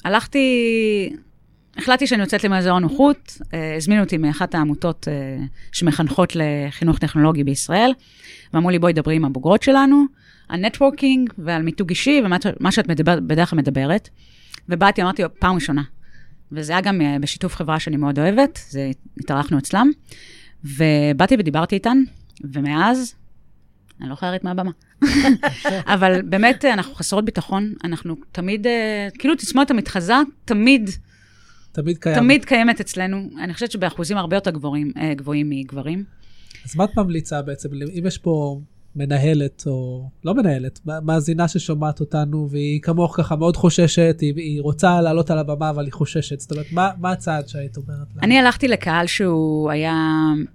והלכתי, 0.05 0.47
החלטתי 1.77 2.07
שאני 2.07 2.23
יוצאת 2.23 2.45
למאזור 2.45 2.77
הנוחות, 2.77 3.39
אה, 3.55 3.77
הזמינו 3.77 4.03
אותי 4.03 4.19
מאחת 4.19 4.55
העמותות 4.55 5.09
אה, 5.09 5.37
שמחנכות 5.73 6.33
לחינוך 6.35 6.99
טכנולוגי 6.99 7.45
בישראל, 7.45 7.93
ואמרו 8.53 8.71
לי, 8.71 8.79
בואי 8.79 8.93
דברי 8.93 9.17
עם 9.17 9.25
הבוגרות 9.25 9.63
שלנו, 9.63 10.05
על 10.49 10.61
נטוורקינג 10.61 11.33
ועל 11.39 11.63
מיתוג 11.63 11.91
אישי 11.91 12.23
ומה 12.25 12.37
מה 12.61 12.73
שאת 12.73 12.89
מדבר, 12.89 13.21
בדרך 13.21 13.51
כלל 13.51 13.59
מדברת. 13.59 14.09
ובאתי, 14.69 15.03
אמרתי, 15.03 15.23
פעם 15.39 15.55
ראשונה. 15.55 15.83
וזה 16.53 16.73
היה 16.73 16.81
גם 16.81 17.01
אה, 17.01 17.17
בשיתוף 17.21 17.57
חברה 17.57 17.81
שאני 17.81 17.97
מאוד 17.97 18.19
אוהבת, 18.19 18.59
זה, 18.69 18.91
התארחנו 19.21 19.59
אצלם, 19.59 19.91
ובאתי 20.65 21.35
ודיברתי 21.39 21.75
איתן, 21.75 21.99
ומאז, 22.53 23.15
אני 24.01 24.09
לא 24.09 24.17
לרדת 24.23 24.45
מהבמה. 24.45 24.71
אבל 25.95 26.23
באמת, 26.23 26.65
אה, 26.65 26.73
אנחנו 26.73 26.95
חסרות 26.95 27.25
ביטחון, 27.25 27.75
אנחנו 27.85 28.17
תמיד, 28.33 28.67
אה, 28.67 29.09
כאילו 29.19 29.35
תסמונת 29.35 29.71
המתחזה, 29.71 30.15
תמיד, 30.45 30.91
תמיד 31.73 31.99
קיים. 31.99 32.17
תמיד 32.17 32.45
קיימת 32.45 32.81
אצלנו. 32.81 33.29
אני 33.39 33.55
חושבת 33.55 33.71
שבאחוזים 33.71 34.17
הרבה 34.17 34.37
יותר 34.37 34.51
גבוהים, 34.51 34.93
גבוהים 35.17 35.51
מגברים. 35.51 36.05
אז 36.65 36.77
מה 36.77 36.85
את 36.85 36.97
ממליצה 36.97 37.43
בעצם, 37.43 37.69
אם 37.99 38.07
יש 38.07 38.19
פה 38.19 38.61
מנהלת, 38.99 39.63
או 39.67 40.09
לא 40.25 40.35
מנהלת, 40.35 40.81
מאזינה 41.03 41.49
ששומעת 41.49 42.01
אותנו, 42.01 42.49
והיא 42.51 42.81
כמוך 42.81 43.17
ככה 43.17 43.37
מאוד 43.37 43.57
חוששת, 43.57 44.17
היא, 44.21 44.35
היא 44.37 44.63
רוצה 44.63 45.01
לעלות 45.01 45.31
על 45.31 45.39
הבמה, 45.39 45.71
אבל 45.71 45.85
היא 45.85 45.93
חוששת. 45.93 46.41
זאת 46.41 46.53
אומרת, 46.53 46.67
מה, 46.73 46.91
מה 46.99 47.13
הצעד 47.13 47.49
שהיית 47.49 47.77
אומרת 47.77 48.07
לה? 48.17 48.23
אני 48.23 48.39
הלכתי 48.39 48.69
לקהל 48.69 49.07
שהוא 49.07 49.71
היה, 49.71 49.95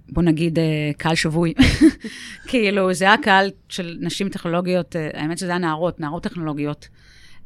בוא 0.08 0.22
נגיד, 0.22 0.58
אה, 0.58 0.90
קהל 0.96 1.14
שבוי. 1.14 1.54
כאילו, 2.48 2.94
זה 2.94 3.04
היה 3.04 3.16
קהל 3.22 3.50
של 3.68 3.98
נשים 4.00 4.28
טכנולוגיות, 4.28 4.96
אה, 4.96 5.08
האמת 5.14 5.38
שזה 5.38 5.50
היה 5.50 5.58
נערות, 5.58 6.00
נערות 6.00 6.22
טכנולוגיות. 6.22 6.88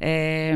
אה, 0.03 0.55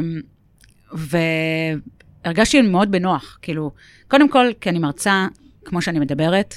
והרגשתי 2.24 2.62
מאוד 2.62 2.90
בנוח, 2.90 3.38
כאילו, 3.42 3.70
קודם 4.08 4.28
כל, 4.28 4.46
כי 4.60 4.70
אני 4.70 4.78
מרצה, 4.78 5.26
כמו 5.64 5.82
שאני 5.82 5.98
מדברת, 5.98 6.54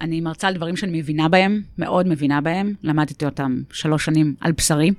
אני 0.00 0.20
מרצה 0.20 0.48
על 0.48 0.54
דברים 0.54 0.76
שאני 0.76 0.98
מבינה 0.98 1.28
בהם, 1.28 1.62
מאוד 1.78 2.08
מבינה 2.08 2.40
בהם, 2.40 2.74
למדתי 2.82 3.24
אותם 3.24 3.62
שלוש 3.72 4.04
שנים 4.04 4.34
על 4.40 4.52
בשרי. 4.52 4.90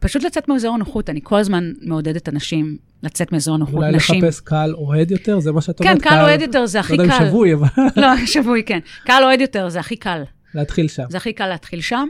פשוט 0.00 0.22
לצאת 0.24 0.48
מאזור 0.48 0.74
הנוחות, 0.74 1.10
אני 1.10 1.20
כל 1.22 1.38
הזמן 1.38 1.72
מעודדת 1.82 2.28
אנשים 2.28 2.76
לצאת 3.02 3.32
מאזור 3.32 3.54
הנוחות, 3.54 3.74
אולי 3.74 3.92
נשים. 3.92 4.24
לחפש 4.24 4.40
קהל 4.40 4.74
אוהד 4.74 5.10
יותר, 5.10 5.40
זה 5.40 5.52
מה 5.52 5.60
שאת 5.60 5.78
כן, 5.78 5.88
אומרת? 5.88 6.02
קהל 6.02 6.20
אוהד 6.20 6.40
יותר 6.40 6.66
זה 6.66 6.80
הכי 6.80 6.96
לא 6.96 7.02
יודע 7.02 7.18
קל. 7.18 7.24
אם 7.24 7.30
שבוי, 7.30 7.54
אבל 7.54 7.66
לא, 8.02 8.08
שבוי, 8.26 8.62
כן. 8.66 8.78
קהל 9.04 9.24
אוהד 9.24 9.40
יותר, 9.40 9.68
זה 9.68 9.80
הכי 9.80 9.96
קל. 9.96 10.22
להתחיל 10.54 10.88
שם. 10.88 11.04
זה 11.08 11.16
הכי 11.16 11.32
קל 11.32 11.46
להתחיל 11.46 11.80
שם, 11.80 12.08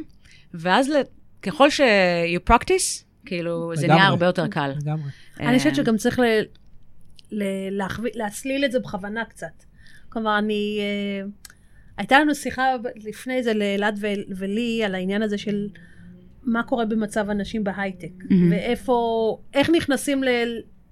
ואז 0.55 0.89
ככל 1.43 1.71
ש-you 1.71 2.51
practice, 2.51 3.05
כאילו, 3.27 3.73
זה 3.75 3.83
לגמרי. 3.83 3.99
נהיה 3.99 4.09
הרבה 4.09 4.27
יותר 4.27 4.47
קל. 4.47 4.73
לגמרי. 4.83 5.11
אני 5.41 5.59
חושבת 5.59 5.73
אה, 5.73 5.77
שגם 5.77 5.97
צריך 5.97 6.19
ל... 6.19 6.23
ל... 7.33 7.43
להסליל 8.15 8.65
את 8.65 8.73
זה 8.73 8.79
בכוונה 8.79 9.25
קצת. 9.25 9.65
כלומר, 10.09 10.39
אני... 10.39 10.79
אה, 10.81 11.27
הייתה 11.99 12.21
לנו 12.21 12.35
שיחה 12.35 12.65
לפני 12.97 13.43
זה 13.43 13.55
לאלעד. 13.55 13.99
ולי 14.37 14.85
על 14.85 14.95
העניין 14.95 15.23
הזה 15.23 15.39
של 15.39 15.69
מה 16.43 16.63
קורה 16.63 16.85
במצב 16.85 17.31
הנשים 17.31 17.65
בהייטק, 17.65 18.13
מהמם. 18.31 18.51
ואיפה, 18.51 19.39
איך 19.55 19.71
נכנסים 19.71 20.25
ל... 20.25 20.29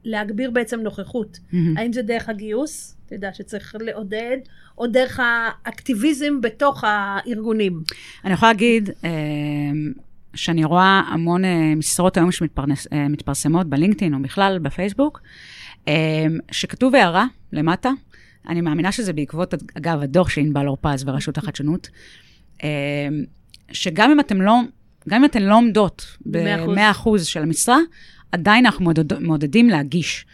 להגביר 0.05 0.51
בעצם 0.51 0.81
נוכחות. 0.81 1.39
מהמם. 1.53 1.77
האם 1.77 1.93
זה 1.93 2.03
דרך 2.03 2.29
הגיוס, 2.29 2.97
אתה 3.07 3.15
יודע 3.15 3.31
שצריך 3.33 3.77
לעודד, 3.81 4.37
או 4.79 4.87
דרך 4.87 5.21
האקטיביזם 5.23 6.41
בתוך 6.41 6.85
הארגונים. 6.87 7.83
אני 8.25 8.33
יכולה 8.33 8.53
להגיד 8.53 8.91
אה, 9.05 9.11
שאני 10.35 10.65
רואה 10.65 11.03
המון 11.09 11.45
אה, 11.45 11.75
משרות 11.77 12.17
היום 12.17 12.31
שמתפרסמות 12.33 13.67
בלינקדאין 13.67 14.15
או 14.15 14.23
בכלל 14.23 14.59
בפייסבוק, 14.59 15.21
אה, 15.89 16.27
שכתוב 16.51 16.95
הערה 16.95 17.27
למטה, 17.53 17.91
אני 18.49 18.61
מאמינה 18.61 18.93
שזה 18.93 19.13
בעקבות, 19.13 19.55
אגב, 19.79 20.03
הדוח 20.03 20.29
של 20.29 20.41
ענבל 20.41 20.69
אורפז 20.69 21.05
ורשות 21.09 21.39
החדשנות, 21.39 21.89
אה, 22.63 22.69
שגם 23.73 24.11
אם 24.11 24.21
אתם 24.21 24.43
לא, 24.43 24.55
גם 25.09 25.21
אם 25.21 25.25
אתן 25.25 25.43
לא 25.43 25.57
עומדות 25.57 26.17
במאה 26.27 26.91
אחוז. 26.91 27.23
ב-100% 27.23 27.31
של 27.31 27.43
המשרה, 27.43 27.79
עדיין 28.33 28.67
אנחנו 28.67 28.85
מעודד, 28.85 29.19
מעודדים 29.19 29.69
להגיש. 29.69 30.27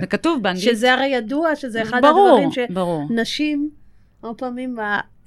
זה 0.00 0.06
כתוב 0.06 0.42
באנגלית. 0.42 0.64
שזה 0.64 0.92
הרי 0.92 1.06
ידוע 1.06 1.56
שזה 1.56 1.82
אחד 1.82 2.00
ברור, 2.02 2.38
הדברים 2.38 2.74
ברור. 2.74 3.08
שנשים, 3.08 3.70
הרבה 4.22 4.34
פעמים, 4.34 4.76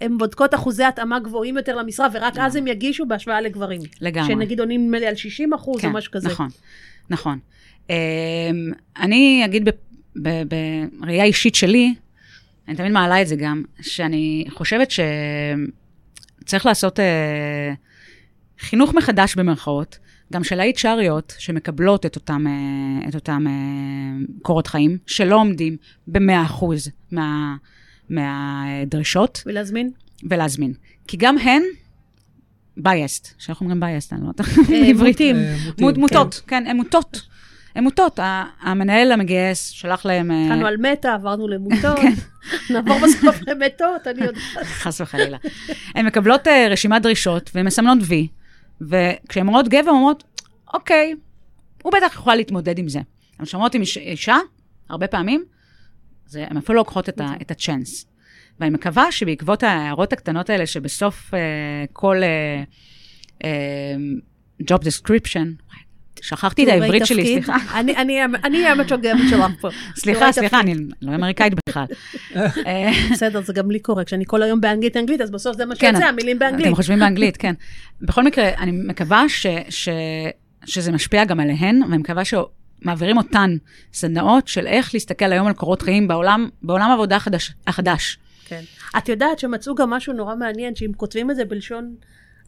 הן 0.01 0.17
בודקות 0.17 0.53
אחוזי 0.53 0.83
התאמה 0.83 1.19
גבוהים 1.19 1.57
יותר 1.57 1.75
למשרה, 1.75 2.07
ורק 2.13 2.37
אז 2.37 2.55
הם 2.55 2.67
יגישו 2.67 3.05
בהשוואה 3.05 3.41
לגברים. 3.41 3.81
לגמרי. 4.01 4.27
שנגיד 4.33 4.59
עונים 4.59 4.83
נדמה 4.85 4.99
לי 4.99 5.07
על 5.07 5.15
60 5.15 5.53
אחוז 5.53 5.85
או 5.85 5.89
משהו 5.89 6.11
כזה. 6.11 6.29
נכון, 6.29 6.47
נכון. 7.09 7.39
Um, 7.87 7.91
אני 8.99 9.45
אגיד 9.45 9.69
בראייה 10.15 11.23
אישית 11.23 11.55
שלי, 11.55 11.95
אני 12.67 12.75
תמיד 12.75 12.91
מעלה 12.91 13.21
את 13.21 13.27
זה 13.27 13.35
גם, 13.35 13.63
שאני 13.81 14.45
חושבת 14.49 14.91
שצריך 14.91 16.65
לעשות 16.65 16.99
uh, 16.99 17.03
חינוך 18.59 18.93
מחדש 18.93 19.35
במרכאות, 19.35 19.99
גם 20.33 20.43
של 20.43 20.59
ה-HRיות 20.59 21.33
שמקבלות 21.37 22.05
את 22.05 22.15
אותם, 22.15 22.45
uh, 22.47 23.09
את 23.09 23.15
אותם 23.15 23.45
uh, 23.47 24.41
קורות 24.41 24.67
חיים, 24.67 24.97
שלא 25.05 25.35
עומדים 25.35 25.77
ב-100% 26.07 26.65
מה, 27.11 27.55
מהדרישות. 28.09 29.43
ולהזמין? 29.45 29.91
ולהזמין. 30.23 30.73
כי 31.07 31.17
גם 31.17 31.37
הן 31.37 31.61
biased, 32.79 33.27
שאנחנו 33.37 33.69
אומרים 33.69 33.83
biased, 33.83 34.07
אני 34.11 34.21
לא 34.21 34.27
יודעת 34.27 34.47
אה, 34.47 34.63
בעברית. 34.69 35.21
אה, 35.21 35.97
מוטות, 35.97 36.41
כן, 36.47 36.63
הן 36.67 36.77
מוטות. 36.77 37.27
הן 37.77 37.83
מוטות. 37.83 38.19
המנהל 38.61 39.11
המגייס 39.11 39.67
שלח 39.69 40.05
להם... 40.05 40.31
אה, 40.31 40.43
התחלנו 40.45 40.67
על 40.67 40.77
מטה, 40.77 41.13
עברנו 41.13 41.47
למוטות, 41.47 41.99
כן. 41.99 42.13
נעבור 42.73 42.97
בסוף 43.03 43.35
למטות, 43.47 44.07
אני 44.07 44.25
יודעת. 44.25 44.43
חס 44.81 45.01
וחלילה. 45.01 45.37
הן 45.95 46.05
מקבלות 46.05 46.47
uh, 46.47 46.69
רשימת 46.69 47.01
דרישות 47.01 47.51
והן 47.55 47.65
מסמנות 47.65 47.97
וי, 48.01 48.27
וכשהן 48.81 49.47
רואות 49.47 49.67
גבר, 49.67 49.79
הן 49.89 49.95
אומרות, 49.95 50.23
אוקיי, 50.73 51.15
הוא 51.83 51.93
בטח 51.93 52.13
יכול 52.13 52.35
להתמודד 52.35 52.79
עם 52.79 52.89
זה. 52.89 52.99
כשהן 53.43 53.59
רואות 53.59 53.75
עם 53.75 53.81
איש- 53.81 53.97
אישה, 53.97 54.37
הרבה 54.89 55.07
פעמים, 55.07 55.43
זה, 56.25 56.45
הן 56.49 56.57
אפילו 56.57 56.73
לא 56.75 56.79
לוקחות 56.81 57.09
את, 57.09 57.21
ה- 57.21 57.33
את 57.41 57.51
הצ'אנס. 57.51 58.05
ואני 58.59 58.69
מקווה 58.71 59.11
שבעקבות 59.11 59.63
ההערות 59.63 60.13
הקטנות 60.13 60.49
האלה, 60.49 60.65
שבסוף 60.65 61.33
uh, 61.33 61.37
כל 61.93 62.17
uh, 63.41 63.43
job 64.63 64.77
description, 64.83 65.75
שכחתי 66.21 66.63
את 66.63 66.69
העברית 66.69 67.05
שלי. 67.05 67.25
סליחה. 67.25 67.57
אני- 67.79 68.23
אני 68.43 68.65
המתורגמת 68.67 69.29
שלך 69.29 69.45
פה. 69.61 69.69
סליחה, 70.01 70.31
סליחה. 70.31 70.59
אני 70.59 70.75
לא 71.01 71.15
אמריקאית 71.15 71.53
בכלל. 71.69 71.85
אה, 72.67 72.91
בסדר, 73.11 73.41
זה 73.41 73.53
גם 73.53 73.71
לי 73.71 73.79
קורה, 73.79 74.03
כשאני 74.03 74.23
כל 74.27 74.43
היום 74.43 74.61
באנגלית 74.61 74.97
אנגלית, 74.97 75.21
אז 75.21 75.31
בסוף 75.31 75.57
זה 75.57 75.65
מה 75.65 75.75
כן, 75.75 75.91
שיוצא, 75.93 76.07
המילים 76.07 76.39
באנגלית. 76.39 76.65
אתם 76.67 76.75
חושבים 76.75 76.99
באנגלית, 76.99 77.37
כן. 77.37 77.53
בכל 78.01 78.23
מקרה, 78.23 78.49
אני 78.57 78.71
מקווה 78.71 79.25
שזה 80.65 80.91
משפיע 80.91 81.25
גם 81.25 81.39
עליהן, 81.39 81.83
ואני 81.83 81.97
מקווה 81.97 82.23
שמעבירים 82.25 83.17
אותן 83.17 83.57
סדנאות 83.93 84.47
של 84.47 84.67
איך 84.67 84.93
להסתכל 84.93 85.31
היום 85.31 85.47
על 85.47 85.53
קורות 85.53 85.81
חיים 85.81 86.07
בעולם, 86.07 86.49
בעולם 86.61 86.89
העבודה 86.89 87.17
החדש. 87.67 88.17
כן. 88.45 88.61
את 88.97 89.09
יודעת 89.09 89.39
שמצאו 89.39 89.75
גם 89.75 89.89
משהו 89.89 90.13
נורא 90.13 90.35
מעניין, 90.35 90.75
שאם 90.75 90.91
כותבים 90.97 91.31
את 91.31 91.35
זה 91.35 91.45
בלשון 91.45 91.95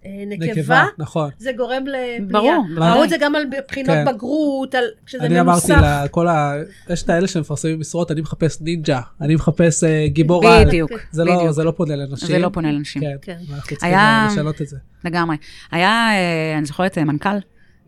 נקבה, 0.05 0.45
נקבה, 0.61 0.85
נכון. 0.97 1.29
זה 1.37 1.51
גורם 1.57 1.83
לפנייה. 1.87 2.57
ברור. 2.75 3.03
את 3.03 3.09
זה 3.09 3.15
גם 3.19 3.35
על 3.35 3.43
בחינות 3.67 3.95
כן. 3.95 4.05
בגרות, 4.13 4.75
על- 4.75 4.83
כשזה 5.05 5.23
אני 5.25 5.39
אמרתי 5.39 5.71
מנוסח. 5.73 5.87
לכל 6.05 6.27
ה... 6.27 6.53
יש 6.89 7.03
את 7.03 7.09
האלה 7.09 7.27
שמפרסמים 7.27 7.79
משרות, 7.79 8.11
אני 8.11 8.21
מחפש 8.21 8.61
נינג'ה, 8.61 9.01
אני 9.21 9.35
מחפש 9.35 9.83
אה, 9.83 10.07
גיבור 10.07 10.47
על. 10.47 10.65
בדיוק, 10.65 10.91
זה 11.11 11.23
לא- 11.23 11.35
בדיוק. 11.37 11.51
זה 11.51 11.63
לא 11.63 11.71
פונה 11.71 11.95
לנשים. 11.95 12.27
זה 12.27 12.39
לא 12.39 12.49
פונה 12.53 12.71
לנשים. 12.71 13.01
כן, 13.01 13.15
כן. 13.21 13.37
ואנחנו 13.49 13.67
צריכים 13.69 13.89
היה- 13.89 13.99
אה, 13.99 14.27
לשנות 14.31 14.61
את 14.61 14.67
זה. 14.67 14.77
לגמרי. 15.05 15.37
היה, 15.71 15.89
אה, 16.11 16.57
אני 16.57 16.65
זוכרת, 16.65 16.97
אה, 16.97 17.03
מנכ"ל, 17.03 17.37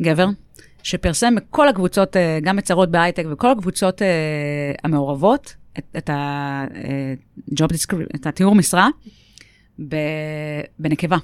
גבר, 0.01 0.27
שפרסם 0.83 1.33
בכל 1.35 1.69
הקבוצות, 1.69 2.17
אה, 2.17 2.39
גם 2.43 2.55
בצרות 2.57 2.91
בהייטק 2.91 3.23
וכל 3.31 3.51
הקבוצות 3.51 4.01
אה, 4.01 4.07
המעורבות, 4.83 5.55
את, 5.79 5.97
את 5.97 6.09
description, 7.73 8.15
את 8.15 8.27
התיאור 8.27 8.55
משרה, 8.55 8.87
ב- 9.87 9.95
בנקבה. 10.79 11.17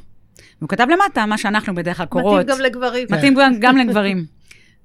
והוא 0.59 0.69
כתב 0.69 0.87
למטה 0.89 1.25
מה 1.25 1.37
שאנחנו 1.37 1.75
בדרך 1.75 1.97
כלל 1.97 2.05
קוראות. 2.05 2.41
מתאים 2.41 2.57
גם 2.57 2.65
לגברים. 2.65 3.07
מתאים 3.09 3.33
גם, 3.33 3.59
גם 3.63 3.77
לגברים. 3.77 4.25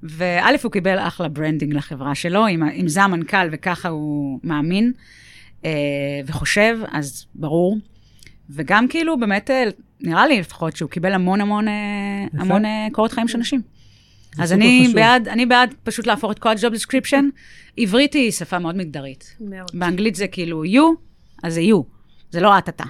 וא', 0.02 0.46
הוא 0.62 0.72
קיבל 0.72 0.98
אחלה 0.98 1.28
branding 1.28 1.74
לחברה 1.74 2.14
שלו, 2.14 2.48
אם, 2.48 2.62
אם 2.62 2.88
זה 2.88 3.02
המנכ"ל 3.02 3.48
וככה 3.52 3.88
הוא 3.88 4.40
מאמין 4.44 4.92
אה, 5.64 5.70
וחושב, 6.26 6.78
אז 6.92 7.26
ברור. 7.34 7.78
וגם 8.50 8.88
כאילו, 8.88 9.20
באמת, 9.20 9.50
אה, 9.50 9.64
נראה 10.00 10.26
לי 10.26 10.40
לפחות 10.40 10.76
שהוא 10.76 10.90
קיבל 10.90 11.12
המון 11.12 11.40
המון, 11.40 11.68
אה. 11.68 12.26
המון 12.32 12.64
אה, 12.64 12.88
קורות 12.92 13.12
חיים 13.12 13.28
של 13.28 13.38
נשים. 13.38 13.62
אז 14.38 14.52
אני 14.52 14.80
חשוב. 14.84 14.94
בעד, 14.96 15.28
אני 15.28 15.46
בעד 15.46 15.74
פשוט 15.82 16.06
להפוך 16.06 16.32
את 16.32 16.38
כל 16.38 16.48
ה-job 16.48 16.74
description. 16.74 17.24
עברית 17.76 18.12
היא 18.12 18.30
שפה 18.30 18.58
מאוד 18.58 18.76
מגדרית. 18.76 19.36
מאוד. 19.40 19.70
באנגלית 19.74 20.14
זה 20.14 20.26
כאילו 20.26 20.64
you, 20.64 20.82
אז 21.42 21.54
זה 21.54 21.60
you, 21.60 21.82
זה 22.30 22.40
לא 22.40 22.58
את 22.58 22.68
אתה. 22.68 22.84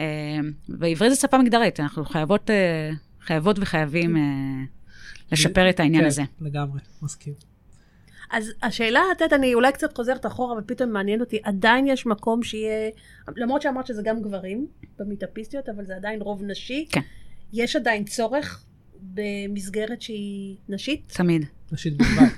אה, 0.00 0.40
ועברית 0.68 1.10
זה 1.10 1.16
שפה 1.16 1.38
מגדרית, 1.38 1.80
אנחנו 1.80 2.04
חייבות, 2.04 2.50
אה, 2.50 2.90
חייבות 3.20 3.58
וחייבים 3.58 4.16
אה, 4.16 4.22
לשפר 5.32 5.70
את 5.70 5.80
העניין 5.80 6.02
כן, 6.02 6.06
הזה. 6.06 6.22
לגמרי, 6.40 6.80
מסכים. 7.02 7.32
אז 8.30 8.52
השאלה, 8.62 9.00
את 9.12 9.20
יודעת, 9.20 9.40
אני 9.40 9.54
אולי 9.54 9.72
קצת 9.72 9.96
חוזרת 9.96 10.26
אחורה, 10.26 10.54
אבל 10.54 10.62
פתאום 10.66 10.92
מעניין 10.92 11.20
אותי, 11.20 11.38
עדיין 11.42 11.86
יש 11.86 12.06
מקום 12.06 12.42
שיהיה, 12.42 12.90
למרות 13.36 13.62
שאמרת 13.62 13.86
שזה 13.86 14.02
גם 14.02 14.22
גברים 14.22 14.66
במיטאפיסטיות, 14.98 15.68
אבל 15.68 15.84
זה 15.84 15.96
עדיין 15.96 16.22
רוב 16.22 16.42
נשי. 16.42 16.86
כן. 16.90 17.00
יש 17.52 17.76
עדיין 17.76 18.04
צורך 18.04 18.64
במסגרת 19.02 20.02
שהיא 20.02 20.56
נשית? 20.68 21.12
תמיד. 21.16 21.44
נשית 21.72 21.96
בלבד. 21.96 22.28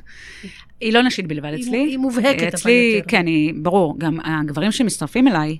היא 0.81 0.93
לא 0.93 1.03
נשית 1.03 1.27
בלבד 1.27 1.53
אצלי. 1.61 1.79
היא 1.79 1.99
מובהקת, 1.99 2.39
אבל 2.39 2.49
אצלי, 2.49 2.95
יותר. 2.97 3.11
כן, 3.11 3.27
היא, 3.27 3.55
ברור, 3.63 3.99
גם 3.99 4.19
הגברים 4.25 4.73
שמצטרפים 4.73 5.29
אליי, 5.29 5.59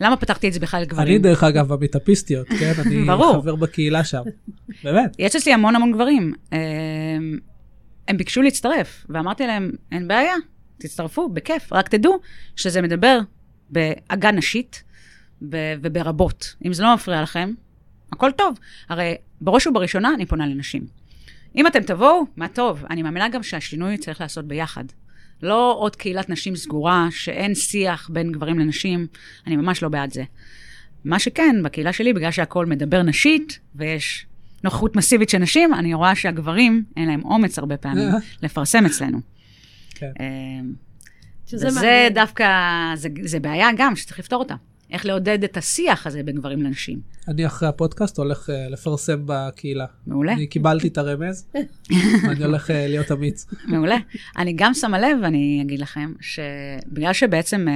למה 0.00 0.16
פתחתי 0.16 0.48
את 0.48 0.52
זה 0.52 0.60
בכלל 0.60 0.78
אני 0.78 0.86
לגברים? 0.86 1.22
דרך 1.22 1.44
אגב 1.44 1.68
במיטאפיסטיות, 1.68 2.48
כן? 2.48 2.72
אני 2.86 3.04
ברור. 3.06 3.42
חבר 3.42 3.54
בקהילה 3.54 4.04
שם. 4.04 4.22
באמת. 4.84 5.16
יש 5.18 5.36
אצלי 5.36 5.52
המון 5.52 5.76
המון 5.76 5.92
גברים. 5.92 6.32
אה, 6.52 6.58
הם 8.08 8.16
ביקשו 8.16 8.42
להצטרף, 8.42 9.06
ואמרתי 9.08 9.46
להם, 9.46 9.70
אין 9.92 10.08
בעיה, 10.08 10.34
תצטרפו, 10.78 11.28
בכיף, 11.28 11.72
רק 11.72 11.88
תדעו 11.88 12.18
שזה 12.56 12.82
מדבר 12.82 13.18
בעגה 13.70 14.30
נשית 14.30 14.82
וברבות. 15.42 16.54
אם 16.66 16.72
זה 16.72 16.82
לא 16.82 16.94
מפריע 16.94 17.22
לכם, 17.22 17.52
הכל 18.12 18.30
טוב. 18.32 18.58
הרי 18.88 19.14
בראש 19.40 19.66
ובראשונה 19.66 20.14
אני 20.14 20.26
פונה 20.26 20.46
לנשים. 20.46 20.86
אם 21.56 21.66
אתם 21.66 21.82
תבואו, 21.82 22.22
מה 22.36 22.48
טוב. 22.48 22.84
אני 22.90 23.02
מאמינה 23.02 23.28
גם 23.28 23.42
שהשינוי 23.42 23.98
צריך 23.98 24.20
לעשות 24.20 24.44
ביחד. 24.44 24.84
לא 25.42 25.76
עוד 25.78 25.96
קהילת 25.96 26.30
נשים 26.30 26.56
סגורה, 26.56 27.08
שאין 27.10 27.54
שיח 27.54 28.10
בין 28.12 28.32
גברים 28.32 28.58
לנשים, 28.58 29.06
אני 29.46 29.56
ממש 29.56 29.82
לא 29.82 29.88
בעד 29.88 30.12
זה. 30.12 30.24
מה 31.04 31.18
שכן, 31.18 31.56
בקהילה 31.62 31.92
שלי, 31.92 32.12
בגלל 32.12 32.30
שהכל 32.30 32.66
מדבר 32.66 33.02
נשית, 33.02 33.58
ויש 33.74 34.26
נוכחות 34.64 34.96
מסיבית 34.96 35.28
של 35.28 35.38
נשים, 35.38 35.74
אני 35.74 35.94
רואה 35.94 36.14
שהגברים, 36.14 36.84
אין 36.96 37.08
להם 37.08 37.24
אומץ 37.24 37.58
הרבה 37.58 37.76
פעמים 37.76 38.08
לפרסם 38.42 38.86
אצלנו. 38.86 39.18
כן. 39.94 40.12
אה, 40.20 40.26
וזה. 41.52 42.08
דווקא, 42.14 42.46
זה, 42.94 43.08
זה 43.22 43.40
בעיה 43.40 43.68
גם 43.76 43.96
שצריך 43.96 44.18
לפתור 44.18 44.38
אותה. 44.38 44.54
איך 44.94 45.06
לעודד 45.06 45.44
את 45.44 45.56
השיח 45.56 46.06
הזה 46.06 46.22
בין 46.22 46.36
גברים 46.36 46.62
לנשים. 46.62 47.00
אני 47.28 47.46
אחרי 47.46 47.68
הפודקאסט 47.68 48.18
הולך 48.18 48.50
אה, 48.50 48.68
לפרסם 48.68 49.22
בקהילה. 49.26 49.86
מעולה, 50.06 50.32
אני 50.32 50.46
קיבלתי 50.46 50.88
את 50.88 50.98
הרמז, 50.98 51.46
ואני 52.28 52.44
הולך 52.44 52.70
אה, 52.70 52.86
להיות 52.86 53.12
אמיץ. 53.12 53.46
מעולה. 53.66 53.96
אני 54.38 54.52
גם 54.56 54.74
שמה 54.74 54.98
לב, 54.98 55.18
ואני 55.22 55.60
אגיד 55.62 55.80
לכם, 55.80 56.12
שבגלל 56.20 57.12
שבעצם 57.12 57.68
אה, 57.68 57.74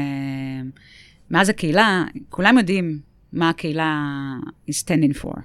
מאז 1.30 1.48
הקהילה, 1.48 2.04
כולם 2.28 2.58
יודעים 2.58 3.00
מה 3.32 3.48
הקהילה 3.48 4.04
is 4.70 4.74
standing 4.74 5.22
for, 5.22 5.40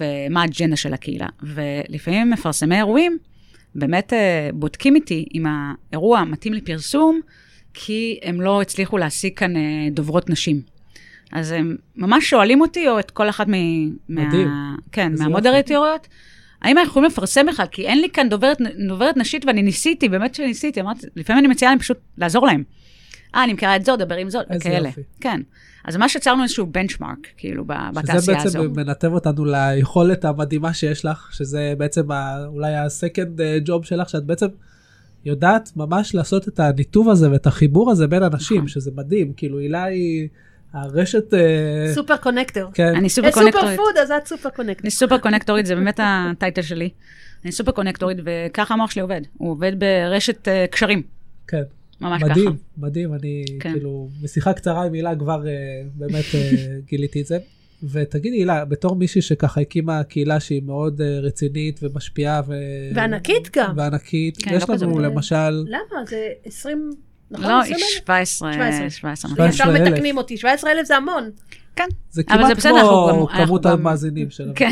ומה 0.00 0.42
האג'נדה 0.42 0.76
של 0.76 0.94
הקהילה. 0.94 1.28
ולפעמים 1.42 2.30
מפרסמי 2.30 2.76
אירועים 2.76 3.18
באמת 3.74 4.12
בודקים 4.54 4.94
איתי 4.94 5.26
אם 5.34 5.46
האירוע 5.46 6.24
מתאים 6.24 6.52
לפרסום, 6.52 7.20
כי 7.74 8.18
הם 8.22 8.40
לא 8.40 8.62
הצליחו 8.62 8.98
להשיג 8.98 9.36
כאן 9.36 9.52
דוברות 9.92 10.30
נשים. 10.30 10.71
אז 11.32 11.52
הם 11.52 11.76
ממש 11.96 12.30
שואלים 12.30 12.60
אותי, 12.60 12.88
או 12.88 12.98
את 12.98 13.10
כל 13.10 13.28
אחת 13.28 13.46
מ... 13.48 13.52
מדהים. 14.08 14.48
מה... 14.48 14.74
כן, 14.92 15.12
מהמודרטוריות, 15.18 16.08
האם 16.62 16.78
אנחנו 16.78 16.90
יכולים 16.90 17.10
לפרסם 17.10 17.46
בכלל? 17.46 17.66
כי 17.66 17.86
אין 17.86 18.00
לי 18.00 18.08
כאן 18.10 18.28
דוברת, 18.28 18.58
דוברת 18.88 19.16
נשית, 19.16 19.44
ואני 19.44 19.62
ניסיתי, 19.62 20.08
באמת 20.08 20.34
שניסיתי, 20.34 20.80
אמרתי, 20.80 21.06
לפעמים 21.16 21.44
אני 21.44 21.48
מציעה 21.48 21.70
להם 21.70 21.78
פשוט 21.78 21.96
לעזור 22.18 22.46
להם. 22.46 22.62
אה, 23.34 23.44
אני 23.44 23.52
מכירה 23.52 23.76
את 23.76 23.84
זאת, 23.84 23.98
דבר 23.98 24.14
עם 24.14 24.26
איזה 24.26 24.38
כאלה. 24.60 24.88
יופי. 24.88 25.00
כן. 25.20 25.40
אז 25.84 25.96
ממש 25.96 26.14
יצרנו 26.16 26.42
איזשהו 26.42 26.66
benchmark, 26.66 27.26
כאילו, 27.36 27.64
שזה 27.64 28.00
בתעשייה 28.00 28.42
הזו. 28.42 28.58
בעצם 28.58 28.80
מנתב 28.80 29.12
אותנו 29.12 29.44
ליכולת 29.44 30.24
המדהימה 30.24 30.74
שיש 30.74 31.04
לך, 31.04 31.28
שזה 31.32 31.74
בעצם 31.78 32.10
ה- 32.10 32.44
אולי 32.46 32.76
ה 32.76 32.85
second 32.85 33.40
job 33.64 33.84
שלך, 33.84 34.08
שאת 34.08 34.24
בעצם 34.24 34.46
יודעת 35.24 35.70
ממש 35.76 36.14
לעשות 36.14 36.48
את 36.48 36.60
הניתוב 36.60 37.08
הזה 37.08 37.30
ואת 37.30 37.46
החיבור 37.46 37.90
הזה 37.90 38.06
בין 38.06 38.22
אנשים, 38.22 38.56
נכון. 38.56 38.68
שזה 38.68 38.90
מדהים. 38.94 39.32
כאילו 39.36 39.58
הילה 39.58 39.84
היא 39.84 40.28
הרשת, 40.72 41.34
אה, 41.34 41.94
super 41.94 42.16
connector. 42.16 42.70
כן, 42.74 42.94
אני 42.94 43.08
סופר 43.08 43.30
סופר 43.30 43.42
קונקטורית. 43.42 43.76
טוב, 43.76 43.96
אז 44.02 44.10
את 44.10 44.26
super 44.26 44.50
connector. 44.50 44.82
אני 44.82 44.90
סופר 44.90 45.18
קונקטורית, 45.18 45.66
זה 45.66 45.74
באמת 45.74 46.00
ה 46.02 46.12
title 46.12 46.62
שלי. 46.62 46.90
אני 47.44 47.52
סופר 47.52 47.72
קונקטורית, 47.72 48.18
וככה 48.24 48.74
המוח 48.74 48.90
שלי 48.90 49.02
עובד. 49.02 49.20
הוא 49.38 49.50
עובד 49.50 49.72
ברשת 49.78 50.48
אה, 50.48 50.66
קשרים, 50.70 51.02
כן. 51.48 51.62
ממש 52.00 52.22
ככה. 52.22 52.30
מדהים, 52.30 52.56
מדהים, 52.78 53.14
אני 53.14 53.44
כן. 53.60 53.72
כאילו, 53.72 54.08
בשיחה 54.22 54.52
קצרה 54.52 54.84
עם 54.84 54.92
הילה 54.92 55.16
כבר 55.16 55.46
אה, 55.46 55.52
באמת 55.94 56.24
אה, 56.34 56.50
גיליתי 56.88 57.20
את 57.20 57.26
זה. 57.26 57.38
ותגידי 57.90 58.36
הילה, 58.36 58.64
בתור 58.64 58.96
מישהי 58.96 59.22
שככה 59.22 59.60
הקימה 59.60 60.04
קהילה 60.04 60.40
שהיא 60.40 60.62
מאוד 60.62 61.00
אה, 61.00 61.20
רצינית 61.20 61.80
ומשפיעה 61.82 62.40
ו... 62.46 62.54
וענקית 62.94 63.56
גם. 63.56 63.72
וענקית, 63.76 64.36
כן, 64.36 64.54
יש 64.54 64.68
לא 64.68 64.74
לנו. 64.74 64.98
למשל, 64.98 65.50
למה? 65.50 66.04
זה 66.08 66.28
20, 66.44 66.90
נכון? 67.32 67.46
לא, 67.50 67.60
20,000? 67.60 67.88
17, 68.04 68.52
17. 68.52 68.90
17. 68.90 69.30
שבע- 69.30 69.48
ישר 69.48 69.64
17,000. 69.64 69.92
מתקנים 69.92 70.16
אותי, 70.16 70.36
17,000 70.36 70.84
זה 70.84 70.96
המון. 70.96 71.30
כן, 71.76 71.86
זה 72.10 72.22
כמעט 72.24 72.60
כמו 72.60 73.28
כמות 73.36 73.66
המאזינים 73.66 74.30
שלנו. 74.30 74.52
כן, 74.56 74.70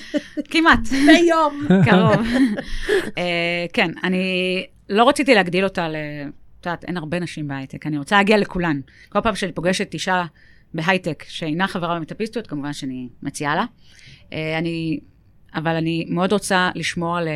כמעט. 0.50 0.78
ביום. 1.06 1.66
קרוב. 1.90 2.26
אה, 3.18 3.66
כן, 3.72 3.90
אני 4.04 4.24
לא 4.88 5.08
רציתי 5.08 5.34
להגדיל 5.34 5.64
אותה 5.64 5.88
ל... 5.88 5.96
את 6.60 6.66
יודעת, 6.66 6.84
אין 6.84 6.96
הרבה 6.96 7.20
נשים 7.20 7.48
בהייטק, 7.48 7.86
אני 7.86 7.98
רוצה 7.98 8.16
להגיע 8.16 8.36
לכולן. 8.38 8.80
כל 9.08 9.20
פעם 9.20 9.34
שאני 9.34 9.52
פוגשת 9.52 9.94
אישה 9.94 10.24
בהייטק, 10.74 11.24
שאינה 11.28 11.66
חברה 11.68 11.96
במטאפיסטיות, 11.98 12.46
כמובן 12.46 12.72
שאני 12.72 13.08
מציעה 13.22 13.54
לה. 13.56 13.64
אה, 14.32 14.58
אני, 14.58 15.00
אבל 15.54 15.76
אני 15.76 16.06
מאוד 16.08 16.32
רוצה 16.32 16.70
לשמור 16.74 17.16
על, 17.16 17.28
אה, 17.28 17.32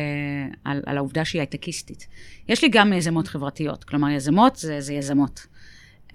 על, 0.63 0.81
על 0.85 0.97
העובדה 0.97 1.25
שהיא 1.25 1.39
הייטקיסטית. 1.39 2.07
יש 2.49 2.61
לי 2.61 2.69
גם 2.69 2.93
יזמות 2.93 3.27
חברתיות, 3.27 3.83
כלומר 3.83 4.09
יזמות 4.09 4.55
זה, 4.55 4.81
זה 4.81 4.93
יזמות. 4.93 5.47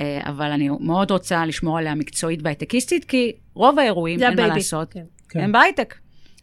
אה, 0.00 0.20
אבל 0.24 0.50
אני 0.50 0.68
מאוד 0.80 1.10
רוצה 1.10 1.46
לשמור 1.46 1.78
עליה 1.78 1.94
מקצועית 1.94 2.40
והייטקיסטית, 2.42 3.04
כי 3.04 3.32
רוב 3.54 3.78
האירועים, 3.78 4.22
אין 4.22 4.40
מה 4.40 4.46
לעשות, 4.46 4.92
כן. 4.92 5.04
כן. 5.28 5.40
הם 5.40 5.52
בהייטק. 5.52 5.94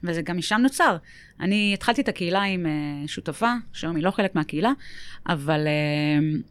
וזה 0.03 0.21
גם 0.21 0.37
משם 0.37 0.59
נוצר. 0.61 0.97
אני 1.39 1.71
התחלתי 1.73 2.01
את 2.01 2.07
הקהילה 2.07 2.41
עם 2.41 2.65
אה, 2.65 3.07
שותפה, 3.07 3.53
שהיום 3.73 3.95
היא 3.95 4.03
לא 4.03 4.11
חלק 4.11 4.35
מהקהילה, 4.35 4.71
אבל 5.27 5.67
אה, 5.67 6.41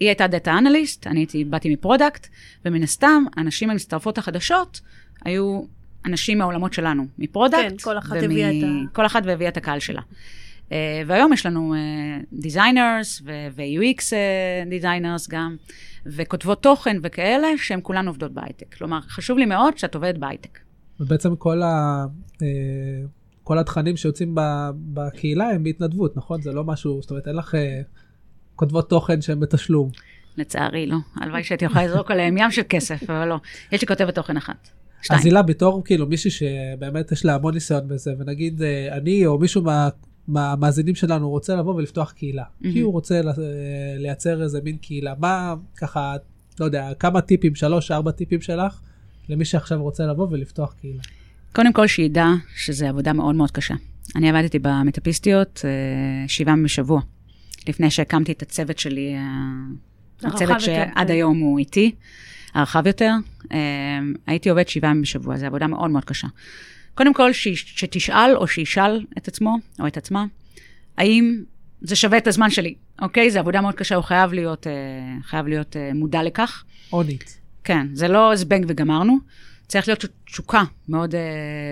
היא 0.00 0.08
הייתה 0.08 0.26
data 0.26 0.58
analyst, 0.58 1.06
אני 1.06 1.20
הייתי, 1.20 1.44
באתי 1.44 1.72
מ 1.72 1.78
product, 1.78 2.26
ומן 2.64 2.82
הסתם, 2.82 3.24
הנשים 3.36 3.70
המצטרפות 3.70 4.18
החדשות 4.18 4.80
היו 5.24 5.62
אנשים 6.06 6.38
מהעולמות 6.38 6.72
שלנו, 6.72 7.06
מ 7.18 7.23
product. 7.23 7.60
כן, 7.60 7.76
כל 7.82 7.98
אחת 7.98 8.16
הביאה 8.22 8.50
את 8.50 8.64
ה- 8.64 8.94
כל 8.94 9.06
אחת 9.06 9.22
והביאה 9.26 9.48
את 9.50 9.56
הקהל 9.56 9.78
שלה. 9.78 10.00
אה, 10.68 10.72
והיום 11.06 11.32
יש 11.32 11.46
לנו 11.46 11.74
designers 12.32 13.22
ו-UX 13.24 14.02
designers 14.70 15.28
גם, 15.28 15.56
וכותבות 16.06 16.62
תוכן 16.62 16.96
וכאלה, 17.02 17.48
שהן 17.56 17.80
כולן 17.82 18.08
עובדות 18.08 18.32
בהייטק. 18.32 18.74
כלומר, 18.74 19.00
חשוב 19.00 19.38
לי 19.38 19.46
מאוד 19.46 19.78
שאת 19.78 19.94
עובדת 19.94 20.18
בהייטק. 20.18 20.58
ובעצם 21.00 21.36
כל, 21.36 21.62
ה, 21.62 22.04
אה, 22.42 22.46
כל 23.42 23.58
התכנים 23.58 23.96
שיוצאים 23.96 24.34
ב, 24.34 24.40
בקהילה 24.76 25.48
הם 25.48 25.64
בהתנדבות, 25.64 26.16
נכון? 26.16 26.42
זה 26.42 26.52
לא 26.52 26.64
משהו, 26.64 27.02
זאת 27.02 27.10
אומרת, 27.10 27.28
אין 27.28 27.36
לך 27.36 27.54
אה, 27.54 27.80
כותבות 28.56 28.90
תוכן 28.90 29.20
שהן 29.20 29.40
בתשלום. 29.40 29.90
לצערי, 30.36 30.86
לא. 30.86 30.96
הלוואי 31.16 31.44
שהייתי 31.44 31.64
יכולה 31.64 31.84
לזרוק 31.86 32.10
עליהם 32.10 32.36
ים 32.38 32.50
של 32.50 32.62
כסף, 32.68 33.10
אבל 33.10 33.28
לא. 33.28 33.36
יש 33.72 33.80
לי 33.80 33.86
כותבת 33.86 34.14
תוכן 34.14 34.36
אחת. 34.36 34.68
שתיים. 35.04 35.20
אז 35.20 35.24
הילה, 35.24 35.42
בתור 35.42 35.84
כאילו 35.84 36.06
מישהי 36.06 36.30
שבאמת 36.30 37.12
יש 37.12 37.24
לה 37.24 37.34
המון 37.34 37.54
ניסיון 37.54 37.88
בזה, 37.88 38.12
ונגיד 38.18 38.62
אה, 38.62 38.96
אני 38.96 39.26
או 39.26 39.38
מישהו 39.38 39.62
מה... 39.62 39.88
מהמאזינים 40.28 40.94
שלנו 40.94 41.30
רוצה 41.30 41.56
לבוא 41.56 41.74
ולפתוח 41.74 42.12
קהילה, 42.12 42.42
מהמם. 42.60 42.74
כי 42.74 42.80
הוא 42.80 42.92
רוצה 42.92 43.20
אה, 43.20 43.32
לייצר 43.98 44.42
איזה 44.42 44.60
מין 44.64 44.76
קהילה. 44.76 45.14
מה, 45.18 45.54
ככה, 45.76 46.16
לא 46.60 46.64
יודע, 46.64 46.90
כמה 46.98 47.20
טיפים, 47.20 47.54
שלוש, 47.54 47.90
ארבע 47.90 48.10
טיפים 48.10 48.40
שלך, 48.40 48.80
למי 49.28 49.44
שעכשיו 49.44 49.82
רוצה 49.82 50.06
לבוא 50.06 50.26
ולפתוח 50.30 50.74
קהילה. 50.80 51.02
קודם 51.52 51.72
כל, 51.72 51.86
שידע 51.86 52.26
שזו 52.56 52.86
עבודה 52.86 53.12
מאוד 53.12 53.34
מאוד 53.34 53.50
קשה. 53.50 53.74
אני 54.16 54.30
עבדתי 54.30 54.58
במטאפיסטיות 54.58 55.62
אה, 55.64 56.28
שבעה 56.28 56.54
בשבוע, 56.64 57.00
לפני 57.68 57.90
שהקמתי 57.90 58.32
את 58.32 58.42
הצוות 58.42 58.78
שלי, 58.78 59.16
הצוות 60.22 60.60
שעד 60.60 61.06
כן. 61.06 61.12
היום 61.12 61.38
הוא 61.38 61.58
איתי, 61.58 61.94
הרחב 62.54 62.86
יותר. 62.86 63.10
אה, 63.52 63.58
הייתי 64.26 64.48
עובד 64.48 64.68
שבעה 64.68 64.90
ימים 64.90 65.02
בשבוע, 65.02 65.36
זו 65.36 65.46
עבודה 65.46 65.66
מאוד 65.66 65.90
מאוד 65.90 66.04
קשה. 66.04 66.28
קודם 66.94 67.14
כל, 67.14 67.32
ש, 67.32 67.48
שתשאל 67.48 68.36
או 68.36 68.46
שישאל 68.46 69.04
את 69.18 69.28
עצמו 69.28 69.56
או 69.80 69.86
את 69.86 69.96
עצמה, 69.96 70.24
האם 70.98 71.42
זה 71.80 71.96
שווה 71.96 72.18
את 72.18 72.26
הזמן 72.26 72.50
שלי, 72.50 72.74
אוקיי? 73.02 73.30
זו 73.30 73.38
עבודה 73.38 73.60
מאוד 73.60 73.74
קשה, 73.74 73.94
הוא 73.94 74.04
חייב 74.04 74.32
להיות, 74.32 74.66
אה, 74.66 74.72
חייב 75.22 75.46
להיות 75.46 75.76
אה, 75.76 75.90
מודע 75.94 76.22
לכך. 76.22 76.64
אונית. 76.92 77.40
כן, 77.64 77.86
זה 77.92 78.08
לא 78.08 78.36
זבנג 78.36 78.64
וגמרנו. 78.68 79.18
צריך 79.66 79.88
להיות 79.88 80.04
תשוקה 80.24 80.62
מאוד, 80.88 81.14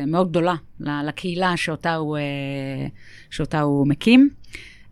מאוד 0.06 0.30
גדולה 0.30 0.54
לקהילה 0.80 1.56
שאותה 1.56 1.94
הוא, 1.94 2.18
שאותה 3.30 3.60
הוא 3.60 3.86
מקים. 3.86 4.30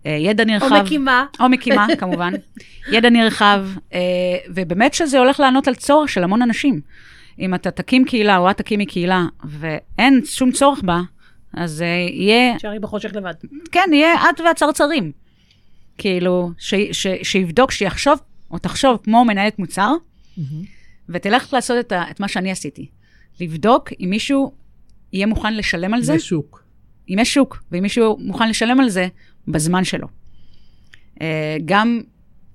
אה, 0.06 0.12
ידע 0.12 0.44
נרחב. 0.44 0.72
או 0.72 0.82
מקימה. 0.82 1.26
או 1.40 1.48
מקימה, 1.48 1.86
כמובן. 2.00 2.32
ידע 2.92 3.10
נרחב, 3.10 3.66
אה, 3.92 3.98
ובאמת 4.54 4.94
שזה 4.94 5.18
הולך 5.18 5.40
לענות 5.40 5.68
על 5.68 5.74
צורך 5.74 6.08
של 6.08 6.24
המון 6.24 6.42
אנשים. 6.42 6.80
אם 7.38 7.54
אתה 7.54 7.70
תקים 7.70 8.04
קהילה 8.04 8.36
או 8.36 8.50
את 8.50 8.56
תקימי 8.56 8.86
קהילה 8.86 9.26
ואין 9.44 10.20
שום 10.24 10.52
צורך 10.52 10.82
בה, 10.82 11.00
אז 11.54 11.82
אה, 11.82 11.86
יהיה 12.10 12.56
תשארי 12.56 12.78
בחושך 12.78 13.10
לבד. 13.14 13.34
כן, 13.72 13.90
יהיה 13.92 14.14
את 14.14 14.40
והצרצרים. 14.40 15.12
כאילו, 15.98 16.50
ש, 16.58 16.74
ש, 16.92 17.06
שיבדוק, 17.22 17.70
שיחשוב, 17.70 18.18
או 18.50 18.58
תחשוב 18.58 18.98
כמו 19.04 19.24
מנהלת 19.24 19.58
מוצר, 19.58 19.92
ותלך 21.08 21.52
לעשות 21.52 21.78
את, 21.80 21.92
ה, 21.92 22.10
את 22.10 22.20
מה 22.20 22.28
שאני 22.28 22.50
עשיתי. 22.50 22.88
לבדוק 23.40 23.90
אם 24.00 24.10
מישהו 24.10 24.52
יהיה 25.12 25.26
מוכן 25.26 25.56
לשלם 25.56 25.94
על 25.94 26.02
זה, 26.02 26.12
זה 26.12 26.18
שוק. 26.18 26.64
אם 27.08 27.18
יש 27.18 27.34
שוק, 27.34 27.62
ואם 27.72 27.82
מישהו 27.82 28.18
מוכן 28.20 28.48
לשלם 28.48 28.80
על 28.80 28.88
זה 28.88 29.08
בזמן 29.48 29.84
שלו. 29.84 30.06
אה, 31.20 31.56
גם 31.64 32.00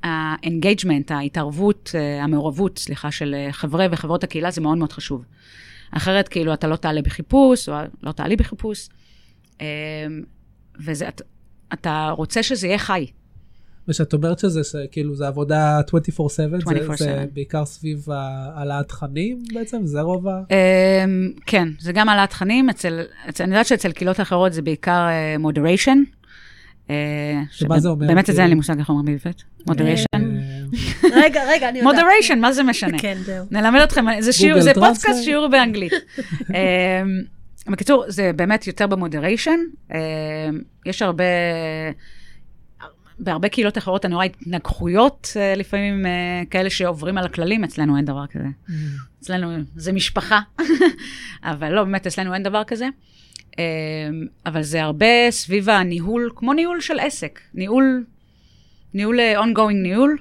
ה-engagement, 0.06 1.14
ההתערבות, 1.14 1.92
אה, 1.96 2.24
המעורבות, 2.24 2.80
סליחה, 2.80 3.12
של 3.12 3.36
אה, 3.38 3.52
חברי 3.52 3.88
וחברות 3.92 4.24
הקהילה, 4.24 4.52
זה 4.52 4.62
מאוד 4.62 4.78
מאוד 4.78 4.92
חשוב. 4.92 5.26
אחרת, 5.92 6.28
כאילו, 6.28 6.54
אתה 6.54 6.68
לא 6.68 6.76
תעלה 6.76 7.02
בחיפוש, 7.02 7.70
או 7.70 7.76
לא 8.04 8.12
תעלי 8.12 8.36
בחיפוש, 8.36 8.90
אה, 9.62 9.68
וזה, 10.86 11.08
אתה, 11.08 11.24
אתה 11.74 12.10
רוצה 12.18 12.44
שזה 12.44 12.68
יהיה 12.68 12.78
חי. 12.78 13.06
ושאת 13.88 14.14
אומרת 14.14 14.40
שזה 14.40 14.62
כאילו 14.92 15.16
זה 15.16 15.28
עבודה 15.28 15.80
24/7, 15.80 16.34
זה, 16.36 16.48
24/7. 16.58 16.96
זה 16.98 17.26
בעיקר 17.34 17.66
סביב 17.66 18.06
העלאת 18.10 18.88
תכנים 18.88 19.44
בעצם, 19.54 19.86
זה 19.86 20.02
רוב 20.02 20.28
ה... 20.28 20.42
כן, 21.46 21.68
זה 21.80 21.92
גם 21.92 22.10
העלאת 22.10 22.30
תכנים, 22.30 22.70
אצל, 22.70 23.02
אצל, 23.30 23.44
אני 23.44 23.52
יודעת 23.52 23.66
שאצל 23.66 23.92
קהילות 23.92 24.20
אחרות 24.20 24.54
זה 24.54 24.62
בעיקר 24.62 25.08
מודריישן. 25.40 26.04
שמה 27.52 27.80
זה 27.80 27.90
אומר, 27.90 28.08
באמת 28.08 28.20
את 28.20 28.26
כאילו? 28.26 28.36
זה 28.36 28.42
אין 28.42 28.50
לי 28.50 28.56
מושג 28.56 28.80
איך 28.80 28.90
אומרים 28.90 29.06
בעברית. 29.06 29.44
מודריישן. 29.68 30.06
אה, 30.14 30.60
רגע, 31.04 31.44
רגע, 31.48 31.70
אני 31.70 31.80
יודעת. 31.80 31.94
מודריישן, 31.96 32.40
מה 32.40 32.52
זה 32.52 32.64
משנה? 32.64 33.00
כן, 33.00 33.18
זהו. 33.26 33.46
נלמד 33.52 33.80
אתכם, 33.82 34.06
זה 34.20 34.34
שיעור, 34.34 34.62
זה. 34.62 34.74
פודקאסט 34.74 35.24
שיעור 35.24 35.48
באנגלית. 35.48 35.94
בקיצור, 37.68 38.04
זה 38.08 38.32
באמת 38.36 38.68
יותר 38.68 38.88
במודריישן. 38.88 39.60
יש 40.86 41.02
הרבה, 41.02 41.24
בהרבה 43.20 43.50
קהילות 43.50 43.78
אחרות 43.78 44.06
אני 44.06 44.16
רואה 44.16 44.26
התנגחויות 44.26 45.30
אה, 45.36 45.56
לפעמים 45.56 46.06
אה, 46.06 46.12
כאלה 46.50 46.70
שעוברים 46.70 47.18
על 47.18 47.26
הכללים, 47.26 47.64
אצלנו 47.64 47.98
אין 47.98 48.06
דבר 48.06 48.28
כזה. 48.28 48.48
אצלנו 49.20 49.58
זה 49.76 49.94
משפחה, 49.94 50.40
אבל 51.44 51.70
לא, 51.70 51.84
באמת, 51.84 52.08
אצלנו 52.08 52.34
אין 52.34 52.44
דבר 52.44 52.64
כזה. 52.64 52.88
אמ, 53.60 53.64
אבל 54.46 54.62
זה 54.62 54.84
הרבה 54.84 55.32
סביב 55.32 55.70
הניהול, 55.70 56.32
כמו 56.36 56.54
ניהול 56.54 56.82
של 56.82 57.00
עסק, 57.00 57.40
ניהול, 57.54 58.06
ניהול, 58.94 59.20
אה, 59.20 59.44
ongoing 59.44 59.74
ניהול. 59.74 60.18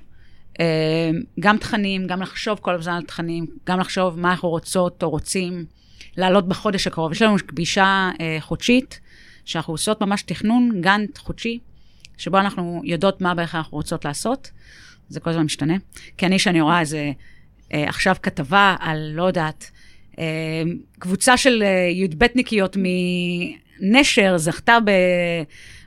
אמ, 0.58 0.64
גם 1.40 1.58
תכנים, 1.58 2.06
גם 2.06 2.22
לחשוב 2.22 2.58
כל 2.58 2.74
הזמן 2.74 2.92
על 2.92 3.02
תכנים, 3.02 3.46
גם 3.66 3.80
לחשוב 3.80 4.18
מה 4.18 4.30
אנחנו 4.30 4.48
רוצות 4.48 5.02
או 5.02 5.10
רוצים 5.10 5.64
לעלות 6.16 6.48
בחודש 6.48 6.86
הקרוב. 6.86 7.12
יש 7.12 7.22
לנו 7.22 7.38
פגישה 7.38 8.10
אה, 8.20 8.36
חודשית, 8.40 9.00
שאנחנו 9.44 9.74
עושות 9.74 10.00
ממש 10.00 10.22
תכנון, 10.22 10.80
גאנט 10.80 11.18
חודשי, 11.18 11.58
שבו 12.16 12.38
אנחנו 12.38 12.82
יודעות 12.84 13.20
מה 13.20 13.34
בערך 13.34 13.54
אנחנו 13.54 13.76
רוצות 13.76 14.04
לעשות. 14.04 14.50
זה 15.08 15.20
כל 15.20 15.30
הזמן 15.30 15.42
משתנה. 15.42 15.74
כי 16.16 16.26
אני, 16.26 16.38
שאני 16.38 16.60
רואה 16.60 16.80
איזה 16.80 17.12
אה, 17.72 17.88
עכשיו 17.88 18.16
כתבה 18.22 18.76
על, 18.80 19.10
לא 19.14 19.22
יודעת, 19.22 19.70
קבוצה 20.98 21.36
של 21.36 21.62
אה, 21.62 21.88
י"בניקיות 21.92 22.76
מנשר 23.80 24.36
זכתה 24.36 24.78
ב, 24.84 24.90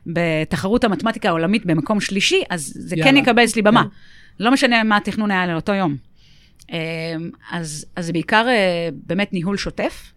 בתחרות 0.08 0.84
המתמטיקה 0.84 1.30
העולמית 1.30 1.66
במקום 1.66 2.02
שלישי, 2.02 2.44
אז 2.50 2.74
זה 2.76 2.96
כן 2.96 3.06
יאללה. 3.06 3.20
יקבל 3.20 3.44
אצלי 3.44 3.62
במה. 3.62 3.84
לא 4.40 4.52
משנה 4.52 4.84
מה 4.84 4.98
התכנון 4.98 5.32
היה 5.32 5.48
לאותו 5.48 5.74
יום. 5.74 5.98
אה, 6.72 7.16
אז, 7.52 7.86
אז 7.96 8.06
זה 8.06 8.14
בעיקר 8.14 8.46
אה, 8.48 8.90
באמת 9.06 9.34
ניהול 9.34 9.58
שוטף, 9.58 10.14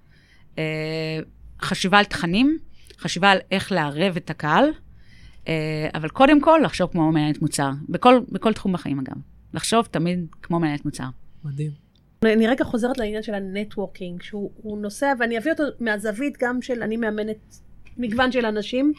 אה, 0.59 1.19
חשיבה 1.63 1.99
על 1.99 2.05
תכנים, 2.05 2.59
חשיבה 2.99 3.31
על 3.31 3.39
איך 3.51 3.73
לערב 3.73 4.17
את 4.17 4.31
הקהל, 4.31 4.65
אבל 5.95 6.09
קודם 6.09 6.41
כל 6.41 6.61
לחשוב 6.65 6.91
כמו 6.93 7.13
מנהלת 7.13 7.43
מוצר, 7.43 7.71
בכל, 7.89 8.21
בכל 8.33 8.53
תחום 8.53 8.73
בחיים 8.73 8.99
אגב. 8.99 9.15
לחשוב 9.55 9.89
תמיד 9.91 10.27
כמו 10.43 10.61
מנהלת 10.61 10.85
מוצר. 10.85 11.05
מדהים. 11.45 11.90
אני 12.25 12.47
רגע 12.47 12.65
חוזרת 12.65 12.99
לעניין 12.99 13.23
של 13.23 13.35
הנטוורקינג, 13.35 14.23
שהוא 14.23 14.51
הוא 14.57 14.79
נושא, 14.79 15.13
ואני 15.19 15.39
אביא 15.39 15.53
אותו 15.53 15.65
מהזווית 15.81 16.37
גם 16.41 16.63
של, 16.63 16.83
אני 16.83 16.97
מאמנת 16.97 17.57
מגוון 17.97 18.33
של 18.33 18.47
אנשים. 18.47 18.93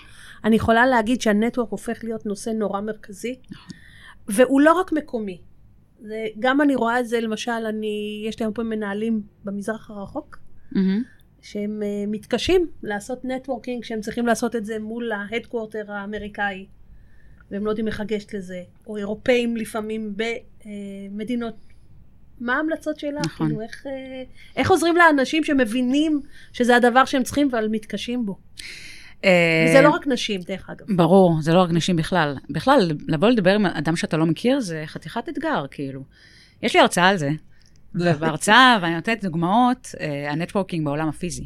אני 0.44 0.56
יכולה 0.56 0.88
להגיד 0.88 1.22
שה 1.22 1.36
network 1.36 1.70
הופך 1.70 2.04
להיות 2.04 2.26
נושא 2.26 2.50
נורא 2.50 2.82
מרכזי, 2.82 3.36
והוא 4.28 4.62
לא 4.62 4.74
רק 4.74 4.92
מקומי. 4.92 5.42
זה, 6.00 6.26
גם 6.40 6.62
אני 6.62 6.76
רואה 6.76 7.00
את 7.00 7.08
זה, 7.08 7.20
למשל, 7.20 7.52
אני, 7.52 8.24
יש 8.28 8.40
לי 8.40 8.46
הרבה 8.46 8.64
מנהלים 8.64 9.22
במזרח 9.44 9.92
הרחוק, 9.92 10.40
מהמם. 10.72 11.04
שהם 11.42 11.82
אה, 11.82 12.12
מתקשים 12.12 12.68
לעשות 12.84 13.26
נטוורקינג, 13.26 13.84
שהם 13.84 14.02
צריכים 14.02 14.28
לעשות 14.28 14.56
את 14.56 14.66
זה 14.66 14.80
מול 14.80 15.12
ה 15.12 15.18
headquarter 15.18 15.92
האמריקאי, 15.92 16.66
והם 17.52 17.66
לא 17.66 17.70
יודעים 17.70 17.88
איך 17.88 18.00
לגשת 18.00 18.34
לזה, 18.34 18.64
או 18.88 18.98
אירופאים 18.98 19.58
לפעמים 19.58 20.16
במדינות. 20.16 21.71
מה 22.42 22.56
ההמלצות 22.56 23.00
שלך? 23.00 23.26
נכון. 23.26 23.48
כאילו, 23.48 23.62
איך, 23.62 23.84
אה, 23.88 24.24
איך 24.56 24.72
עוזרים 24.72 24.96
לאנשים 24.98 25.44
שמבינים 25.44 26.22
שזה 26.54 26.76
הדבר 26.76 27.06
שהם 27.06 27.24
צריכים 27.24 27.48
אבל 27.52 27.68
מתקשים 27.72 28.26
בו? 28.26 28.38
אה, 29.26 29.66
וזה 29.70 29.82
לא 29.82 29.90
רק 29.90 30.08
נשים, 30.08 30.42
דרך 30.42 30.70
אגב. 30.70 30.86
ברור, 30.96 31.42
זה 31.42 31.54
לא 31.54 31.62
רק 31.62 31.70
נשים 31.70 31.96
בכלל. 31.96 32.38
בכלל, 32.50 32.92
לבוא 33.08 33.30
לדבר 33.30 33.56
עם 33.56 33.66
אדם 33.66 33.96
שאתה 33.96 34.18
לא 34.18 34.26
מכיר, 34.26 34.60
זה 34.60 34.84
חתיכת 34.86 35.30
אתגר, 35.30 35.66
כאילו. 35.72 36.04
יש 36.64 36.76
לי 36.76 36.82
הרצאה 36.82 37.08
על 37.08 37.18
זה. 37.18 37.30
ובהרצאה, 37.96 38.80
ואני 38.82 38.96
נותנת 38.96 39.24
דוגמאות, 39.24 39.96
אה, 40.00 40.32
הנטוורקינג 40.32 40.86
בעולם 40.86 41.10
הפיזי. 41.10 41.46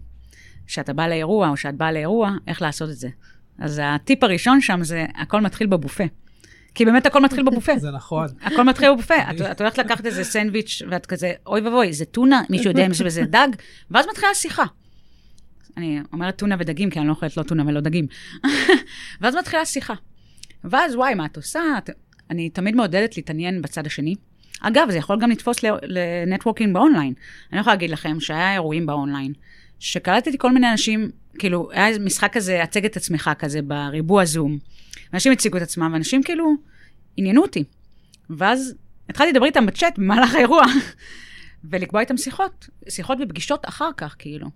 שאתה 0.68 0.94
בא 0.94 1.08
לאירוע, 1.08 1.50
או 1.50 1.58
שאת 1.58 1.76
באה 1.76 1.92
לאירוע, 1.92 2.32
איך 2.48 2.62
לעשות 2.62 2.90
את 2.90 2.96
זה. 2.96 3.10
אז 3.60 3.82
הטיפ 3.84 4.24
הראשון 4.24 4.62
שם 4.62 4.84
זה, 4.84 5.06
הכל 5.16 5.42
מתחיל 5.42 5.68
בבופה. 5.68 6.04
כי 6.76 6.86
באמת 6.86 7.06
הכל 7.06 7.22
מתחיל 7.22 7.44
בבופה. 7.44 7.78
זה 7.78 7.92
נכון. 7.92 8.28
הכל 8.42 8.64
מתחיל 8.64 8.94
בבופה. 8.94 9.16
את, 9.16 9.42
את 9.42 9.62
הולכת 9.62 9.78
לקחת 9.78 10.06
איזה 10.06 10.24
סנדוויץ', 10.24 10.82
ואת 10.90 11.06
כזה, 11.06 11.32
אוי 11.46 11.62
ואבוי, 11.62 11.94
זה 11.94 12.06
טונה, 12.06 12.42
מישהו 12.50 12.70
יודע 12.70 12.86
אם 12.86 12.94
זה 12.94 13.22
דג, 13.22 13.48
ואז 13.92 14.06
מתחילה 14.12 14.34
שיחה. 14.34 14.64
אני 15.78 16.00
אומרת 16.14 16.38
טונה 16.38 16.56
ודגים, 16.60 16.90
כי 16.90 17.00
אני 17.00 17.08
לא 17.08 17.12
אוכלת 17.12 17.38
לא 17.38 17.44
טונה 17.44 17.64
ולא 17.68 17.80
דגים. 17.80 18.08
ואז 19.22 19.36
מתחילה 19.36 19.66
שיחה. 19.66 19.94
ואז, 20.64 20.96
וואי, 20.96 21.14
מה 21.14 21.26
את 21.26 21.38
עושה? 21.38 21.62
את... 21.78 21.90
אני 22.30 22.50
תמיד 22.50 22.76
מעודדת 22.76 23.18
להתעניין 23.18 23.62
בצד 23.62 23.86
השני. 23.86 24.16
אגב, 24.62 24.88
זה 24.92 24.98
יכול 24.98 25.20
גם 25.20 25.30
לתפוס 25.30 25.58
לנטוורקינג 25.84 26.74
באונליין. 26.74 27.14
אני 27.52 27.60
יכולה 27.60 27.76
להגיד 27.76 27.90
לכם 27.90 28.20
שהיה 28.20 28.54
אירועים 28.54 28.86
באונליין, 28.86 29.34
שקלטתי 29.80 30.38
כל 30.38 30.52
מיני 30.52 30.72
אנשים, 30.72 31.10
כאילו, 31.40 31.70
היה 31.72 32.00
משחק 32.00 32.34
כזה, 32.34 32.64
הצג 32.64 32.86
את 32.86 32.98
עצמך 32.98 33.32
כזה, 33.40 33.62
בריבוע 33.62 34.26
זום. 34.26 34.58
אנשים 35.16 35.32
הציגו 35.32 35.58
את 35.58 35.62
עצמם, 35.62 35.90
ואנשים 35.94 36.24
כאילו 36.24 36.54
עניינו 37.18 37.42
אותי. 37.42 37.64
ואז 38.30 38.76
התחלתי 39.10 39.32
לדבר 39.32 39.46
איתם 39.46 39.66
בצ'אט 39.66 39.98
במהלך 39.98 40.36
האירוע, 40.36 40.64
ולקבוע 41.70 42.02
איתם 42.02 42.18
שיחות, 42.18 42.70
שיחות 42.90 43.18
ופגישות 43.22 43.66
אחר 43.66 43.90
כך, 43.98 44.16
כאילו. 44.20 44.48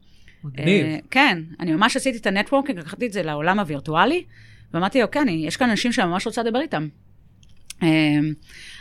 מגניב. 0.43 0.85
אה, 0.85 0.97
כן, 1.11 1.41
אני 1.59 1.73
ממש 1.73 1.95
עשיתי 1.95 2.17
את 2.17 2.27
הנטוורקינג, 2.27 2.79
לקחתי 2.79 3.07
את 3.07 3.13
זה 3.13 3.23
לעולם 3.23 3.59
הווירטואלי, 3.59 4.23
ואמרתי, 4.73 5.03
אוקיי, 5.03 5.21
אני, 5.21 5.31
יש 5.47 5.57
כאן 5.57 5.69
אנשים 5.69 5.91
שאני 5.91 6.07
ממש 6.07 6.27
רוצה 6.27 6.43
לדבר 6.43 6.61
איתם. 6.61 6.87
אה, 7.83 7.87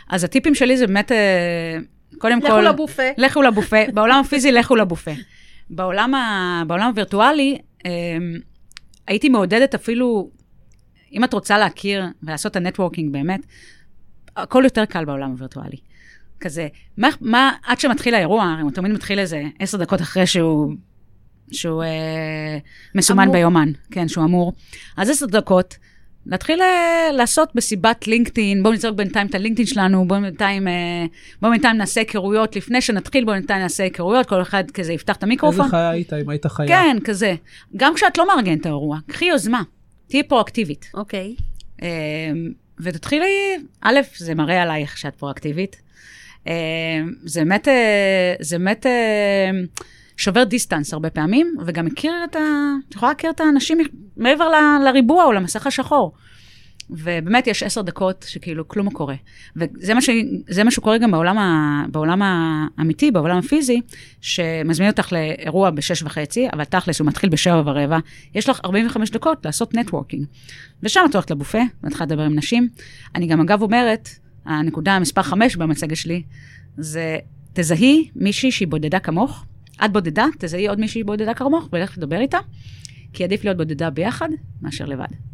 אז 0.09 0.23
הטיפים 0.23 0.55
שלי 0.55 0.77
זה 0.77 0.87
באמת, 0.87 1.11
אה, 1.11 1.77
קודם 2.17 2.41
כל... 2.41 2.47
לכו 2.47 2.61
לבופה. 2.61 3.03
לכו 3.17 3.41
לבופה. 3.41 3.77
בעולם 3.93 4.19
הפיזי, 4.19 4.51
לכו 4.51 4.75
לבופה. 4.75 5.11
בעולם, 5.69 6.15
ה, 6.15 6.63
בעולם 6.67 6.87
הווירטואלי, 6.87 7.57
אה, 7.85 7.91
הייתי 9.07 9.29
מעודדת 9.29 9.75
אפילו, 9.75 10.29
אם 11.13 11.23
את 11.23 11.33
רוצה 11.33 11.57
להכיר 11.57 12.05
ולעשות 12.23 12.51
את 12.51 12.55
הנטוורקינג 12.55 13.13
באמת, 13.13 13.39
הכל 14.37 14.61
יותר 14.63 14.85
קל 14.85 15.05
בעולם 15.05 15.31
הווירטואלי. 15.31 15.77
כזה, 16.39 16.67
מה, 16.97 17.09
מה 17.21 17.51
עד 17.65 17.79
שמתחיל 17.79 18.15
האירוע, 18.15 18.43
הרי 18.43 18.61
הוא 18.61 18.71
תמיד 18.71 18.91
מתחיל 18.91 19.19
איזה 19.19 19.43
עשר 19.59 19.77
דקות 19.77 20.01
אחרי 20.01 20.27
שהוא, 20.27 20.73
שהוא 21.51 21.83
אה, 21.83 22.57
מסומן 22.95 23.23
אמור. 23.23 23.33
ביומן, 23.33 23.71
כן, 23.91 24.07
שהוא 24.07 24.25
אמור. 24.25 24.53
אז 24.97 25.09
עשר 25.09 25.25
דקות, 25.25 25.77
להתחיל 26.25 26.61
אה, 26.61 27.11
לעשות 27.13 27.49
מסיבת 27.55 28.07
לינקדאין, 28.07 28.63
בואו 28.63 28.73
נזרוק 28.73 28.95
בינתיים 28.95 29.27
את 29.27 29.35
הלינקדאין 29.35 29.67
שלנו, 29.67 30.07
בואו 30.07 30.21
בינתיים, 30.21 30.67
אה, 30.67 31.05
בואו 31.41 31.51
בינתיים 31.51 31.77
נעשה 31.77 32.01
היכרויות, 32.01 32.55
לפני 32.55 32.81
שנתחיל 32.81 33.25
בואו 33.25 33.35
בינתיים 33.35 33.61
נעשה 33.61 33.83
היכרויות, 33.83 34.25
כל 34.25 34.41
אחד 34.41 34.71
כזה 34.71 34.93
יפתח 34.93 35.15
את 35.15 35.23
המיקרופון. 35.23 35.65
איזה 35.65 35.71
חיה 35.71 35.89
היית 35.89 36.13
אם 36.13 36.29
היית 36.29 36.45
חיה? 36.45 36.67
כן, 36.67 36.97
כזה. 37.03 37.35
גם 37.77 37.95
כשאת 37.95 38.17
לא 38.17 38.27
מארגנת 38.27 38.61
את 38.61 38.65
האירוע, 38.65 38.97
קחי 39.07 39.25
יוזמה, 39.25 39.63
תהיי 40.09 40.23
פרואקטיבית. 40.23 40.91
אוקיי. 40.93 41.35
אה, 41.81 41.87
ותתחילי, 42.79 43.57
א', 43.81 43.99
זה 44.17 44.35
מראה 44.35 44.61
עלייך 44.61 44.97
שאת 44.97 45.15
פרואקטיבית. 45.15 45.81
אה, 46.47 46.53
זה 47.23 47.39
באמת, 47.39 47.67
אה, 47.67 48.33
זה 48.39 48.57
באמת 48.57 48.85
אה, 48.85 49.51
שובר 50.17 50.43
דיסטנס 50.43 50.93
הרבה 50.93 51.09
פעמים, 51.09 51.55
וגם 51.65 51.85
מכיר 51.85 52.13
את 52.29 52.35
ה... 52.35 52.39
את 52.89 52.95
יכולה 52.95 53.11
להכיר 53.11 53.29
את 53.29 53.39
האנשים 53.39 53.77
מעבר 54.17 54.49
ל- 54.49 54.83
לריבוע 54.85 55.23
או 55.23 55.31
למסך 55.31 55.67
השחור. 55.67 56.11
ובאמת 56.89 57.47
יש 57.47 57.63
עשר 57.63 57.81
דקות 57.81 58.25
שכאילו 58.29 58.67
כלום 58.67 58.85
לא 58.85 58.91
קורה. 58.91 59.15
וזה 59.55 60.63
מה, 60.63 60.71
שקורה 60.71 60.97
גם 60.97 61.11
בעולם, 61.11 61.37
ה... 61.37 61.85
בעולם 61.91 62.21
האמיתי, 62.21 63.11
בעולם 63.11 63.37
הפיזי, 63.37 63.81
שמזמין 64.21 64.89
אותך 64.89 65.13
לאירוע 65.13 65.69
בשש 65.69 66.03
וחצי, 66.03 66.47
אבל 66.53 66.63
תכלס 66.63 66.99
הוא 66.99 67.07
מתחיל 67.07 67.29
בשבע 67.29 67.61
ורבע, 67.65 67.97
יש 68.35 68.49
לך 68.49 68.59
45 68.65 69.09
דקות 69.09 69.45
לעשות 69.45 69.75
נטוורקינג. 69.75 70.25
ושם 70.83 71.01
את 71.09 71.15
הולכת 71.15 71.31
לבופה, 71.31 71.61
ומתחילה 71.83 72.05
לדבר 72.05 72.23
עם 72.23 72.35
נשים. 72.35 72.69
אני 73.15 73.27
גם 73.27 73.41
אגב 73.41 73.61
אומרת, 73.61 74.09
הנקודה 74.45 74.93
המספר 74.95 75.21
חמש 75.21 75.55
במצגת 75.55 75.97
שלי, 75.97 76.23
זה 76.77 77.17
תזהי 77.53 78.09
מישהי 78.15 78.51
שהיא 78.51 78.67
בודדה 78.67 78.99
כמוך, 78.99 79.45
את 79.85 79.91
בודדה, 79.91 80.25
תזהי 80.37 80.67
עוד 80.67 80.79
מישהי 80.79 81.03
בודדה 81.03 81.33
כמוך, 81.33 81.69
ולך 81.73 81.97
לדבר 81.97 82.19
איתה, 82.19 82.37
כי 83.13 83.23
עדיף 83.23 83.43
להיות 83.43 83.57
בודדה 83.57 83.89
ביחד 83.89 84.29
מאשר 84.61 84.85
לבד. 84.85 85.28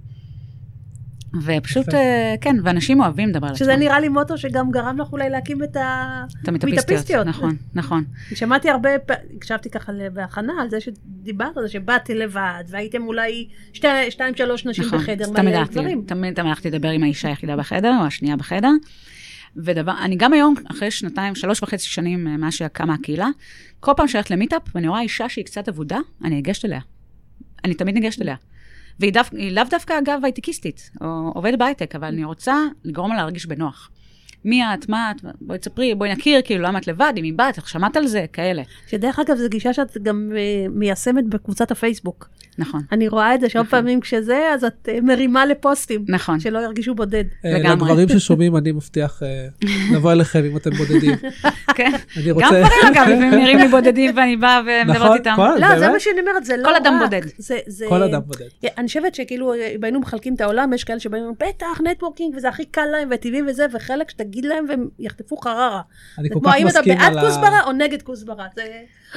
ופשוט. 1.42 1.94
אה, 1.94 2.36
כן, 2.42 2.56
ואנשים 2.64 3.00
אוהבים 3.00 3.30
לדבר 3.30 3.48
על 3.48 3.54
עצמם. 3.54 3.66
שזה 3.66 3.76
נראה 3.76 4.00
לי 4.00 4.10
מוטו 4.10 4.38
שגם 4.38 4.72
גרם 4.72 4.98
לך 5.02 5.12
אולי 5.12 5.30
להקים 5.30 5.64
את 5.64 5.76
ה... 5.76 6.24
את 6.44 6.48
המטאפיסטיות. 6.48 6.90
מטאפיסטיות. 6.90 7.28
נכון, 7.28 7.56
נכון. 7.74 8.04
שמעתי 8.36 8.70
הרבה, 8.70 8.90
הקשבתי 9.38 9.70
ככה 9.70 9.92
בהכנה 10.14 10.54
על 10.62 10.70
זה 10.70 10.78
שדיברת 10.82 11.58
על 11.58 11.64
זה, 11.64 11.70
שבאתי 11.70 12.14
לבד, 12.16 12.64
והייתם 12.68 13.02
אולי 13.08 13.48
שתי- 13.74 14.12
שתיים, 14.12 14.36
שלוש 14.36 14.66
נשים 14.66 14.86
נכון. 14.86 15.00
בחדר, 15.00 15.26
תמיד 15.26 15.56
מלא 15.56 15.64
דברים. 15.64 16.02
תמיד 16.08 16.08
תמיד 16.08 16.40
הלכתי 16.40 16.70
לדבר 16.72 16.90
עם 16.90 17.04
האישה 17.04 17.28
היחידה 17.28 17.56
בחדר, 17.56 17.94
או 18.00 18.06
השנייה 18.06 18.36
בחדר. 18.36 18.72
ודבר, 19.58 19.94
אני 20.02 20.16
גם 20.16 20.34
היום, 20.34 20.56
אחרי 20.72 20.92
שנתיים, 20.92 21.36
שלוש 21.36 21.64
וחצי 21.64 21.86
שנים 21.90 22.28
אה, 22.28 22.38
מאז 22.38 22.54
שקמה 22.54 22.94
הקהילה, 22.94 23.28
כל 23.80 23.92
פעם 23.98 24.08
שהולכת 24.08 24.32
למיטאפ 24.32 24.62
ואני 24.76 24.88
רואה 24.88 25.02
אישה 25.02 25.30
שהיא 25.30 25.46
קצת 25.46 25.70
אבודה, 25.70 25.98
אני 26.24 26.36
ניגשת 26.36 26.66
אליה. 26.66 26.80
אני 27.66 27.74
תמיד 27.74 27.96
ניגשת 27.96 28.22
אליה. 28.22 28.36
והיא 29.00 29.14
דו, 29.14 29.22
לאו 29.52 29.64
דווקא, 29.70 30.00
אגב, 30.00 30.20
הייטקיסטית, 30.24 30.92
או 31.02 31.32
עובדת 31.36 31.60
בהייטק, 31.60 31.96
אבל 31.96 32.08
אני 32.08 32.24
רוצה 32.24 32.56
לגרום 32.84 33.12
לה 33.12 33.18
להרגיש 33.18 33.46
בנוח. 33.46 33.90
מי 34.46 34.62
את, 34.74 34.90
מה 34.90 35.12
את, 35.12 35.22
בואי 35.42 35.60
תספרי, 35.60 35.96
בואי 35.96 36.12
נכיר, 36.12 36.42
כאילו, 36.46 36.64
למה 36.64 36.80
את 36.80 36.88
לבד, 36.88 37.14
אם 37.18 37.24
היא 37.24 37.34
בת, 37.36 37.58
איך 37.58 37.70
שמעת 37.70 37.98
על 37.98 38.08
זה, 38.08 38.26
כאלה. 38.34 38.62
שדרך 38.88 39.20
אגב, 39.20 39.38
זו 39.38 39.50
גישה 39.50 39.74
שאת 39.74 39.98
גם 40.04 40.32
אה, 40.38 40.42
מיישמת 40.70 41.28
בקבוצת 41.30 41.72
הפייסבוק. 41.72 42.30
נכון, 42.58 42.82
אני 42.92 43.08
רואה 43.08 43.36
את 43.36 43.42
זה 43.42 43.50
שהרבה 43.50 43.68
נכון. 43.68 43.80
פעמים 43.82 44.00
כשזה, 44.00 44.40
אז 44.54 44.64
את 44.64 44.90
אה, 44.92 45.02
מרימה 45.02 45.46
לפוסטים, 45.46 46.06
נכון. 46.10 46.40
שלא 46.40 46.60
ירגישו 46.60 46.96
בודד. 46.96 47.24
אה, 47.46 47.52
לגמרי. 47.60 47.76
לגברים 47.76 48.10
ששומעים, 48.10 48.58
אני 48.58 48.72
מבטיח 48.72 49.22
לבוא 49.94 50.12
אליכם 50.12 50.44
אם 50.46 50.58
אתם 50.58 50.70
בודדים. 50.72 51.16
כן. 51.78 51.92
גם. 52.28 52.38
גברים, 52.38 52.66
אגב, 52.88 53.06
לפעמים 53.12 53.32
נראים 53.32 53.58
לי 53.58 53.68
בודדים 53.68 54.18
ואני 54.18 54.38
באה 54.38 54.62
ומדברת 54.62 55.02
נכון, 55.02 55.18
איתם. 55.18 55.34
כל- 55.36 55.58
לא, 55.60 55.80
זה? 55.80 55.90
מה 55.90 56.00
שאני 56.00 56.20
אומרת, 56.20 56.46
זה 56.46 56.58
לא 56.58 56.64
כל 56.64 56.70
רק. 56.76 56.82
אדם 56.82 57.00
בודד. 57.04 57.22
זה- 57.38 57.58
זה- 57.68 57.86
כל 57.90 58.04
אדם 58.04 58.22
בודד. 58.26 58.46
אני 58.78 58.88
חושבת 58.88 59.16
שכאילו, 59.16 59.54
אם 59.56 59.84
היינו 59.84 60.00
מחלקים 60.00 60.34
את 60.36 60.42
העולם, 60.42 60.74
יש 60.74 60.84
כאלה 60.84 61.00
שבאים, 61.00 61.24
בטח, 61.40 61.82
נטוורקינג, 61.92 62.36
וזה 62.38 62.50
הכי 62.50 62.66
קל 62.66 62.86
להם, 62.92 63.10
וטבעי 63.12 63.42
וזה, 63.48 63.66
וחלק 63.74 64.10
שתגיד 64.10 64.35
להם 64.44 64.66
והם 64.70 64.88
יחטפו 65.00 65.38
חררה. 65.38 65.82
אני 66.18 66.28
זה 66.28 66.34
כל 66.34 66.40
כמו, 66.40 66.50
כך 66.50 66.56
האם 66.56 66.68
אתה 66.68 66.80
מסכים 66.80 66.98
בעד 66.98 67.12
על 67.12 67.18
ה... 67.18 67.22
כוסברה 67.22 67.64
או 67.66 67.72
נגד 67.72 68.02
כוסברה? 68.02 68.46
זה... 68.56 68.64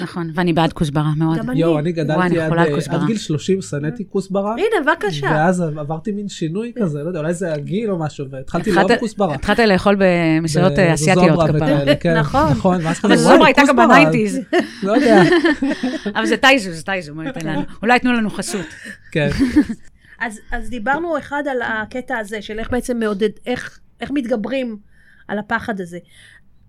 נכון, 0.03 0.31
ואני 0.35 0.53
בעד 0.53 0.73
כוסברה 0.73 1.11
מאוד. 1.17 1.39
גם 1.39 1.51
אני. 1.51 1.61
יואו, 1.61 1.79
אני 1.79 1.93
גדלתי 1.93 2.41
עד 2.41 2.53
אה, 2.93 3.07
גיל 3.07 3.17
30, 3.19 3.63
שנאתי 3.63 4.05
כוסברה. 4.11 4.53
הנה, 4.53 4.93
בבקשה. 4.93 5.27
ואז 5.27 5.61
עברתי 5.61 6.13
מין 6.13 6.29
שינוי 6.29 6.73
כזה, 6.83 7.03
לא 7.03 7.09
יודע, 7.09 7.19
אולי 7.21 7.35
זה 7.35 7.53
הגיל 7.53 7.91
או 7.91 7.99
משהו, 7.99 8.31
והתחלתי 8.31 8.71
התחלת- 8.71 8.87
לאהוב 8.91 9.01
כוסברה. 9.01 9.35
התחלת 9.35 9.59
לאכול 9.59 9.97
במסעדות 9.99 10.73
ב- 10.73 10.81
אסיאתיות 10.81 11.41
כפרה. 11.49 11.95
כן, 12.01 12.19
נכון. 12.19 12.51
נכון, 12.51 12.79
ואז 12.83 13.01
אבל 13.05 13.15
וואי, 13.15 13.45
הייתה 13.45 13.63
גם 13.63 13.67
כוסברה, 13.67 13.87
ב 13.87 13.92
nineties. 13.92 14.41
לא 14.83 14.93
יודע, 14.93 15.23
אבל 16.17 16.27
זה 16.27 16.37
טייזו, 16.37 16.71
זה 16.73 16.83
טייזו, 16.83 17.15
מה 17.15 17.27
ייתן 17.27 17.47
לנו? 17.47 17.63
אולי 17.83 17.95
ייתנו 17.95 18.13
לנו 18.13 18.31
חסות. 18.31 18.67
כן. 19.13 19.29
אז, 20.21 20.41
אז 20.53 20.71
דיברנו 20.71 21.19
אחד 21.19 21.43
על 21.51 21.59
הקטע 21.63 22.19
הזה, 22.19 22.43
של 22.43 22.59
איך 22.59 22.71
בעצם 22.71 22.99
מעודד, 22.99 23.29
איך, 23.47 23.79
איך 24.01 24.11
מתגברים 24.11 24.77
על 25.29 25.39
הפחד 25.39 25.81
הזה. 25.81 25.99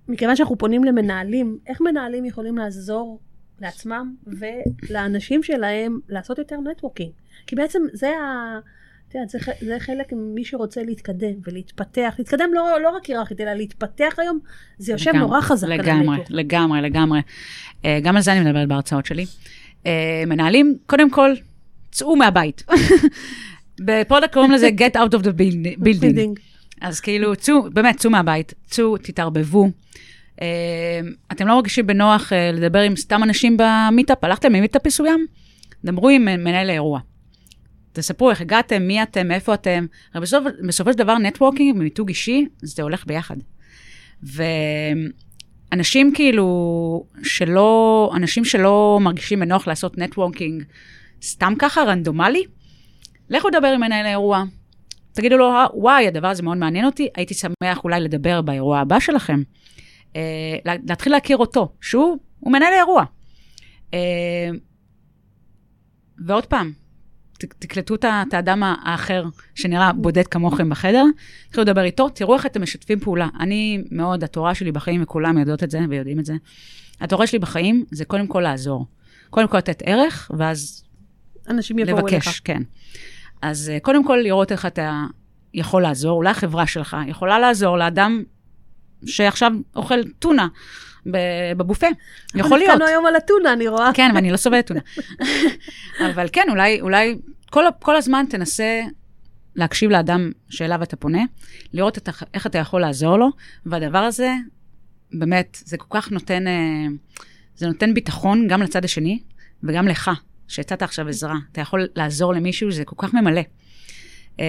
מכיוון 0.07 0.35
שאנחנו 0.35 0.57
פונים 0.57 0.83
למנהלים, 0.83 1.57
איך 1.67 1.81
מנהלים 1.81 2.25
יכולים 2.25 2.57
לעזור 2.57 3.19
לעצמם 3.61 4.15
ולאנשים 4.27 5.43
שלהם 5.43 5.99
לעשות 6.09 6.37
יותר 6.37 6.57
נטוורקינג? 6.71 7.11
כי 7.47 7.55
בעצם 7.55 7.79
זה 7.93 8.09
ה... 8.09 8.59
את 9.09 9.15
יודעת, 9.15 9.29
זה, 9.29 9.39
זה 9.61 9.79
חלק 9.79 10.13
ממי 10.13 10.45
שרוצה 10.45 10.83
להתקדם 10.83 11.33
ולהתפתח. 11.47 12.15
להתקדם 12.17 12.49
לא, 12.53 12.81
לא 12.81 12.89
רק 12.89 13.05
היררכית, 13.05 13.41
אלא 13.41 13.53
להתפתח 13.53 14.15
היום, 14.17 14.39
זה 14.77 14.91
יושב 14.91 15.09
לגמרי, 15.09 15.27
נורא 15.27 15.41
חזק 15.41 15.67
לגמרי. 15.67 16.17
לגמרי, 16.29 16.81
לגמרי. 16.81 17.19
אה, 17.85 17.99
גם 18.03 18.15
על 18.15 18.21
זה 18.21 18.33
אני 18.33 18.39
מדברת 18.39 18.67
בהרצאות 18.67 19.05
שלי. 19.05 19.25
אה, 19.85 20.23
מנהלים, 20.27 20.77
קודם 20.85 21.09
כל, 21.09 21.33
צאו 21.91 22.15
מהבית. 22.15 22.63
ב 23.85 23.91
product 23.91 24.33
קוראים 24.33 24.51
לזה 24.51 24.69
get 24.79 24.95
out 24.95 25.13
of 25.13 25.23
the 25.23 25.31
building. 25.83 26.39
אז 26.81 26.99
כאילו, 26.99 27.35
צאו, 27.35 27.69
באמת, 27.73 27.97
צאו 27.97 28.11
מהבית, 28.11 28.53
צאו, 28.65 28.97
תתערבבו. 28.97 29.69
אה, 30.41 30.99
אתם 31.31 31.47
לא 31.47 31.55
מרגישים 31.55 31.87
בנוח 31.87 32.33
אה, 32.33 32.51
לדבר 32.51 32.79
עם 32.79 32.95
סתם 32.95 33.23
אנשים 33.23 33.57
במיטאפ? 33.57 34.23
הלכתם 34.23 34.53
למיטאפ 34.53 34.87
מסוים? 34.87 35.25
דברו 35.83 36.09
עם 36.09 36.25
מנהל 36.25 36.69
האירוע. 36.69 36.99
תספרו 37.93 38.29
איך 38.29 38.41
הגעתם, 38.41 38.81
מי 38.81 39.03
אתם, 39.03 39.31
איפה 39.31 39.53
אתם. 39.53 39.85
הרי 40.13 40.21
בסוף, 40.21 40.43
בסופו 40.67 40.91
של 40.91 40.97
דבר, 40.97 41.17
נטוורקינג 41.17 41.75
ומיתוג 41.75 42.07
אישי, 42.07 42.45
זה 42.61 42.83
הולך 42.83 43.07
ביחד. 43.07 43.35
ואנשים 44.23 46.13
כאילו, 46.13 47.05
שלא, 47.23 48.11
אנשים 48.15 48.45
שלא 48.45 48.99
מרגישים 49.01 49.39
בנוח 49.39 49.67
לעשות 49.67 49.97
נטוורקינג 49.97 50.63
סתם 51.21 51.53
ככה, 51.59 51.83
רנדומלי, 51.83 52.43
לכו 53.29 53.47
לדבר 53.49 53.67
עם 53.67 53.81
מנהל 53.81 54.05
האירוע. 54.05 54.43
תגידו 55.13 55.37
לו, 55.37 55.51
וואי, 55.73 56.07
הדבר 56.07 56.27
הזה 56.27 56.43
מאוד 56.43 56.57
מעניין 56.57 56.85
אותי, 56.85 57.07
הייתי 57.15 57.33
שמח 57.33 57.83
אולי 57.83 57.99
לדבר 57.99 58.41
באירוע 58.41 58.79
הבא 58.79 58.99
שלכם. 58.99 59.41
אה, 60.15 60.21
לה- 60.65 60.73
להתחיל 60.89 61.11
להכיר 61.13 61.37
אותו, 61.37 61.71
שהוא 61.81 62.17
הוא 62.39 62.51
מנהל 62.53 62.73
האירוע. 62.73 63.03
אה, 63.93 64.49
ועוד 66.25 66.45
פעם, 66.45 66.71
ת- 67.37 67.45
תקלטו 67.59 67.95
את 67.95 68.05
האדם 68.33 68.63
האחר 68.63 69.23
שנראה 69.55 69.93
בודד 69.93 70.27
כמוכם 70.27 70.69
בחדר, 70.69 71.03
תתחילו 71.47 71.63
לדבר 71.63 71.83
איתו, 71.83 72.09
תראו 72.09 72.33
איך 72.33 72.45
אתם 72.45 72.61
משתפים 72.61 72.99
פעולה. 72.99 73.27
אני 73.39 73.83
מאוד, 73.91 74.23
התורה 74.23 74.55
שלי 74.55 74.71
בחיים, 74.71 75.03
וכולם 75.03 75.37
יודעות 75.37 75.63
את 75.63 75.71
זה 75.71 75.79
ויודעים 75.89 76.19
את 76.19 76.25
זה, 76.25 76.33
התורה 77.01 77.27
שלי 77.27 77.39
בחיים 77.39 77.85
זה 77.91 78.05
קודם 78.05 78.27
כל 78.27 78.41
לעזור. 78.41 78.85
קודם 79.29 79.47
כל 79.47 79.57
לתת 79.57 79.81
ערך, 79.85 80.31
ואז 80.37 80.83
אנשים 81.49 81.79
יבואו 81.79 82.07
אליך. 82.07 82.13
לבקש, 82.27 82.39
כן. 82.39 82.61
אז 83.41 83.69
אה, 83.69 83.79
קודם 83.79 84.05
כל 84.05 84.19
לראות 84.23 84.51
איך 84.51 84.65
אתה 84.65 85.03
יכול 85.53 85.81
לעזור, 85.81 86.17
אולי 86.17 86.29
החברה 86.29 86.67
שלך 86.67 86.97
יכולה 87.07 87.39
לעזור 87.39 87.77
לאדם 87.77 88.23
שעכשיו 89.05 89.51
אוכל 89.75 90.03
טונה 90.19 90.47
בבופה. 91.57 91.87
יכול 92.35 92.57
להיות. 92.57 92.71
התקנו 92.71 92.87
היום 92.87 93.05
על 93.05 93.17
אתונה, 93.17 93.53
אני 93.53 93.67
רואה. 93.67 93.91
כן, 93.93 94.11
ואני 94.15 94.31
לא 94.31 94.37
סובלת 94.37 94.67
טונה. 94.67 94.79
אבל 96.13 96.27
כן, 96.31 96.45
אולי, 96.49 96.81
אולי 96.81 97.15
כל, 97.49 97.63
כל 97.79 97.95
הזמן 97.95 98.25
תנסה 98.29 98.81
להקשיב 99.55 99.91
לאדם 99.91 100.31
שאליו 100.49 100.83
אתה 100.83 100.95
פונה, 100.95 101.21
לראות 101.73 101.97
את, 101.97 102.09
איך 102.33 102.47
אתה 102.47 102.57
יכול 102.57 102.81
לעזור 102.81 103.17
לו, 103.17 103.29
והדבר 103.65 103.97
הזה, 103.97 104.33
באמת, 105.13 105.57
זה 105.65 105.77
כל 105.77 105.99
כך 105.99 106.11
נותן, 106.11 106.47
אה, 106.47 106.87
זה 107.55 107.67
נותן 107.67 107.93
ביטחון 107.93 108.47
גם 108.47 108.61
לצד 108.61 108.85
השני, 108.85 109.19
וגם 109.63 109.87
לך, 109.87 110.11
שהצעת 110.49 110.81
עכשיו 110.81 111.07
עזרה. 111.07 111.35
אתה 111.51 111.61
יכול 111.61 111.87
לעזור 111.95 112.33
למישהו, 112.33 112.71
זה 112.71 112.85
כל 112.85 112.95
כך 112.97 113.13
ממלא. 113.13 113.41
אה, 114.39 114.45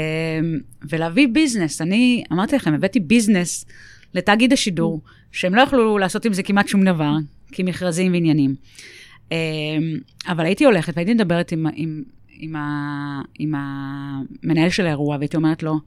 ולהביא 0.88 1.28
ביזנס, 1.32 1.80
אני 1.80 2.24
אמרתי 2.32 2.56
לכם, 2.56 2.74
הבאתי 2.74 3.00
ביזנס 3.00 3.66
לתאגיד 4.14 4.52
השידור, 4.52 5.00
שהם 5.32 5.54
לא 5.54 5.60
יכלו 5.60 5.98
לעשות 5.98 6.24
עם 6.24 6.32
זה 6.32 6.42
כמעט 6.42 6.68
שום 6.68 6.84
דבר, 6.84 7.12
כי 7.52 7.62
מכרזים 7.62 8.12
ועניינים. 8.12 8.54
אה, 9.32 9.36
אבל 10.28 10.44
הייתי 10.44 10.64
הולכת 10.64 10.92
והייתי 10.96 11.14
מדברת 11.14 11.52
עם, 11.52 11.66
עם, 11.74 12.02
עם, 12.30 12.56
ה, 12.56 13.22
עם 13.38 13.54
המנהל 13.54 14.70
של 14.70 14.86
האירוע, 14.86 15.16
והייתי 15.16 15.36
אומרת 15.36 15.62
לו, 15.62 15.80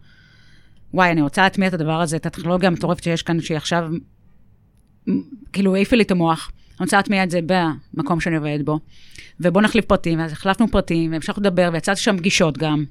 וואי, 0.93 1.11
אני 1.11 1.21
רוצה 1.21 1.41
להטמיע 1.41 1.67
את 1.67 1.73
הדבר 1.73 2.01
הזה, 2.01 2.15
את 2.15 2.25
הטכנולוגיה 2.25 2.67
המטורפת 2.67 3.03
שיש 3.03 3.23
כאן, 3.23 3.41
שהיא 3.41 3.57
עכשיו, 3.57 3.89
כאילו, 5.53 5.75
העיפה 5.75 5.95
לי 5.95 6.03
את 6.03 6.11
המוח. 6.11 6.51
אני 6.79 6.85
רוצה 6.85 6.97
להטמיע 6.97 7.23
את 7.23 7.31
זה 7.31 7.39
במקום 7.93 8.19
שאני 8.19 8.35
עובדת 8.35 8.65
בו. 8.65 8.79
ובוא 9.39 9.61
נחליף 9.61 9.85
פרטים, 9.85 10.19
ואז 10.19 10.31
החלפנו 10.31 10.67
פרטים, 10.71 11.11
והמשכנו 11.11 11.41
לדבר, 11.43 11.69
ויצאתי 11.73 11.99
שם 12.01 12.17
פגישות 12.17 12.57
גם. 12.57 12.85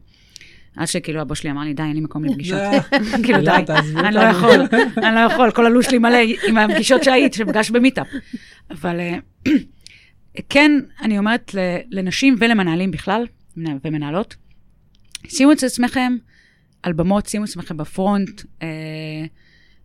עד 0.76 0.86
שכאילו 0.86 1.20
הבוס 1.20 1.38
שלי 1.38 1.50
אמר 1.50 1.62
לי, 1.62 1.74
די, 1.74 1.82
אין 1.82 1.92
לי 1.94 2.00
מקום 2.00 2.24
לפגישות. 2.24 2.58
כאילו, 3.24 3.38
די, 3.40 3.50
אני 3.96 4.14
לא. 4.14 4.20
יכול, 4.20 4.60
אני 5.04 5.14
לא 5.14 5.20
יכול, 5.20 5.50
כל 5.50 5.66
הלו"ז 5.66 5.84
שלי 5.84 5.98
מלא 5.98 6.18
עם 6.48 6.58
הפגישות 6.58 7.04
שהיית, 7.04 7.34
שפגש 7.34 7.70
במיטאפ. 7.70 8.06
אבל 8.70 9.00
אה, 9.00 9.18
כן, 10.48 10.72
אני 11.02 11.18
אומרת 11.18 11.54
לנשים 11.90 12.36
ולמנהלים 12.38 12.90
בכלל, 12.90 13.26
מנהל- 13.56 13.78
ומנהלות, 13.84 14.36
שימו 15.28 15.52
את 15.52 15.62
עצמכם 15.62 16.12
על 16.82 16.92
במות, 16.92 17.26
שימו 17.26 17.44
את 17.44 17.48
עצמכם 17.48 17.76
ב 17.76 17.86
front. 17.86 18.42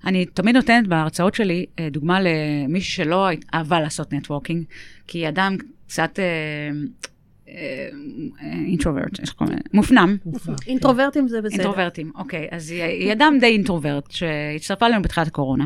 אה, 0.04 0.10
אני 0.10 0.26
תמיד 0.26 0.56
נותנת 0.56 0.88
בהרצאות 0.88 1.36
שלי 1.36 1.66
אה, 1.80 1.90
דוגמה 1.92 2.20
למישהי 2.22 3.04
שלא 3.06 3.28
אהבה 3.54 3.80
לעשות 3.80 4.14
נטוורקינג, 4.14 4.64
כי 5.08 5.30
אדם 5.30 5.56
קצת 5.88 6.20
introvert, 8.66 9.20
איך 9.20 9.34
קוראים 9.34 9.56
לזה? 9.56 9.64
מופנם. 9.74 10.18
introvertים 10.68 11.28
זה 11.28 11.42
בסדר. 11.42 11.54
introvertים, 11.54 12.12
אוקיי. 12.16 12.48
אז 12.52 12.72
היא 12.72 13.14
אדם 13.14 13.38
די 13.40 13.46
introvert, 13.46 14.12
שהצטרפה 14.12 14.86
אלינו 14.86 15.02
בתחילת 15.02 15.28
הקורונה. 15.28 15.66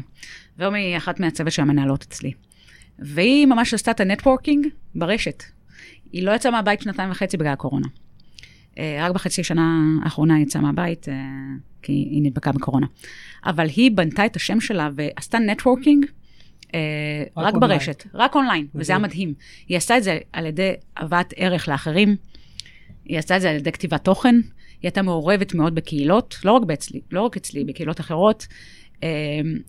והיום 0.58 0.74
היא 0.74 0.98
אחת 0.98 1.20
מהצוות 1.20 1.52
של 1.52 1.62
המנהלות 1.62 2.04
אצלי. 2.04 2.32
והיא 3.00 3.46
ממש 3.46 3.74
עשתה 3.74 3.92
את 3.92 4.00
ה 4.00 4.06
networking 4.06 4.68
ברשת. 4.96 5.44
היא 6.12 6.24
לא 6.24 6.32
יצאה 6.32 6.52
מהבית 6.52 6.82
שנתיים 6.82 7.12
וחצי 7.12 7.38
בגלל 7.38 7.54
הקורונה. 7.54 7.88
אה, 8.78 9.06
רק 9.06 9.12
בחצי 9.12 9.44
שנה 9.44 9.80
האחרונה 10.04 10.36
היא 10.36 10.44
יצאה 10.44 10.62
מהבית, 10.62 11.10
אה, 11.10 11.14
כי 11.82 11.92
היא 11.92 12.22
נדבקה 12.24 12.52
בקורונה. 12.52 12.88
אבל 13.46 13.68
היא 13.76 13.92
בנתה 13.92 14.26
את 14.26 14.36
השם 14.36 14.60
שלה 14.60 14.90
ועשתה 14.96 15.40
networking 15.40 16.06
אה, 16.74 16.80
רק. 17.38 17.54
ברשת, 17.54 18.04
רק 18.14 18.36
אונליין, 18.36 18.68
וזה 18.76 18.94
היה 18.94 19.00
מדהים. 19.00 19.34
היא 19.68 19.78
עשתה 19.78 19.98
את 19.98 20.04
זה 20.04 20.18
על 20.34 20.46
ידי 20.46 20.74
הבאת 20.98 21.34
ערך 21.38 21.68
לאחרים, 21.68 22.16
היא 23.06 23.20
עשתה 23.20 23.36
את 23.36 23.42
זה 23.42 23.50
על 23.50 23.56
ידי 23.56 23.72
כתיבת 23.72 24.04
תוכן, 24.04 24.36
היא 24.36 24.44
הייתה 24.84 25.02
מעורבת 25.02 25.54
מאוד 25.54 25.76
בקהילות, 25.76 26.38
לא 26.46 26.52
רק 26.52 26.70
אצלי, 26.74 27.02
לא 27.12 27.22
רק 27.22 27.38
אצלי, 27.38 27.64
בקהילות 27.64 28.00
אחרות. 28.00 28.48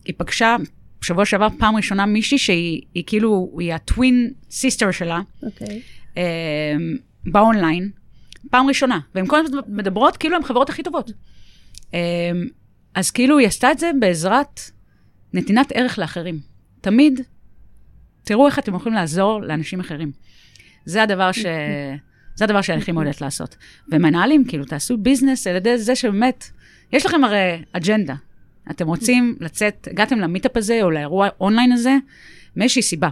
היא 0.04 0.14
פגשה 0.16 0.56
בשבוע 1.02 1.26
שעבר 1.26 1.48
פעם 1.58 1.76
ראשונה 1.76 2.06
מישהי 2.06 2.38
שהיא 2.38 2.82
היא 2.94 3.04
כאילו, 3.06 3.52
היא 3.58 3.74
ה 3.74 3.86
twin 3.86 4.32
sister 4.50 4.90
שלה, 4.90 5.20
אוקיי. 5.42 5.82
אה, 6.16 6.76
באונליין, 7.26 7.90
פעם 8.50 8.66
ראשונה, 8.66 9.00
והן 9.14 9.26
כל 9.26 9.38
הזמן 9.40 9.58
מדברות 9.68 10.16
כאילו 10.16 10.36
הן 10.36 10.42
חברות 10.42 10.70
הכי 10.70 10.82
טובות. 10.82 11.12
אה, 11.94 12.00
אז 12.94 13.10
כאילו 13.10 13.38
היא 13.38 13.46
עשתה 13.46 13.72
את 13.72 13.78
זה 13.78 13.90
בעזרת 14.00 14.60
נתינת 15.32 15.72
ערך 15.74 15.98
לאחרים. 15.98 16.38
תמיד 16.80 17.20
תראו 18.24 18.46
איך 18.46 18.58
אתם 18.58 18.74
יכולים 18.74 18.94
לעזור 18.94 19.42
לאנשים 19.42 19.80
אחרים. 19.80 20.12
זה 20.84 21.02
הדבר 21.02 21.32
ש... 21.32 21.44
זה 22.34 22.44
הדבר 22.44 22.62
שאני 22.62 22.78
הכי 22.78 22.92
מעודדת 22.92 23.20
לעשות. 23.20 23.56
ומנהלים, 23.88 24.44
כאילו, 24.44 24.64
תעשו 24.64 24.96
business 24.96 25.46
על 25.46 25.56
ידי 25.56 25.78
זה 25.78 25.96
שבאמת, 25.96 26.44
יש 26.92 27.06
לכם 27.06 27.24
הרי 27.24 27.62
אג'נדה. 27.72 28.14
אתם 28.70 28.86
רוצים 28.86 29.36
לצאת, 29.40 29.88
הגעתם 29.90 30.18
ל 30.18 30.24
meetup 30.24 30.56
הזה 30.56 30.82
או 30.82 30.90
לאירוע 30.90 31.28
אונליין 31.40 31.72
הזה, 31.72 31.96
מאיזושהי 32.56 32.82
סיבה. 32.82 33.08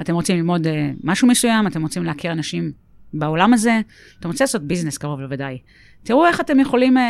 אתם 0.00 0.14
רוצים 0.14 0.36
ללמוד 0.36 0.66
uh, 0.66 0.70
משהו 1.04 1.28
מסוים, 1.28 1.66
אתם 1.66 1.82
רוצים 1.82 2.04
להכיר 2.04 2.32
אנשים 2.32 2.72
בעולם 3.14 3.54
הזה, 3.54 3.80
אתם 4.20 4.28
רוצים 4.28 4.44
לעשות 4.44 4.62
business 4.62 4.98
קרוב 4.98 5.20
לוודאי. 5.20 5.58
תראו 6.02 6.26
איך 6.26 6.40
אתם 6.40 6.60
יכולים, 6.60 6.96
uh, 6.96 7.00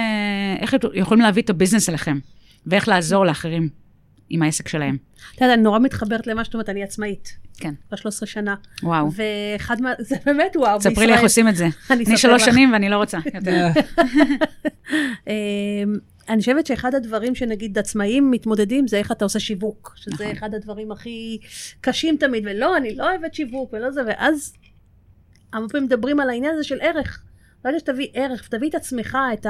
איך 0.61 0.75
אתם 0.75 0.89
יכולים 0.95 1.23
להביא 1.23 1.43
את 1.43 1.51
הביזנס 1.51 1.89
אליכם, 1.89 2.19
ואיך 2.67 2.89
לעזור 2.89 3.27
לאחרים 3.27 3.69
עם 4.31 4.43
העסק 4.43 4.69
שלהם. 4.69 4.97
אתה 5.37 5.45
יודע, 5.45 5.55
אני 5.55 5.63
נורא 5.63 5.79
מתחברת 5.79 6.27
למה 6.27 6.45
שאת 6.45 6.55
אומרת, 6.55 6.69
אני 6.69 6.83
עצמאית. 6.83 7.37
כן. 7.59 7.75
כבר 7.89 7.97
13 7.97 8.27
שנה. 8.27 8.55
וואו. 8.83 9.09
ואחד 9.13 9.81
מה... 9.81 9.93
זה 9.99 10.17
באמת 10.27 10.57
וואו, 10.57 10.81
ספרי 10.81 11.07
לי 11.07 11.13
איך 11.13 11.23
עושים 11.23 11.49
את 11.49 11.57
זה. 11.57 11.69
אני 11.91 12.17
שלוש. 12.17 12.45
שנים 12.45 12.73
ואני 12.73 12.89
לא 12.89 12.97
רוצה 12.97 13.19
יותר. 13.35 13.67
אמ, 15.27 15.33
אני 16.29 16.41
חושבת 16.41 16.67
שאחד 16.67 16.95
הדברים 16.95 17.35
שנגיד 17.35 17.79
עצמאים 17.79 18.31
מתמודדים 18.31 18.89
זה 18.89 18.97
איך 18.99 19.13
אתה 19.13 19.25
עושה 19.25 19.41
שיווק, 19.41 19.95
שזה 19.97 20.15
נכון. 20.15 20.37
אחד 20.37 20.55
הדברים 20.55 20.93
הכי 20.93 21.39
קשים 21.81 22.17
תמיד, 22.17 22.45
ולא, 22.47 22.77
אני 22.77 22.95
לא 22.97 23.11
אוהבת 23.11 23.35
שיווק 23.35 23.73
ולא 23.73 23.91
זה, 23.91 24.01
ואז 24.07 24.55
הרבה 25.53 25.69
פעמים 25.69 25.87
מדברים 25.87 26.21
על 26.21 26.31
העניין 26.31 26.55
הזה 26.55 26.65
של 26.65 26.79
ערך. 26.81 27.23
ברגע 27.65 27.79
שתביא 27.79 28.09
ערך, 28.15 28.49
תביא 28.49 28.69
את 28.69 28.75
עצמך, 28.75 29.19
את 29.33 29.47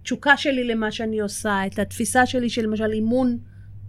התשוקה 0.00 0.36
שלי 0.36 0.64
למה 0.64 0.90
שאני 0.90 1.20
עושה, 1.20 1.66
את 1.66 1.78
התפיסה 1.78 2.26
שלי 2.26 2.50
של 2.50 2.62
למשל 2.62 2.90
אימון, 2.92 3.38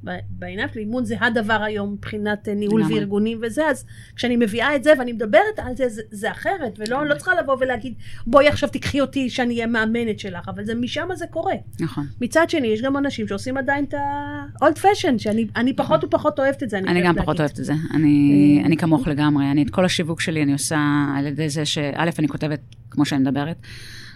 ב- 0.04 0.18
בעיניים 0.30 0.70
שלי 0.74 0.82
אימון 0.82 1.06
זה 1.06 1.16
הדבר 1.22 1.62
היום 1.64 1.94
מבחינת 1.94 2.50
אה, 2.50 2.54
ניהול 2.54 2.82
לגמרי. 2.82 2.96
וארגונים 2.96 3.40
וזה, 3.42 3.66
אז 3.66 3.86
כשאני 4.16 4.36
מביאה 4.36 4.76
את 4.76 4.84
זה 4.84 4.94
ואני 5.00 5.14
מדברת 5.14 5.58
על 5.58 5.76
זה, 5.76 5.90
זה, 5.90 6.02
זה 6.12 6.32
אחרת, 6.32 6.80
ולא 6.80 7.06
לא 7.06 7.16
צריכה 7.16 7.32
לבוא 7.42 7.58
ולהגיד, 7.60 7.94
בואי 8.28 8.48
עכשיו 8.48 8.70
תיקחי 8.70 9.02
אותי 9.02 9.30
שאני 9.30 9.54
אהיה 9.54 9.68
מאמנת 9.68 10.20
שלך, 10.20 10.50
אבל 10.50 10.66
זה 10.66 10.76
משם 10.76 11.08
זה 11.16 11.26
קורה. 11.28 11.54
נכון. 11.80 12.06
מצד 12.22 12.50
שני, 12.50 12.68
יש 12.68 12.82
גם 12.82 12.98
אנשים 12.98 13.28
שעושים 13.28 13.58
עדיין 13.58 13.86
את 13.86 13.94
ה-old 13.94 14.78
fashion, 14.78 15.18
שאני 15.18 15.48
אני 15.56 15.74
פחות 15.74 16.04
ופחות 16.04 16.40
אוהבת 16.40 16.64
את 16.64 16.70
זה, 16.70 16.78
אני 16.78 16.88
אני 16.88 17.02
גם 17.04 17.16
פחות 17.16 17.28
להגיד. 17.28 17.40
אוהבת 17.40 17.60
את 17.60 17.66
זה. 17.66 17.74
אני 17.94 18.60
אה, 18.62 18.66
אני 18.66 18.78
כמוך 18.78 19.08
לגמרי. 19.08 19.52
אני 19.52 19.64
את 19.64 19.70
כל 19.70 19.86
השיווק 19.86 20.22
שלי 20.22 20.44
אני 20.44 20.54
עושה 20.54 20.80
על 21.18 21.28
ידי 21.28 21.50
זה 21.50 21.66
שא', 21.66 22.10
אני 22.20 22.28
כותבת 22.28 22.60
כמו 22.92 23.06
שאני 23.06 23.22
מדברת, 23.22 23.58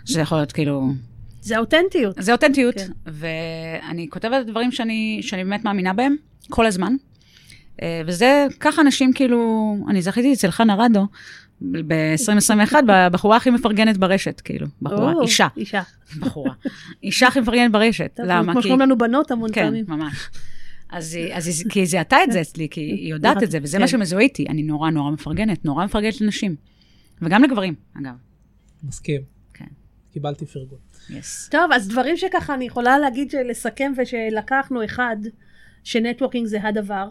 שזה 0.06 0.22
יכול 0.22 0.38
להיות 0.38 0.52
כאילו 0.52 0.90
זה 1.44 1.58
אותנטיות. 1.58 2.16
זה 2.20 2.32
אותנטיות, 2.32 2.76
כן. 2.76 2.88
ואני 3.06 4.08
כותבת 4.10 4.46
דברים 4.46 4.72
שאני, 4.72 5.20
שאני 5.22 5.44
באמת 5.44 5.66
מאמינה 5.66 5.94
בהם, 5.94 6.16
כל 6.50 6.66
הזמן. 6.66 6.96
אה, 7.82 8.02
וזה, 8.08 8.46
ככה 8.60 8.82
אנשים 8.82 9.14
כאילו, 9.14 9.38
אני 9.90 10.02
זכיתי 10.02 10.34
אצל 10.34 10.52
חנה 10.52 10.76
רדו, 10.76 11.08
ב-2021, 11.62 12.74
בחורה 13.12 13.38
הכי 13.38 13.50
מפרגנת 13.50 13.98
ברשת, 13.98 14.42
כאילו, 14.42 14.68
בחורה, 14.82 15.14
או, 15.14 15.22
אישה, 15.22 15.48
אישה. 15.58 15.82
בחורה. 16.20 16.54
אישה 17.04 17.28
הכי 17.28 17.40
מפרגנת 17.40 17.72
ברשת, 17.72 18.12
טוב, 18.16 18.26
למה? 18.26 18.44
כמו 18.54 18.62
כי- 18.62 18.68
שקוראים 18.68 18.80
לנו 18.82 18.98
בנות 18.98 19.32
המון 19.32 19.50
כן, 19.54 19.66
פעמים. 19.66 19.86
ממש. 19.88 20.14
אז, 20.92 21.14
היא- 21.16 21.34
אז 21.34 21.48
היא- 21.48 21.70
כי 21.70 21.80
היא 21.80 21.86
זיהתה 21.88 22.18
את 22.24 22.32
זה 22.32 22.42
אצלי, 22.42 22.68
כי 22.72 22.82
היא 22.82 23.10
יודעת 23.14 23.44
את 23.44 23.52
זה, 23.52 23.60
וזה 23.62 23.78
כן. 23.78 23.82
מה 23.82 23.88
שמזוהה 23.88 24.22
איתי. 24.24 24.46
אני 24.50 24.64
נורא 24.64 24.90
נורא 24.90 25.12
מפרגנת, 25.12 25.66
נורא 25.66 25.86
מפרגנת 25.86 26.22
לנשים. 26.22 26.56
וגם 27.22 27.44
לגברים, 27.44 27.74
אגב. 28.00 28.14
מסכים. 28.84 29.33
כן. 30.14 30.20
קיבלתי 30.20 30.46
פרגון. 30.46 30.80
yes. 31.10 31.50
טוב, 31.52 31.72
אז 31.74 31.88
דברים 31.88 32.18
שככה 32.18 32.54
אני 32.54 32.66
יכולה 32.66 33.00
להגיד, 33.00 33.34
לסכם 33.50 33.92
ושלקחנו 33.98 34.86
אחד, 34.86 35.18
ש 35.84 35.94
networking 35.94 36.48
זה 36.48 36.58
הדבר. 36.64 37.08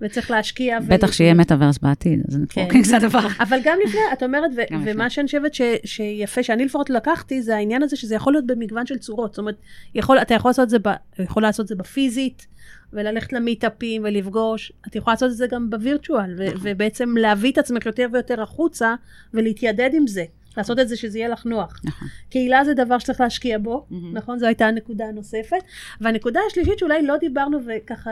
וצריך 0.00 0.30
להשקיע. 0.30 0.78
ו- 0.86 0.88
בטח 0.88 1.12
שיהיה 1.12 1.34
מטאוורס 1.34 1.78
בעתיד, 1.78 2.20
אז 2.28 2.38
networking 2.38 2.84
זה 2.84 2.96
הדבר. 2.96 3.26
אבל 3.40 3.58
גם 3.64 3.78
לפני, 3.86 4.00
את 4.12 4.22
אומרת, 4.22 4.50
ו-. 4.56 4.60
ומה 4.84 5.10
שאני 5.10 5.26
חושבת 5.26 5.54
ש- 5.54 5.62
שיפה, 5.84 6.42
שאני 6.42 6.64
לפחות 6.64 6.90
לקחתי, 6.90 7.42
זה 7.42 7.56
העניין 7.56 7.82
הזה 7.82 7.96
שזה 7.96 8.14
יכול 8.14 8.32
להיות 8.32 8.46
במגוון 8.46 8.86
של 8.86 8.98
צורות. 8.98 9.32
זאת 9.32 9.38
אומרת, 9.38 9.56
יכול, 9.94 10.18
אתה 10.18 10.34
יכול 10.34 10.48
לעשות 10.48 10.64
את 10.64 10.70
זה, 10.70 10.78
ב- 10.78 10.94
יכול 11.22 11.42
לעשות 11.42 11.64
את 11.64 11.68
זה 11.68 11.74
בפיזית, 11.74 12.46
וללכת 12.92 13.32
ל 13.32 13.40
meetupים 13.40 14.02
ולפגוש, 14.04 14.72
את 14.88 14.96
יכולה 14.96 15.14
לעשות 15.14 15.30
את 15.30 15.36
זה 15.36 15.46
גם 15.46 15.70
ב 15.70 15.77
virtual, 15.77 16.34
ו- 16.38 16.46
ובעצם 16.62 17.16
להביא 17.16 17.52
את 17.52 17.58
עצמך 17.58 17.86
יותר 17.86 18.06
ויותר 18.12 18.42
החוצה 18.42 18.94
ולהתיידד 19.34 19.90
עם 19.92 20.06
זה. 20.06 20.24
לעשות 20.56 20.78
את 20.78 20.88
זה 20.88 20.96
שזה 20.96 21.18
יהיה 21.18 21.28
לך 21.28 21.46
נוח. 21.46 21.80
נכון. 21.84 22.08
קהילה 22.30 22.64
זה 22.64 22.74
דבר 22.74 22.98
שצריך 22.98 23.20
להשקיע 23.20 23.58
בו, 23.58 23.86
מהמם. 23.90 24.16
נכון? 24.16 24.38
זו 24.38 24.46
הייתה 24.46 24.66
הנקודה 24.66 25.04
הנוספת. 25.04 25.62
והנקודה 26.00 26.40
השלישית 26.46 26.78
שאולי 26.78 27.06
לא 27.06 27.16
דיברנו 27.16 27.58
וככה, 27.66 28.10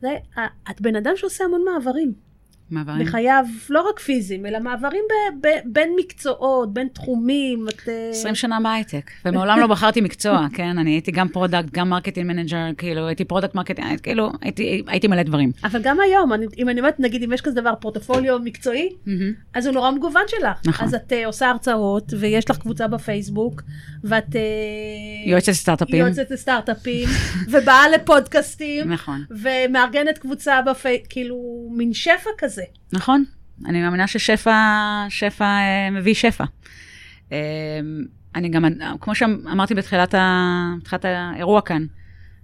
זה, 0.00 0.16
את 0.70 0.80
בן 0.80 0.96
אדם 0.96 1.12
שעושה 1.16 1.44
המון 1.44 1.64
מעברים. 1.64 2.33
מעברים. 2.70 3.06
בחייו, 3.06 3.44
לא 3.70 3.88
רק 3.88 4.00
פיזיים, 4.00 4.46
אלא 4.46 4.58
מעברים 4.58 5.02
ב, 5.10 5.46
ב, 5.46 5.50
בין 5.64 5.92
מקצועות, 5.98 6.74
בין 6.74 6.88
תחומים. 6.92 7.66
את, 7.68 7.88
אה, 7.88 8.10
20 8.10 8.34
שנה 8.34 8.58
בהייטק, 8.62 9.10
ומעולם 9.24 9.60
לא 9.60 9.66
בחרתי 9.66 10.00
מקצוע, 10.00 10.46
כן? 10.56 10.78
אני 10.78 10.90
הייתי 10.90 11.12
גם 11.12 11.28
product, 11.28 11.70
גם 11.72 11.88
marketing 11.88 12.26
manager, 12.26 12.58
כאילו, 12.78 13.06
הייתי 13.06 13.24
product 13.24 13.54
marketing, 13.54 14.00
כאילו, 14.00 14.32
הייתי, 14.40 14.82
הייתי 14.86 15.06
מלא 15.06 15.22
דברים. 15.22 15.52
אבל 15.64 15.80
גם 15.82 16.00
היום, 16.00 16.32
אני, 16.32 16.46
אם 16.58 16.68
אני 16.68 16.80
אומרת, 16.80 17.00
נגיד, 17.00 17.22
אם 17.22 17.32
יש 17.32 17.40
כזה 17.40 17.60
דבר, 17.60 17.74
פורטפוליו 17.80 18.38
מקצועי. 18.44 18.88
אז 19.54 19.66
הוא 19.66 19.74
נורא 19.74 19.90
מגוון 19.90 20.22
שלך. 20.28 20.58
נכון. 20.66 20.86
אז 20.86 20.94
את 20.94 21.12
uh, 21.12 21.26
עושה 21.26 21.50
הרצאות, 21.50 22.12
ויש 22.18 22.50
לך 22.50 22.58
קבוצה 22.58 22.88
בפייסבוק, 22.88 23.62
ואת... 24.04 24.28
Uh, 24.28 25.28
יועצת 25.28 25.52
סטארט-אפים. 25.52 25.96
יועצת 25.96 26.30
לסטארט-אפים, 26.30 27.08
ובאה 27.52 27.88
לפודקאסטים, 27.88 28.92
נכון, 28.92 29.24
ומארגנת 29.30 30.18
קבוצה 30.18 30.62
בפייסבוק, 30.62 30.84
כאילו, 31.08 31.68
מין 31.70 31.92
שפע 31.92 32.30
כזה. 32.38 32.63
נכון. 32.92 33.24
אני 33.66 33.82
מאמינה 33.82 34.06
ששפע, 34.06 34.52
שפע 35.08 35.44
אה, 35.44 35.90
מביא 35.90 36.14
שפע. 36.14 36.44
אה, 37.32 37.38
אני 38.34 38.48
גם, 38.48 38.64
כמו 39.00 39.14
שאמרתי 39.14 39.74
בתחילת, 39.74 40.14
ה, 40.14 40.74
בתחילת 40.80 41.04
האירוע 41.04 41.60
כאן, 41.60 41.86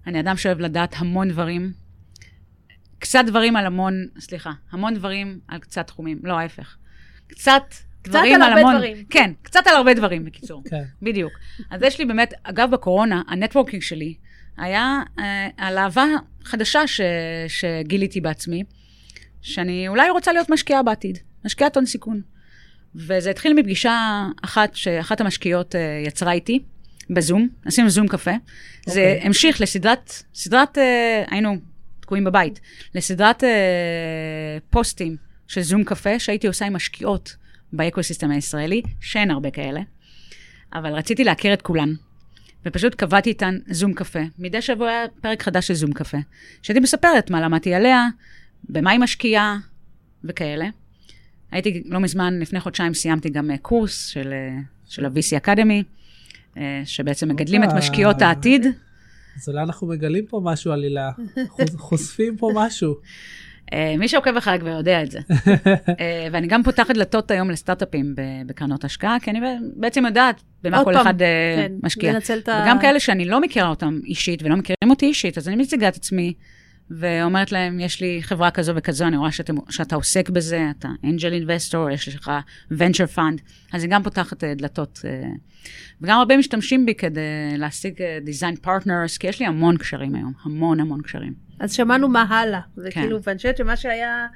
אני 0.07 0.21
אדם 0.21 0.37
שאוהב 0.37 0.61
לדעת 0.61 0.95
המון 0.99 1.29
דברים. 1.29 1.73
קצת 2.99 3.25
דברים 3.27 3.57
על 3.57 3.67
המון, 3.67 4.07
סליחה, 4.19 4.51
המון 4.71 4.95
דברים 4.95 5.39
על 5.49 5.59
קצת 5.59 5.87
תחומים, 5.87 6.19
לא 6.23 6.39
ההפך. 6.39 6.77
קצת 7.27 7.63
דברים 8.05 8.35
על 8.35 8.43
על, 8.43 8.49
הרבה 8.49 8.61
המון, 8.61 8.77
דברים. 8.77 9.05
כן, 9.11 9.33
קצת 9.43 9.67
על 9.67 9.77
הרבה 9.77 9.95
דברים, 9.95 10.25
בקיצור. 10.25 10.63
כן. 10.71 10.83
בדיוק. 11.03 11.33
אז 11.71 11.83
יש 11.83 11.99
לי 11.99 12.05
באמת, 12.05 12.35
אגב, 12.43 12.71
בקורונה, 12.71 13.23
הנטוורקינג 13.29 13.83
שלי 13.83 14.15
היה 14.57 15.03
אה, 15.19 15.49
על 15.57 15.79
אהבה 15.79 16.05
חדשה 16.45 16.87
ש, 16.87 17.01
שגיליתי 17.49 18.21
בעצמי, 18.21 18.65
שאני 19.43 19.89
אולי 19.89 20.11
רוצה 20.11 20.33
להיות 20.33 20.51
משקיעה 20.51 20.83
בעתיד, 20.83 21.19
משקיעת 21.45 21.77
הון 21.77 21.87
סיכון. 21.87 22.21
וזה 22.95 23.31
התחיל 23.31 23.55
מפגישה 23.55 24.27
אחת 24.43 24.75
שאחת 24.75 25.21
המשקיעות 25.21 25.75
אה, 25.75 26.03
יצרה 26.07 26.33
איתי, 26.33 26.63
בזום, 27.11 27.49
עשינו 27.65 27.91
זום 27.91 28.09
קפה. 28.09 28.31
זה 28.87 29.01
אוקיי. 29.01 29.21
המשיך 29.27 29.61
לסדרת, 29.61 30.13
סדרת, 30.35 30.79
אה, 30.79 31.25
היינו 31.31 31.57
תקועים 32.01 32.25
בבית, 32.25 32.61
לסדרת 32.95 33.45
אה, 33.45 34.59
פוסטים 34.71 35.17
של 35.49 35.61
זום 35.61 35.85
קפה 35.85 36.19
שהייתי 36.19 36.47
עושה 36.47 36.67
עם 36.67 36.73
משקיעות 36.73 37.37
באקוסיסטם 37.73 38.31
הישראלי, 38.31 38.83
שאין 39.01 39.31
הרבה 39.31 39.51
כאלה, 39.51 39.81
אבל 40.75 40.93
רציתי 40.93 41.25
להכיר 41.25 41.53
את 41.53 41.63
כולן. 41.63 41.95
ופשוט 42.67 42.95
קבעתי 42.95 43.31
איתן 43.31 43.59
זום 43.71 43.95
קפה. 43.95 44.21
מדי 44.39 44.63
שבוע 44.63 44.89
היה 44.89 45.05
פרק 45.21 45.43
חדש 45.43 45.69
של 45.69 45.75
זום 45.75 45.93
קפה, 45.93 46.19
שהייתי 46.63 46.81
מספרת 46.81 47.31
מה 47.31 47.41
למדתי 47.41 47.75
עליה, 47.75 48.09
במה 48.69 48.91
היא 48.91 49.01
משקיעה 49.01 49.59
וכאלה. 50.25 50.67
הייתי 51.53 51.83
לא 51.87 52.01
מזמן, 52.01 52.39
לפני 52.41 52.61
חודשיים 52.61 52.95
סיימתי 52.95 53.29
גם 53.31 53.51
אה, 53.51 53.59
קורס 53.59 54.07
של, 54.07 54.33
אה, 54.33 54.59
של 54.89 55.05
ה-VC 55.05 55.37
אקדמי, 55.37 55.83
אה, 56.57 56.83
שבעצם 56.85 57.29
מגדלים 57.29 57.65
את. 57.65 57.69
משקיעות 57.73 58.23
העתיד. 58.23 58.67
אז 59.37 59.49
אולי 59.49 59.63
אנחנו 59.63 59.87
מגלים 59.87 60.27
פה 60.27 60.41
משהו 60.45 60.73
על 60.73 60.83
הילה, 60.83 61.11
חוש- 61.49 61.71
חושפים 61.77 62.37
פה 62.37 62.51
משהו. 62.55 62.95
מי 63.99 64.09
שעוקב 64.09 64.37
אחריי 64.37 64.59
כבר 64.61 64.69
יודע 64.69 65.03
את 65.03 65.11
זה. 65.11 65.19
ואני 66.33 66.47
גם 66.47 66.63
פותחת 66.63 66.95
דלתות 66.95 67.31
היום 67.31 67.51
לסטארט-אפים 67.51 68.15
ב- 68.15 68.21
בקרנות 68.47 68.85
השקעה, 68.85 69.17
כי 69.23 69.31
אני 69.31 69.41
בעצם 69.77 70.07
יודעת 70.07 70.43
במה 70.63 70.85
כל 70.85 70.93
פעם, 70.93 71.07
אחד 71.07 71.19
כן, 71.19 71.73
משקיע. 71.83 72.19
את 72.19 72.49
ה... 72.49 72.63
וגם 72.65 72.81
כאלה 72.81 73.01
שאני 73.01 73.25
לא 73.25 73.41
מכירה 73.41 73.69
אותם 73.69 74.01
אישית 74.05 74.43
ולא 74.43 74.57
מכירים 74.57 74.91
אותי 74.91 75.07
אישית, 75.07 75.39
אז 75.39 75.49
אני 75.49 75.57
מציגה 75.57 75.89
את 75.89 75.97
עצמי 75.97 76.35
ואומרת 76.91 77.53
להם, 77.53 77.81
יש 77.81 78.01
לי 78.01 78.19
חברה 78.23 78.51
כזו 78.51 78.73
וכזו, 78.77 79.07
אני 79.07 79.17
רואה 79.17 79.33
שאתם, 79.33 79.55
שאתה 79.69 79.97
עוסק 79.97 80.31
בזה, 80.31 80.67
אתה 80.79 80.89
אנג'ל 81.05 81.33
אינבסטור, 81.33 81.91
יש 81.91 82.09
לך 82.09 82.31
venture 82.73 83.17
fund, 83.17 83.43
אז 83.73 83.85
אני 83.85 83.93
גם 83.93 84.03
פותחת 84.03 84.45
אה, 84.45 84.55
דלתות. 84.55 85.01
אה, 85.05 85.31
וגם 86.01 86.19
הרבה 86.19 86.37
משתמשים 86.37 86.87
בי 86.87 86.95
כדי 86.95 87.21
להשיג 87.57 88.03
אה, 88.03 88.19
design 88.27 88.67
partners, 88.67 89.19
כי 89.21 89.27
יש 89.27 89.41
לי 89.41 89.47
המון 89.47 89.77
קשרים 89.77 90.15
היום, 90.15 90.33
המון 90.43 90.81
המון 90.81 91.03
קשרים. 91.03 91.35
אז 91.61 91.73
שמענו 91.73 92.09
מה 92.09 92.23
הלאה. 92.23 92.61
כן. 92.61 92.83
וכאילו, 92.85 93.23
ואני 93.23 93.37
חושבת 93.37 93.57
שמה 93.57 93.77
שהיה, 93.77 94.27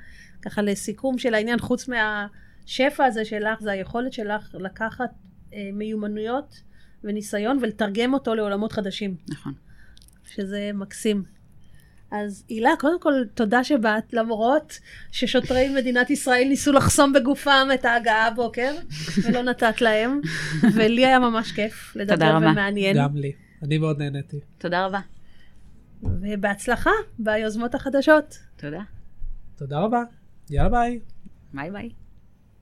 ככה 0.43 0.63
לסיכום 0.63 1.19
של 1.19 1.35
העניין, 1.35 1.59
חוץ 1.59 1.89
מהשפע 1.89 3.05
הזה 3.05 3.25
שלך, 3.25 3.61
זה 3.61 3.71
היכולת 3.71 4.13
שלך 4.13 4.55
לקחת 4.55 5.11
אה, 5.55 5.71
מיומנויות 5.73 6.61
וניסיון 7.05 7.59
ולתרגם 7.63 8.15
אותו 8.15 8.35
לעולמות 8.35 8.73
חדשים, 8.73 9.17
נכון. 9.29 9.53
שזה 10.25 10.71
מקסים. 10.75 11.34
אז 12.15 12.45
הילה, 12.49 12.71
קודם 12.81 13.01
כל, 13.01 13.13
תודה 13.35 13.65
שבאת, 13.65 14.13
למרות 14.13 14.79
ששוטרי 15.11 15.69
מדינת 15.69 16.11
ישראל 16.11 16.45
ניסו 16.49 16.73
לחסום 16.73 17.13
בגופם 17.13 17.69
את 17.75 17.85
ההגעה 17.85 18.27
הבוקר, 18.27 18.73
ולא 19.23 19.43
נתת 19.43 19.81
להם, 19.81 20.21
ולי 20.75 21.07
היה 21.07 21.19
ממש 21.19 21.53
כיף 21.53 21.97
לדבר 21.97 22.15
תודה 22.15 22.37
רבה. 22.37 22.51
ומעניין. 22.51 22.97
גם 22.97 23.17
לי. 23.17 23.33
אני 23.63 23.79
מאוד 23.79 23.99
נהניתי. 23.99 24.41
תודה 24.59 24.87
רבה. 24.87 25.01
ובהצלחה 26.03 26.91
ביוזמות 27.19 27.75
החדשות. 27.75 28.39
תודה. 28.57 28.81
תודה 29.57 29.79
רבה. 29.79 30.03
יאללה 30.51 30.69
ביי. 30.69 31.01
ביי 31.55 31.71
ביי. 31.71 32.04